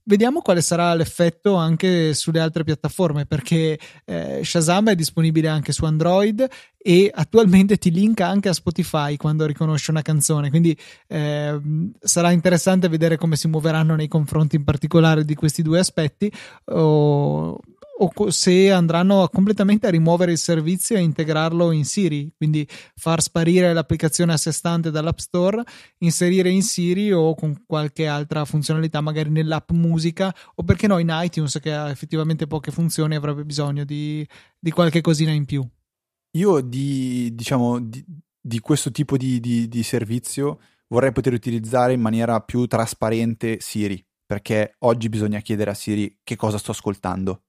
Vediamo 0.06 0.42
quale 0.42 0.60
sarà 0.60 0.92
l'effetto 0.94 1.54
anche 1.54 2.12
sulle 2.12 2.38
altre 2.38 2.62
piattaforme 2.62 3.24
perché 3.24 3.78
eh, 4.04 4.42
Shazam 4.44 4.90
è 4.90 4.94
disponibile 4.94 5.48
anche 5.48 5.72
su 5.72 5.86
Android 5.86 6.46
e 6.76 7.10
attualmente 7.12 7.78
ti 7.78 7.90
linka 7.90 8.26
anche 8.28 8.50
a 8.50 8.52
Spotify 8.52 9.16
quando 9.16 9.46
riconosce 9.46 9.90
una 9.90 10.02
canzone 10.02 10.50
quindi 10.50 10.76
eh, 11.06 11.58
sarà 11.98 12.32
interessante 12.32 12.90
vedere 12.90 13.16
come 13.16 13.36
si 13.36 13.48
muoveranno 13.48 13.94
nei 13.94 14.06
confronti 14.06 14.56
in 14.56 14.64
particolare 14.64 15.24
di 15.24 15.34
questi 15.34 15.62
due 15.62 15.78
aspetti 15.78 16.30
o 16.66 17.58
o 17.96 18.30
se 18.30 18.72
andranno 18.72 19.28
completamente 19.32 19.86
a 19.86 19.90
rimuovere 19.90 20.32
il 20.32 20.38
servizio 20.38 20.96
e 20.96 21.00
integrarlo 21.00 21.70
in 21.70 21.84
Siri, 21.84 22.32
quindi 22.36 22.66
far 22.96 23.22
sparire 23.22 23.72
l'applicazione 23.72 24.32
a 24.32 24.36
sé 24.36 24.50
stante 24.50 24.90
dall'App 24.90 25.18
Store, 25.18 25.62
inserire 25.98 26.50
in 26.50 26.62
Siri 26.62 27.12
o 27.12 27.34
con 27.34 27.62
qualche 27.66 28.06
altra 28.06 28.44
funzionalità, 28.44 29.00
magari 29.00 29.30
nell'app 29.30 29.70
musica 29.70 30.34
o 30.56 30.64
perché 30.64 30.88
no 30.88 30.98
in 30.98 31.08
iTunes 31.12 31.58
che 31.60 31.72
ha 31.72 31.88
effettivamente 31.90 32.46
poche 32.46 32.72
funzioni 32.72 33.14
avrebbe 33.14 33.44
bisogno 33.44 33.84
di, 33.84 34.26
di 34.58 34.70
qualche 34.70 35.00
cosina 35.00 35.30
in 35.30 35.44
più. 35.44 35.66
Io 36.36 36.60
di, 36.60 37.32
diciamo, 37.32 37.80
di, 37.80 38.04
di 38.40 38.58
questo 38.58 38.90
tipo 38.90 39.16
di 39.16 39.82
servizio 39.84 40.58
vorrei 40.88 41.12
poter 41.12 41.32
utilizzare 41.32 41.92
in 41.92 42.00
maniera 42.00 42.40
più 42.40 42.66
trasparente 42.66 43.58
Siri, 43.60 44.04
perché 44.26 44.74
oggi 44.80 45.08
bisogna 45.08 45.38
chiedere 45.40 45.70
a 45.70 45.74
Siri 45.74 46.18
che 46.24 46.34
cosa 46.34 46.58
sto 46.58 46.72
ascoltando 46.72 47.42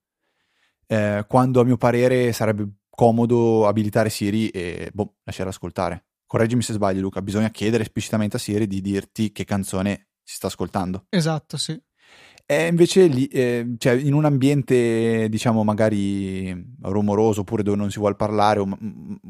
eh, 0.88 1.26
quando 1.28 1.60
a 1.60 1.64
mio 1.64 1.78
parere 1.78 2.32
sarebbe 2.34 2.68
comodo 2.90 3.68
abilitare 3.68 4.10
Siri 4.10 4.50
e 4.50 4.90
boh, 4.94 5.16
lasciare 5.24 5.50
ascoltare. 5.50 6.06
Correggimi 6.26 6.62
se 6.62 6.74
sbaglio 6.74 7.02
Luca, 7.02 7.22
bisogna 7.22 7.50
chiedere 7.50 7.84
esplicitamente 7.84 8.38
a 8.38 8.40
Siri 8.40 8.68
di 8.68 8.82
dirti 8.82 9.32
che 9.32 9.44
canzone 9.44 10.08
si 10.24 10.36
sta 10.36 10.48
ascoltando. 10.48 11.06
Esatto, 11.10 11.58
sì. 11.58 11.80
E 12.48 12.68
invece 12.68 13.08
lì, 13.08 13.26
eh, 13.26 13.74
cioè 13.78 13.94
in 13.94 14.14
un 14.14 14.26
ambiente, 14.26 15.28
diciamo, 15.30 15.64
magari 15.64 16.52
rumoroso 16.82 17.42
oppure 17.42 17.64
dove 17.64 17.78
non 17.78 17.90
si 17.90 17.98
vuole 17.98 18.16
parlare, 18.16 18.60
o 18.60 18.68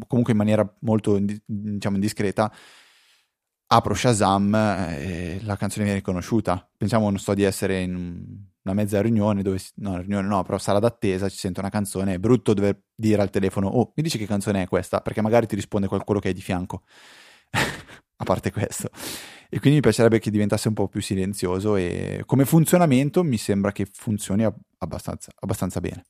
comunque 0.08 0.34
in 0.34 0.38
maniera 0.38 0.78
molto, 0.82 1.18
diciamo, 1.46 1.96
indiscreta, 1.96 2.54
apro 3.68 3.94
Shazam 3.94 4.54
e 4.54 5.40
la 5.44 5.56
canzone 5.56 5.86
viene 5.86 6.00
riconosciuta. 6.00 6.70
Pensiamo, 6.76 7.10
non 7.10 7.20
sto 7.20 7.34
di 7.34 7.44
essere 7.44 7.82
in 7.82 8.44
una 8.66 8.74
mezza 8.74 9.02
riunione 9.02 9.44
dove, 9.44 9.60
no, 9.76 9.98
riunione 9.98 10.28
no, 10.28 10.44
però 10.44 10.58
sala 10.58 10.80
d'attesa, 10.80 11.30
ci 11.30 11.38
sente 11.38 11.60
una 11.60 11.70
canzone, 11.70 12.16
è 12.16 12.18
brutto 12.18 12.54
dover 12.54 12.82
dire 12.94 13.22
al 13.22 13.30
telefono, 13.30 13.68
oh, 13.68 13.92
mi 13.96 14.04
dici 14.04 14.18
che 14.18 14.26
canzone 14.26 14.64
è 14.64 14.68
questa? 14.68 15.02
Perché 15.02 15.22
magari 15.22 15.46
ti 15.46 15.56
risponde 15.56 15.88
qualcuno 15.88 16.20
che 16.20 16.30
è 16.30 16.34
di 16.34 16.42
fianco, 16.42 16.82
a 18.18 18.24
parte 18.24 18.52
questo. 18.52 18.90
E 19.50 19.60
quindi 19.60 19.76
mi 19.76 19.82
piacerebbe 19.82 20.20
che 20.20 20.32
diventasse 20.32 20.68
un 20.68 20.74
po' 20.74 20.88
più 20.88 21.02
silenzioso 21.02 21.76
e 21.76 22.24
come 22.26 22.46
funzionamento 22.46 23.24
mi 23.24 23.38
sembra 23.38 23.72
che 23.72 23.88
funzioni 23.92 24.46
abbastanza, 24.80 25.32
abbastanza 25.40 25.80
bene. 25.80 26.04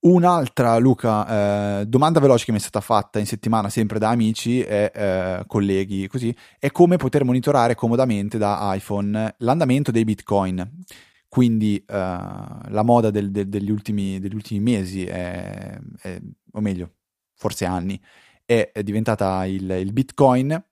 Un'altra, 0.00 0.78
Luca, 0.78 1.80
eh, 1.80 1.86
domanda 1.86 2.20
veloce 2.20 2.44
che 2.44 2.52
mi 2.52 2.58
è 2.58 2.60
stata 2.60 2.80
fatta 2.80 3.18
in 3.18 3.26
settimana 3.26 3.68
sempre 3.68 3.98
da 3.98 4.10
amici 4.10 4.62
e 4.62 4.92
eh, 4.94 5.42
colleghi, 5.48 6.06
così, 6.06 6.32
è 6.56 6.70
come 6.70 6.98
poter 6.98 7.24
monitorare 7.24 7.74
comodamente 7.74 8.38
da 8.38 8.72
iPhone 8.74 9.34
l'andamento 9.38 9.90
dei 9.90 10.04
bitcoin. 10.04 10.84
Quindi 11.28 11.82
uh, 11.86 11.92
la 11.92 12.82
moda 12.82 13.10
del, 13.10 13.30
del, 13.30 13.48
degli, 13.48 13.70
ultimi, 13.70 14.18
degli, 14.18 14.34
ultimi, 14.34 14.60
mesi, 14.60 15.04
è, 15.04 15.78
è, 16.00 16.20
o 16.52 16.60
meglio, 16.60 16.94
forse 17.34 17.66
anni, 17.66 18.00
è, 18.46 18.70
è 18.72 18.82
diventata 18.82 19.44
il, 19.44 19.70
il, 19.70 19.92
Bitcoin 19.92 20.64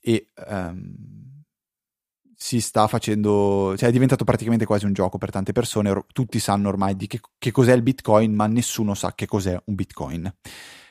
e 0.00 0.30
um, 0.48 1.42
si 2.36 2.60
sta 2.60 2.86
facendo, 2.86 3.74
cioè 3.76 3.88
è 3.88 3.92
diventato 3.92 4.22
praticamente 4.22 4.64
quasi 4.64 4.86
un 4.86 4.92
gioco 4.92 5.18
per 5.18 5.30
tante 5.30 5.50
persone, 5.50 6.04
tutti 6.12 6.38
sanno 6.38 6.68
ormai 6.68 6.94
di 6.94 7.08
che, 7.08 7.20
che, 7.36 7.50
cos'è 7.50 7.72
il 7.72 7.82
Bitcoin, 7.82 8.32
ma 8.32 8.46
nessuno 8.46 8.94
sa 8.94 9.14
che 9.14 9.26
cos'è 9.26 9.60
un 9.64 9.74
Bitcoin. 9.74 10.32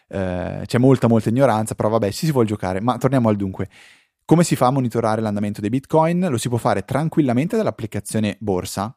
Uh, 0.09 0.65
c'è 0.65 0.77
molta 0.77 1.07
molta 1.07 1.29
ignoranza, 1.29 1.75
però 1.75 1.87
vabbè, 1.87 2.11
ci 2.11 2.25
si 2.25 2.33
vuole 2.33 2.47
giocare, 2.47 2.81
ma 2.81 2.97
torniamo 2.97 3.29
al 3.29 3.37
dunque. 3.37 3.69
Come 4.25 4.43
si 4.43 4.57
fa 4.57 4.67
a 4.67 4.71
monitorare 4.71 5.21
l'andamento 5.21 5.61
dei 5.61 5.69
bitcoin? 5.69 6.27
Lo 6.29 6.37
si 6.37 6.49
può 6.49 6.57
fare 6.57 6.83
tranquillamente 6.83 7.55
dall'applicazione 7.55 8.35
Borsa, 8.41 8.96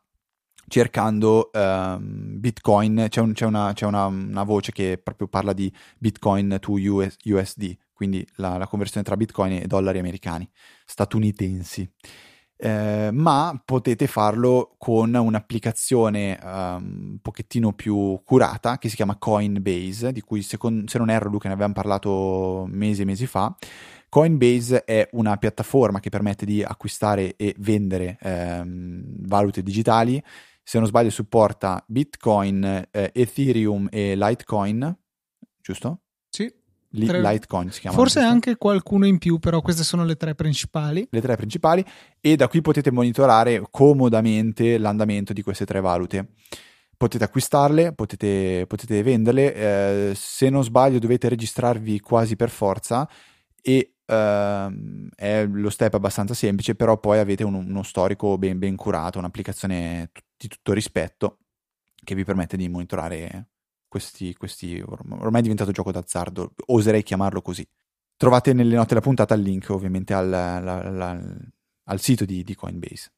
cercando 0.71 1.51
um, 1.53 2.39
bitcoin. 2.39 3.07
C'è, 3.09 3.21
un, 3.21 3.33
c'è, 3.33 3.45
una, 3.45 3.73
c'è 3.75 3.87
una, 3.87 4.07
una, 4.07 4.45
voce 4.45 4.71
che 4.71 5.01
proprio 5.03 5.27
parla 5.27 5.53
di 5.53 5.71
bitcoin 5.99 6.59
to 6.61 6.73
US, 6.75 7.17
USD, 7.25 7.77
quindi 7.93 8.27
la, 8.37 8.57
la, 8.57 8.69
conversione 8.69 9.05
tra 9.05 9.17
bitcoin 9.17 9.53
e 9.55 9.67
dollari 9.67 9.99
americani, 9.99 10.49
statunitensi. 10.87 11.91
Eh, 12.63 13.09
ma 13.11 13.61
potete 13.65 14.07
farlo 14.07 14.75
con 14.79 15.15
un'applicazione 15.15 16.39
um, 16.43 17.09
un 17.13 17.19
pochettino 17.21 17.73
più 17.73 18.21
curata 18.23 18.79
che 18.79 18.89
si 18.89 18.97
chiama 18.97 19.17
Coinbase, 19.17 20.13
di 20.13 20.21
cui 20.21 20.43
secondo, 20.43 20.89
se 20.89 20.99
non 20.99 21.11
erro 21.11 21.31
Luca 21.31 21.49
ne 21.49 21.55
avevamo 21.55 21.75
parlato 21.75 22.67
mesi 22.69 23.03
e 23.03 23.07
mesi 23.07 23.27
fa, 23.27 23.57
Coinbase 24.09 24.85
è 24.85 25.09
una 25.13 25.37
piattaforma 25.37 26.01
che 26.01 26.11
permette 26.11 26.45
di 26.45 26.63
acquistare 26.63 27.35
e 27.37 27.55
vendere 27.59 28.19
ehm, 28.21 29.03
valute 29.27 29.63
digitali. 29.63 30.23
Se 30.63 30.79
non 30.79 30.87
sbaglio, 30.87 31.11
supporta 31.11 31.83
Bitcoin, 31.87 32.87
eh, 32.91 33.11
Ethereum 33.15 33.89
e 33.91 34.15
Litecoin, 34.17 34.97
giusto? 35.61 36.01
Sì. 36.29 36.53
Li- 36.91 37.07
tre... 37.07 37.21
Litecoin 37.21 37.71
si 37.71 37.81
chiama. 37.81 37.97
Forse 37.97 38.21
anche 38.21 38.57
qualcuno 38.57 39.07
in 39.07 39.19
più, 39.19 39.39
però 39.39 39.61
queste 39.61 39.83
sono 39.83 40.05
le 40.05 40.17
tre 40.17 40.35
principali. 40.35 41.07
Le 41.11 41.21
tre 41.21 41.37
principali, 41.37 41.85
e 42.21 42.37
da 42.37 42.49
qui 42.49 42.61
potete 42.61 42.91
monitorare 42.91 43.63
comodamente 43.71 44.79
l'andamento 44.79 45.33
di 45.33 45.43
queste 45.43 45.65
tre 45.65 45.81
valute 45.81 46.29
potete 47.01 47.25
acquistarle, 47.25 47.95
potete, 47.95 48.67
potete 48.67 49.03
venderle. 49.03 49.55
Eh, 49.55 50.13
se 50.15 50.51
non 50.51 50.63
sbaglio, 50.63 50.99
dovete 50.99 51.31
registrarvi 51.31 51.99
quasi 52.01 52.37
per 52.37 52.51
forza 52.51 53.09
e 53.63 53.95
Uh, 54.11 55.09
è 55.15 55.47
lo 55.47 55.71
step 55.71 55.95
abbastanza 55.95 56.35
semplice, 56.35 56.75
però 56.75 56.99
poi 56.99 57.21
avete 57.21 57.45
un, 57.45 57.55
uno 57.55 57.85
storico 57.85 58.39
ben, 58.39 58.59
ben 58.59 58.75
curato, 58.75 59.21
un'applicazione 59.21 60.11
di 60.37 60.49
tutto 60.49 60.73
rispetto 60.73 61.39
che 62.03 62.17
vi 62.17 62.25
permette 62.25 62.57
di 62.57 62.69
monitorare 62.69 63.51
questi, 63.87 64.35
questi 64.35 64.81
ormai 64.81 65.39
è 65.39 65.43
diventato 65.43 65.71
gioco 65.71 65.93
d'azzardo, 65.93 66.55
oserei 66.67 67.05
chiamarlo 67.05 67.41
così. 67.41 67.65
Trovate 68.17 68.53
nelle 68.53 68.75
note 68.75 68.89
della 68.89 69.01
puntata 69.01 69.35
il 69.35 69.43
link 69.43 69.69
ovviamente 69.71 70.13
al, 70.13 70.33
al, 70.33 70.67
al, 70.67 71.53
al 71.85 72.01
sito 72.01 72.25
di, 72.25 72.43
di 72.43 72.55
Coinbase. 72.57 73.13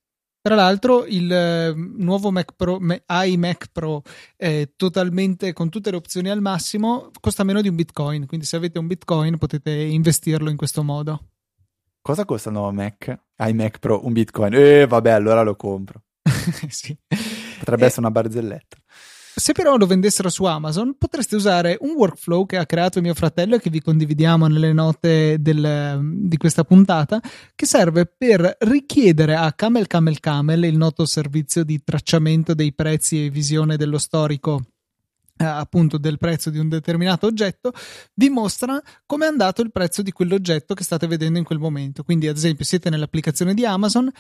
Tra 0.44 0.56
l'altro 0.56 1.06
il 1.06 1.32
eh, 1.32 1.72
nuovo 1.72 2.32
Mac 2.32 2.54
Pro, 2.56 2.80
iMac 3.06 3.66
Pro 3.70 4.02
è 4.36 4.70
totalmente 4.74 5.52
con 5.52 5.68
tutte 5.68 5.92
le 5.92 5.96
opzioni 5.96 6.30
al 6.30 6.40
massimo, 6.40 7.12
costa 7.20 7.44
meno 7.44 7.60
di 7.60 7.68
un 7.68 7.76
Bitcoin, 7.76 8.26
quindi 8.26 8.44
se 8.44 8.56
avete 8.56 8.80
un 8.80 8.88
Bitcoin 8.88 9.38
potete 9.38 9.70
investirlo 9.70 10.50
in 10.50 10.56
questo 10.56 10.82
modo. 10.82 11.28
Cosa 12.00 12.24
costa 12.24 12.48
il 12.48 12.56
nuovo 12.56 12.72
Mac? 12.72 13.16
iMac 13.38 13.78
Pro, 13.78 14.04
un 14.04 14.12
Bitcoin. 14.12 14.52
Eh, 14.54 14.84
vabbè, 14.84 15.10
allora 15.10 15.42
lo 15.42 15.54
compro. 15.54 16.02
sì. 16.68 16.96
Potrebbe 17.60 17.84
e... 17.84 17.86
essere 17.86 18.00
una 18.00 18.10
barzelletta. 18.10 18.76
Se 19.34 19.52
però 19.52 19.76
lo 19.76 19.86
vendessero 19.86 20.28
su 20.28 20.44
Amazon, 20.44 20.94
potreste 20.98 21.36
usare 21.36 21.78
un 21.80 21.92
workflow 21.92 22.44
che 22.44 22.58
ha 22.58 22.66
creato 22.66 23.00
mio 23.00 23.14
fratello 23.14 23.56
e 23.56 23.60
che 23.60 23.70
vi 23.70 23.80
condividiamo 23.80 24.46
nelle 24.46 24.74
note 24.74 25.36
del, 25.40 26.00
di 26.26 26.36
questa 26.36 26.64
puntata, 26.64 27.18
che 27.54 27.64
serve 27.64 28.04
per 28.04 28.56
richiedere 28.60 29.34
a 29.34 29.50
Camel 29.54 29.86
Camel 29.86 30.20
Camel, 30.20 30.64
il 30.64 30.76
noto 30.76 31.06
servizio 31.06 31.64
di 31.64 31.82
tracciamento 31.82 32.52
dei 32.52 32.74
prezzi 32.74 33.24
e 33.24 33.30
visione 33.30 33.78
dello 33.78 33.98
storico 33.98 34.66
eh, 35.38 35.44
appunto 35.44 35.96
del 35.96 36.18
prezzo 36.18 36.50
di 36.50 36.58
un 36.58 36.68
determinato 36.68 37.26
oggetto, 37.26 37.72
vi 38.14 38.28
mostra 38.28 38.80
come 39.06 39.24
è 39.24 39.28
andato 39.28 39.62
il 39.62 39.72
prezzo 39.72 40.02
di 40.02 40.12
quell'oggetto 40.12 40.74
che 40.74 40.84
state 40.84 41.06
vedendo 41.06 41.38
in 41.38 41.44
quel 41.44 41.58
momento. 41.58 42.02
Quindi, 42.02 42.28
ad 42.28 42.36
esempio, 42.36 42.66
siete 42.66 42.90
nell'applicazione 42.90 43.54
di 43.54 43.64
Amazon, 43.64 44.10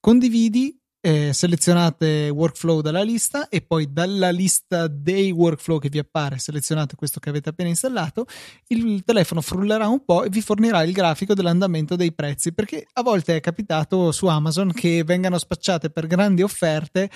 condividi 0.00 0.76
eh, 1.06 1.34
selezionate 1.34 2.30
workflow 2.30 2.80
dalla 2.80 3.02
lista 3.02 3.50
e 3.50 3.60
poi 3.60 3.92
dalla 3.92 4.30
lista 4.30 4.88
dei 4.88 5.30
workflow 5.30 5.78
che 5.78 5.90
vi 5.90 5.98
appare 5.98 6.38
selezionate 6.38 6.96
questo 6.96 7.20
che 7.20 7.28
avete 7.28 7.50
appena 7.50 7.68
installato 7.68 8.24
il 8.68 9.02
telefono 9.04 9.42
frullerà 9.42 9.86
un 9.86 10.02
po' 10.02 10.24
e 10.24 10.30
vi 10.30 10.40
fornirà 10.40 10.82
il 10.82 10.92
grafico 10.92 11.34
dell'andamento 11.34 11.94
dei 11.94 12.14
prezzi 12.14 12.54
perché 12.54 12.86
a 12.94 13.02
volte 13.02 13.36
è 13.36 13.40
capitato 13.40 14.12
su 14.12 14.28
Amazon 14.28 14.72
che 14.72 15.04
vengano 15.04 15.36
spacciate 15.36 15.90
per 15.90 16.06
grandi 16.06 16.40
offerte 16.40 17.10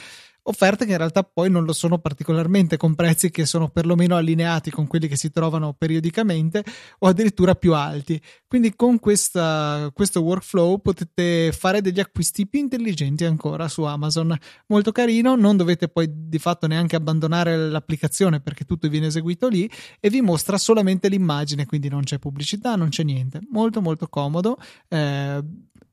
offerte 0.49 0.85
che 0.87 0.93
in 0.93 0.99
realtà 0.99 1.23
poi 1.23 1.51
non 1.51 1.65
lo 1.65 1.73
sono 1.73 1.99
particolarmente 1.99 2.77
con 2.77 2.95
prezzi 2.95 3.31
che 3.31 3.47
sono 3.47 3.69
perlomeno 3.69 4.17
allineati 4.17 4.71
con 4.71 4.87
quelli 4.87 5.07
che 5.07 5.17
si 5.17 5.31
trovano 5.31 5.75
periodicamente 5.75 6.65
o 7.01 7.07
addirittura 7.07 7.55
più 7.55 7.75
alti. 7.75 8.21
Quindi 8.47 8.75
con 8.75 8.99
questa, 8.99 9.91
questo 9.93 10.21
workflow 10.21 10.81
potete 10.81 11.53
fare 11.53 11.81
degli 11.81 12.01
acquisti 12.01 12.47
più 12.47 12.61
intelligenti 12.61 13.25
ancora 13.25 13.69
su 13.69 13.83
Amazon. 13.83 14.37
Molto 14.69 14.91
carino, 14.91 15.37
non 15.37 15.57
dovete 15.57 15.89
poi 15.89 16.09
di 16.11 16.39
fatto 16.39 16.67
neanche 16.67 16.97
abbandonare 16.97 17.57
l'applicazione 17.69 18.41
perché 18.41 18.65
tutto 18.65 18.89
viene 18.89 19.07
eseguito 19.07 19.49
lì 19.49 19.71
e 20.01 20.09
vi 20.09 20.23
mostra 20.23 20.57
solamente 20.57 21.09
l'immagine, 21.09 21.67
quindi 21.67 21.89
non 21.89 22.03
c'è 22.05 22.19
pubblicità, 22.19 22.75
non 22.75 22.89
c'è 22.89 23.03
niente. 23.03 23.41
Molto 23.51 23.83
molto 23.83 24.09
comodo. 24.09 24.57
Eh, 24.89 25.43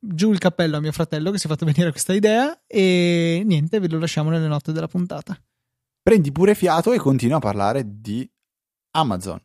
giù 0.07 0.31
il 0.31 0.37
cappello 0.37 0.77
a 0.77 0.79
mio 0.79 0.91
fratello 0.91 1.31
che 1.31 1.37
si 1.37 1.45
è 1.45 1.49
fatto 1.49 1.65
venire 1.65 1.89
questa 1.91 2.13
idea 2.13 2.59
e 2.67 3.41
niente, 3.45 3.79
ve 3.79 3.89
lo 3.89 3.99
lasciamo 3.99 4.29
nelle 4.45 4.53
note 4.53 4.71
della 4.71 4.87
puntata. 4.87 5.37
Prendi 6.01 6.31
pure 6.31 6.55
fiato 6.55 6.93
e 6.93 6.97
continua 6.97 7.37
a 7.37 7.41
parlare 7.41 7.83
di 7.99 8.29
Amazon. 8.91 9.41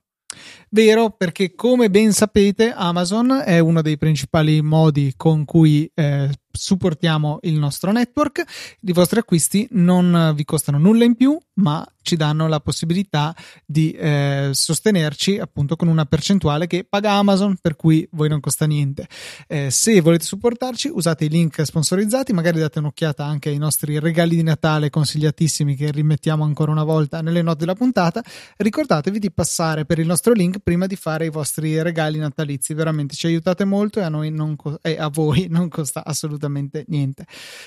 Vero, 0.70 1.10
perché 1.10 1.54
come 1.54 1.90
ben 1.90 2.12
sapete, 2.12 2.72
Amazon 2.72 3.42
è 3.44 3.58
uno 3.58 3.82
dei 3.82 3.98
principali 3.98 4.62
modi 4.62 5.14
con 5.16 5.44
cui 5.44 5.90
eh, 5.92 6.30
supportiamo 6.50 7.38
il 7.42 7.58
nostro 7.58 7.92
network. 7.92 8.42
I 8.80 8.92
vostri 8.92 9.18
acquisti 9.18 9.66
non 9.72 10.32
vi 10.34 10.44
costano 10.44 10.78
nulla 10.78 11.04
in 11.04 11.14
più, 11.14 11.38
ma 11.54 11.86
ci 12.02 12.16
danno 12.16 12.48
la 12.48 12.60
possibilità 12.60 13.34
di 13.64 13.92
eh, 13.92 14.50
sostenerci 14.52 15.38
appunto 15.38 15.76
con 15.76 15.88
una 15.88 16.06
percentuale 16.06 16.66
che 16.66 16.84
paga 16.84 17.12
Amazon, 17.12 17.56
per 17.60 17.76
cui 17.76 18.06
voi 18.12 18.28
non 18.28 18.40
costa 18.40 18.66
niente. 18.66 19.06
Eh, 19.46 19.70
se 19.70 20.00
volete 20.00 20.24
supportarci, 20.24 20.90
usate 20.92 21.26
i 21.26 21.28
link 21.28 21.64
sponsorizzati, 21.64 22.32
magari 22.32 22.58
date 22.58 22.78
un'occhiata 22.78 23.24
anche 23.24 23.50
ai 23.50 23.58
nostri 23.58 23.98
regali 23.98 24.36
di 24.36 24.42
Natale 24.42 24.90
consigliatissimi 24.90 25.76
che 25.76 25.90
rimettiamo 25.90 26.42
ancora 26.42 26.72
una 26.72 26.84
volta 26.84 27.20
nelle 27.20 27.42
note 27.42 27.58
della 27.58 27.74
puntata. 27.74 28.22
Ricordatevi 28.56 29.18
di 29.18 29.30
passare 29.30 29.84
per 29.84 29.98
il 29.98 30.06
nostro 30.06 30.32
link 30.32 30.58
prima 30.60 30.86
di 30.86 30.96
fare 30.96 31.26
i 31.26 31.30
vostri 31.30 31.80
regali 31.82 32.18
natalizi, 32.18 32.74
veramente 32.74 33.14
ci 33.14 33.26
aiutate 33.26 33.64
molto 33.64 34.00
e 34.00 34.02
a 34.02 34.08
noi 34.08 34.30
non 34.30 34.56
co- 34.56 34.78
e 34.82 34.96
a 34.98 35.08
voi 35.08 35.46
non 35.48 35.68
costa 35.68 36.04
assolutamente 36.04 36.49
niente. 36.50 37.26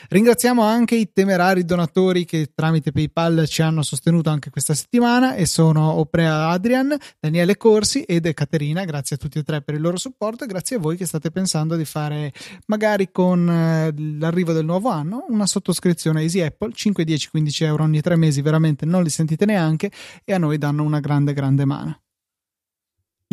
Ringraziamo 0.10 0.62
anche 0.62 0.96
i 0.96 1.12
temerari 1.12 1.66
donatori 1.66 2.26
che 2.26 2.52
tramite 2.54 2.92
PayPal 2.92 3.48
ci 3.48 3.62
hanno 3.62 3.82
sostenuto 3.82 4.30
anche 4.30 4.50
questa 4.50 4.74
settimana 4.74 5.36
e 5.36 5.46
sono 5.46 5.94
Oprea 5.94 6.50
Adrian, 6.50 6.96
Daniele 7.20 7.58
Corsi 7.58 8.02
ed 8.02 8.32
Caterina. 8.34 8.86
Grazie 8.86 9.16
a 9.16 9.20
tutti 9.20 9.40
e 9.40 9.44
tre 9.44 9.62
per 9.62 9.76
il 9.76 9.82
loro 9.82 9.98
supporto 9.98 10.44
e 10.44 10.48
grazie 10.48 10.76
a 10.76 10.80
voi 10.80 10.98
che 10.98 11.06
state 11.06 11.32
pensando 11.32 11.76
di 11.76 11.86
fare 11.86 12.32
magari 12.68 13.12
con 13.12 13.50
eh, 13.50 13.94
l'arrivo 14.20 14.54
del 14.54 14.66
nuovo 14.66 14.90
anno 14.90 15.26
una 15.30 15.48
sottoscrizione 15.48 16.22
Easy 16.22 16.42
Apple 16.42 16.72
5, 16.74 17.04
10, 17.04 17.30
15 17.30 17.64
euro 17.64 17.84
ogni 17.84 18.02
tre 18.02 18.16
mesi, 18.16 18.42
veramente 18.42 18.86
non 18.86 19.04
li 19.04 19.10
sentite 19.10 19.46
neanche 19.46 19.92
e 20.24 20.34
a 20.34 20.38
noi 20.38 20.58
danno 20.58 20.84
una 20.84 21.00
grande 21.00 21.34
grande 21.34 21.66
mano. 21.66 22.03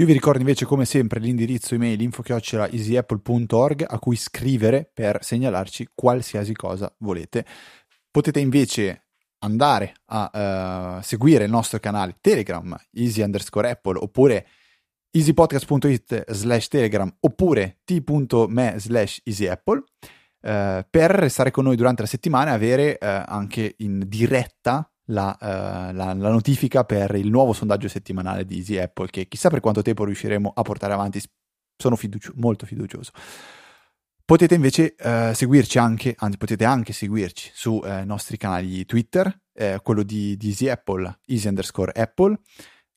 Io 0.00 0.06
vi 0.06 0.14
ricordo 0.14 0.38
invece 0.38 0.64
come 0.64 0.86
sempre 0.86 1.20
l'indirizzo 1.20 1.74
email 1.74 2.00
info-easyapple.org 2.00 3.84
a 3.86 3.98
cui 3.98 4.16
scrivere 4.16 4.90
per 4.90 5.22
segnalarci 5.22 5.90
qualsiasi 5.94 6.54
cosa 6.54 6.90
volete. 7.00 7.44
Potete 8.10 8.40
invece 8.40 9.08
andare 9.40 9.92
a 10.06 10.96
uh, 10.96 11.02
seguire 11.02 11.44
il 11.44 11.50
nostro 11.50 11.78
canale 11.80 12.16
Telegram, 12.18 12.74
easy 12.92 13.20
underscore 13.20 13.68
apple, 13.68 13.98
oppure 13.98 14.46
easypodcast.it 15.10 16.30
slash 16.30 16.68
telegram, 16.68 17.14
oppure 17.20 17.80
t.me 17.84 18.74
slash 18.78 19.20
easyapple, 19.22 19.76
uh, 19.80 20.82
per 20.88 21.10
restare 21.10 21.50
con 21.50 21.64
noi 21.64 21.76
durante 21.76 22.00
la 22.00 22.08
settimana 22.08 22.52
e 22.52 22.54
avere 22.54 22.92
uh, 22.92 23.24
anche 23.26 23.74
in 23.76 24.04
diretta 24.06 24.89
la, 25.10 25.36
la, 25.40 26.12
la, 26.14 26.30
notifica 26.30 26.84
per 26.84 27.14
il 27.14 27.28
nuovo 27.28 27.52
sondaggio 27.52 27.88
settimanale 27.88 28.44
di 28.44 28.56
Easy 28.56 28.78
Apple, 28.78 29.08
che 29.10 29.26
chissà 29.28 29.50
per 29.50 29.60
quanto 29.60 29.82
tempo 29.82 30.04
riusciremo 30.04 30.52
a 30.54 30.62
portare 30.62 30.92
avanti, 30.92 31.20
sono 31.76 31.96
fiducio- 31.96 32.32
molto 32.36 32.66
fiducioso. 32.66 33.10
Potete 34.24 34.54
invece 34.54 34.94
eh, 34.94 35.32
seguirci 35.34 35.78
anche, 35.78 36.14
anzi 36.16 36.36
potete 36.36 36.64
anche 36.64 36.92
seguirci 36.92 37.50
sui 37.52 37.80
eh, 37.84 38.04
nostri 38.04 38.36
canali 38.36 38.84
Twitter, 38.86 39.38
quello 39.82 40.02
di, 40.02 40.38
di, 40.38 40.48
Easy 40.48 40.68
Apple, 40.68 41.20
easy 41.26 41.46
underscore 41.48 41.92
Apple, 41.92 42.38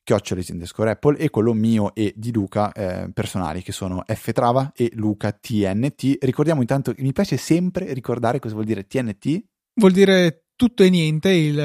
chiocciola 0.01 0.39
easy 0.39 0.53
underscore 0.53 0.91
Apple, 0.91 1.17
e 1.17 1.29
quello 1.29 1.51
mio 1.51 1.93
e 1.93 2.13
di 2.15 2.31
Luca 2.31 2.71
personali, 3.13 3.61
che 3.61 3.73
sono 3.73 4.01
ftrava 4.07 4.71
e 4.73 4.89
Luca 4.93 5.33
TNT. 5.33 6.19
Ricordiamo 6.21 6.61
intanto, 6.61 6.93
mi 6.99 7.11
piace 7.11 7.35
sempre 7.35 7.91
ricordare 7.91 8.39
cosa 8.39 8.53
vuol 8.53 8.65
dire 8.65 8.87
TNT. 8.87 9.43
Vuol 9.73 9.91
dire 9.91 10.42
tutto 10.55 10.83
e 10.83 10.89
niente, 10.89 11.29
il, 11.31 11.57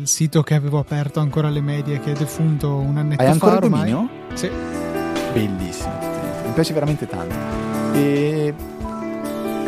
il 0.00 0.08
sito 0.08 0.42
che 0.42 0.54
avevo 0.54 0.78
aperto 0.78 1.20
ancora 1.20 1.48
alle 1.48 1.60
medie, 1.60 2.00
che 2.00 2.12
è 2.12 2.14
defunto 2.14 2.74
un 2.76 2.96
annetto 2.96 3.20
Hai 3.20 3.26
fa. 3.26 3.32
ancora 3.32 3.54
il 3.54 3.60
dominio? 3.60 4.08
Sì. 4.34 4.50
Bellissimo, 5.32 5.98
mi 6.46 6.52
piace 6.52 6.72
veramente 6.72 7.06
tanto. 7.06 7.34
E 7.94 8.54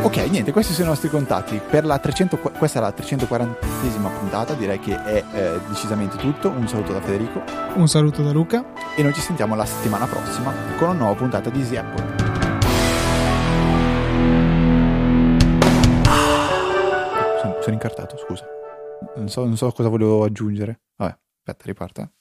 Ok, 0.03 0.17
niente, 0.31 0.51
questi 0.51 0.73
sono 0.73 0.87
i 0.87 0.89
nostri 0.89 1.09
contatti. 1.09 1.61
Per 1.71 1.85
la 1.85 1.97
300, 1.97 2.37
questa 2.37 2.81
è 2.81 2.83
la 2.83 2.93
340esima 2.93 4.11
puntata, 4.19 4.53
direi 4.55 4.81
che 4.81 5.01
è 5.01 5.23
eh, 5.33 5.61
decisamente 5.69 6.17
tutto. 6.17 6.49
Un 6.49 6.67
saluto 6.67 6.93
da 6.93 7.01
Federico. 7.01 7.41
Un 7.75 7.87
saluto 7.87 8.21
da 8.25 8.33
Luca. 8.33 8.65
E 8.97 9.03
noi 9.05 9.13
ci 9.15 9.21
sentiamo 9.21 9.55
la 9.55 9.65
settimana 9.65 10.07
prossima 10.07 10.53
con 10.77 10.89
una 10.89 10.99
nuova 10.99 11.15
puntata 11.15 11.51
di 11.51 11.61
Easy 11.61 11.77
Apple. 11.77 12.31
Sono, 17.41 17.57
sono 17.61 17.75
incartato, 17.75 18.17
scusa. 18.17 18.45
Non 19.15 19.29
so, 19.29 19.45
non 19.45 19.57
so 19.57 19.71
cosa 19.73 19.89
volevo 19.89 20.25
aggiungere. 20.25 20.81
Vabbè, 20.97 21.17
aspetta, 21.39 21.65
riparta. 21.67 22.13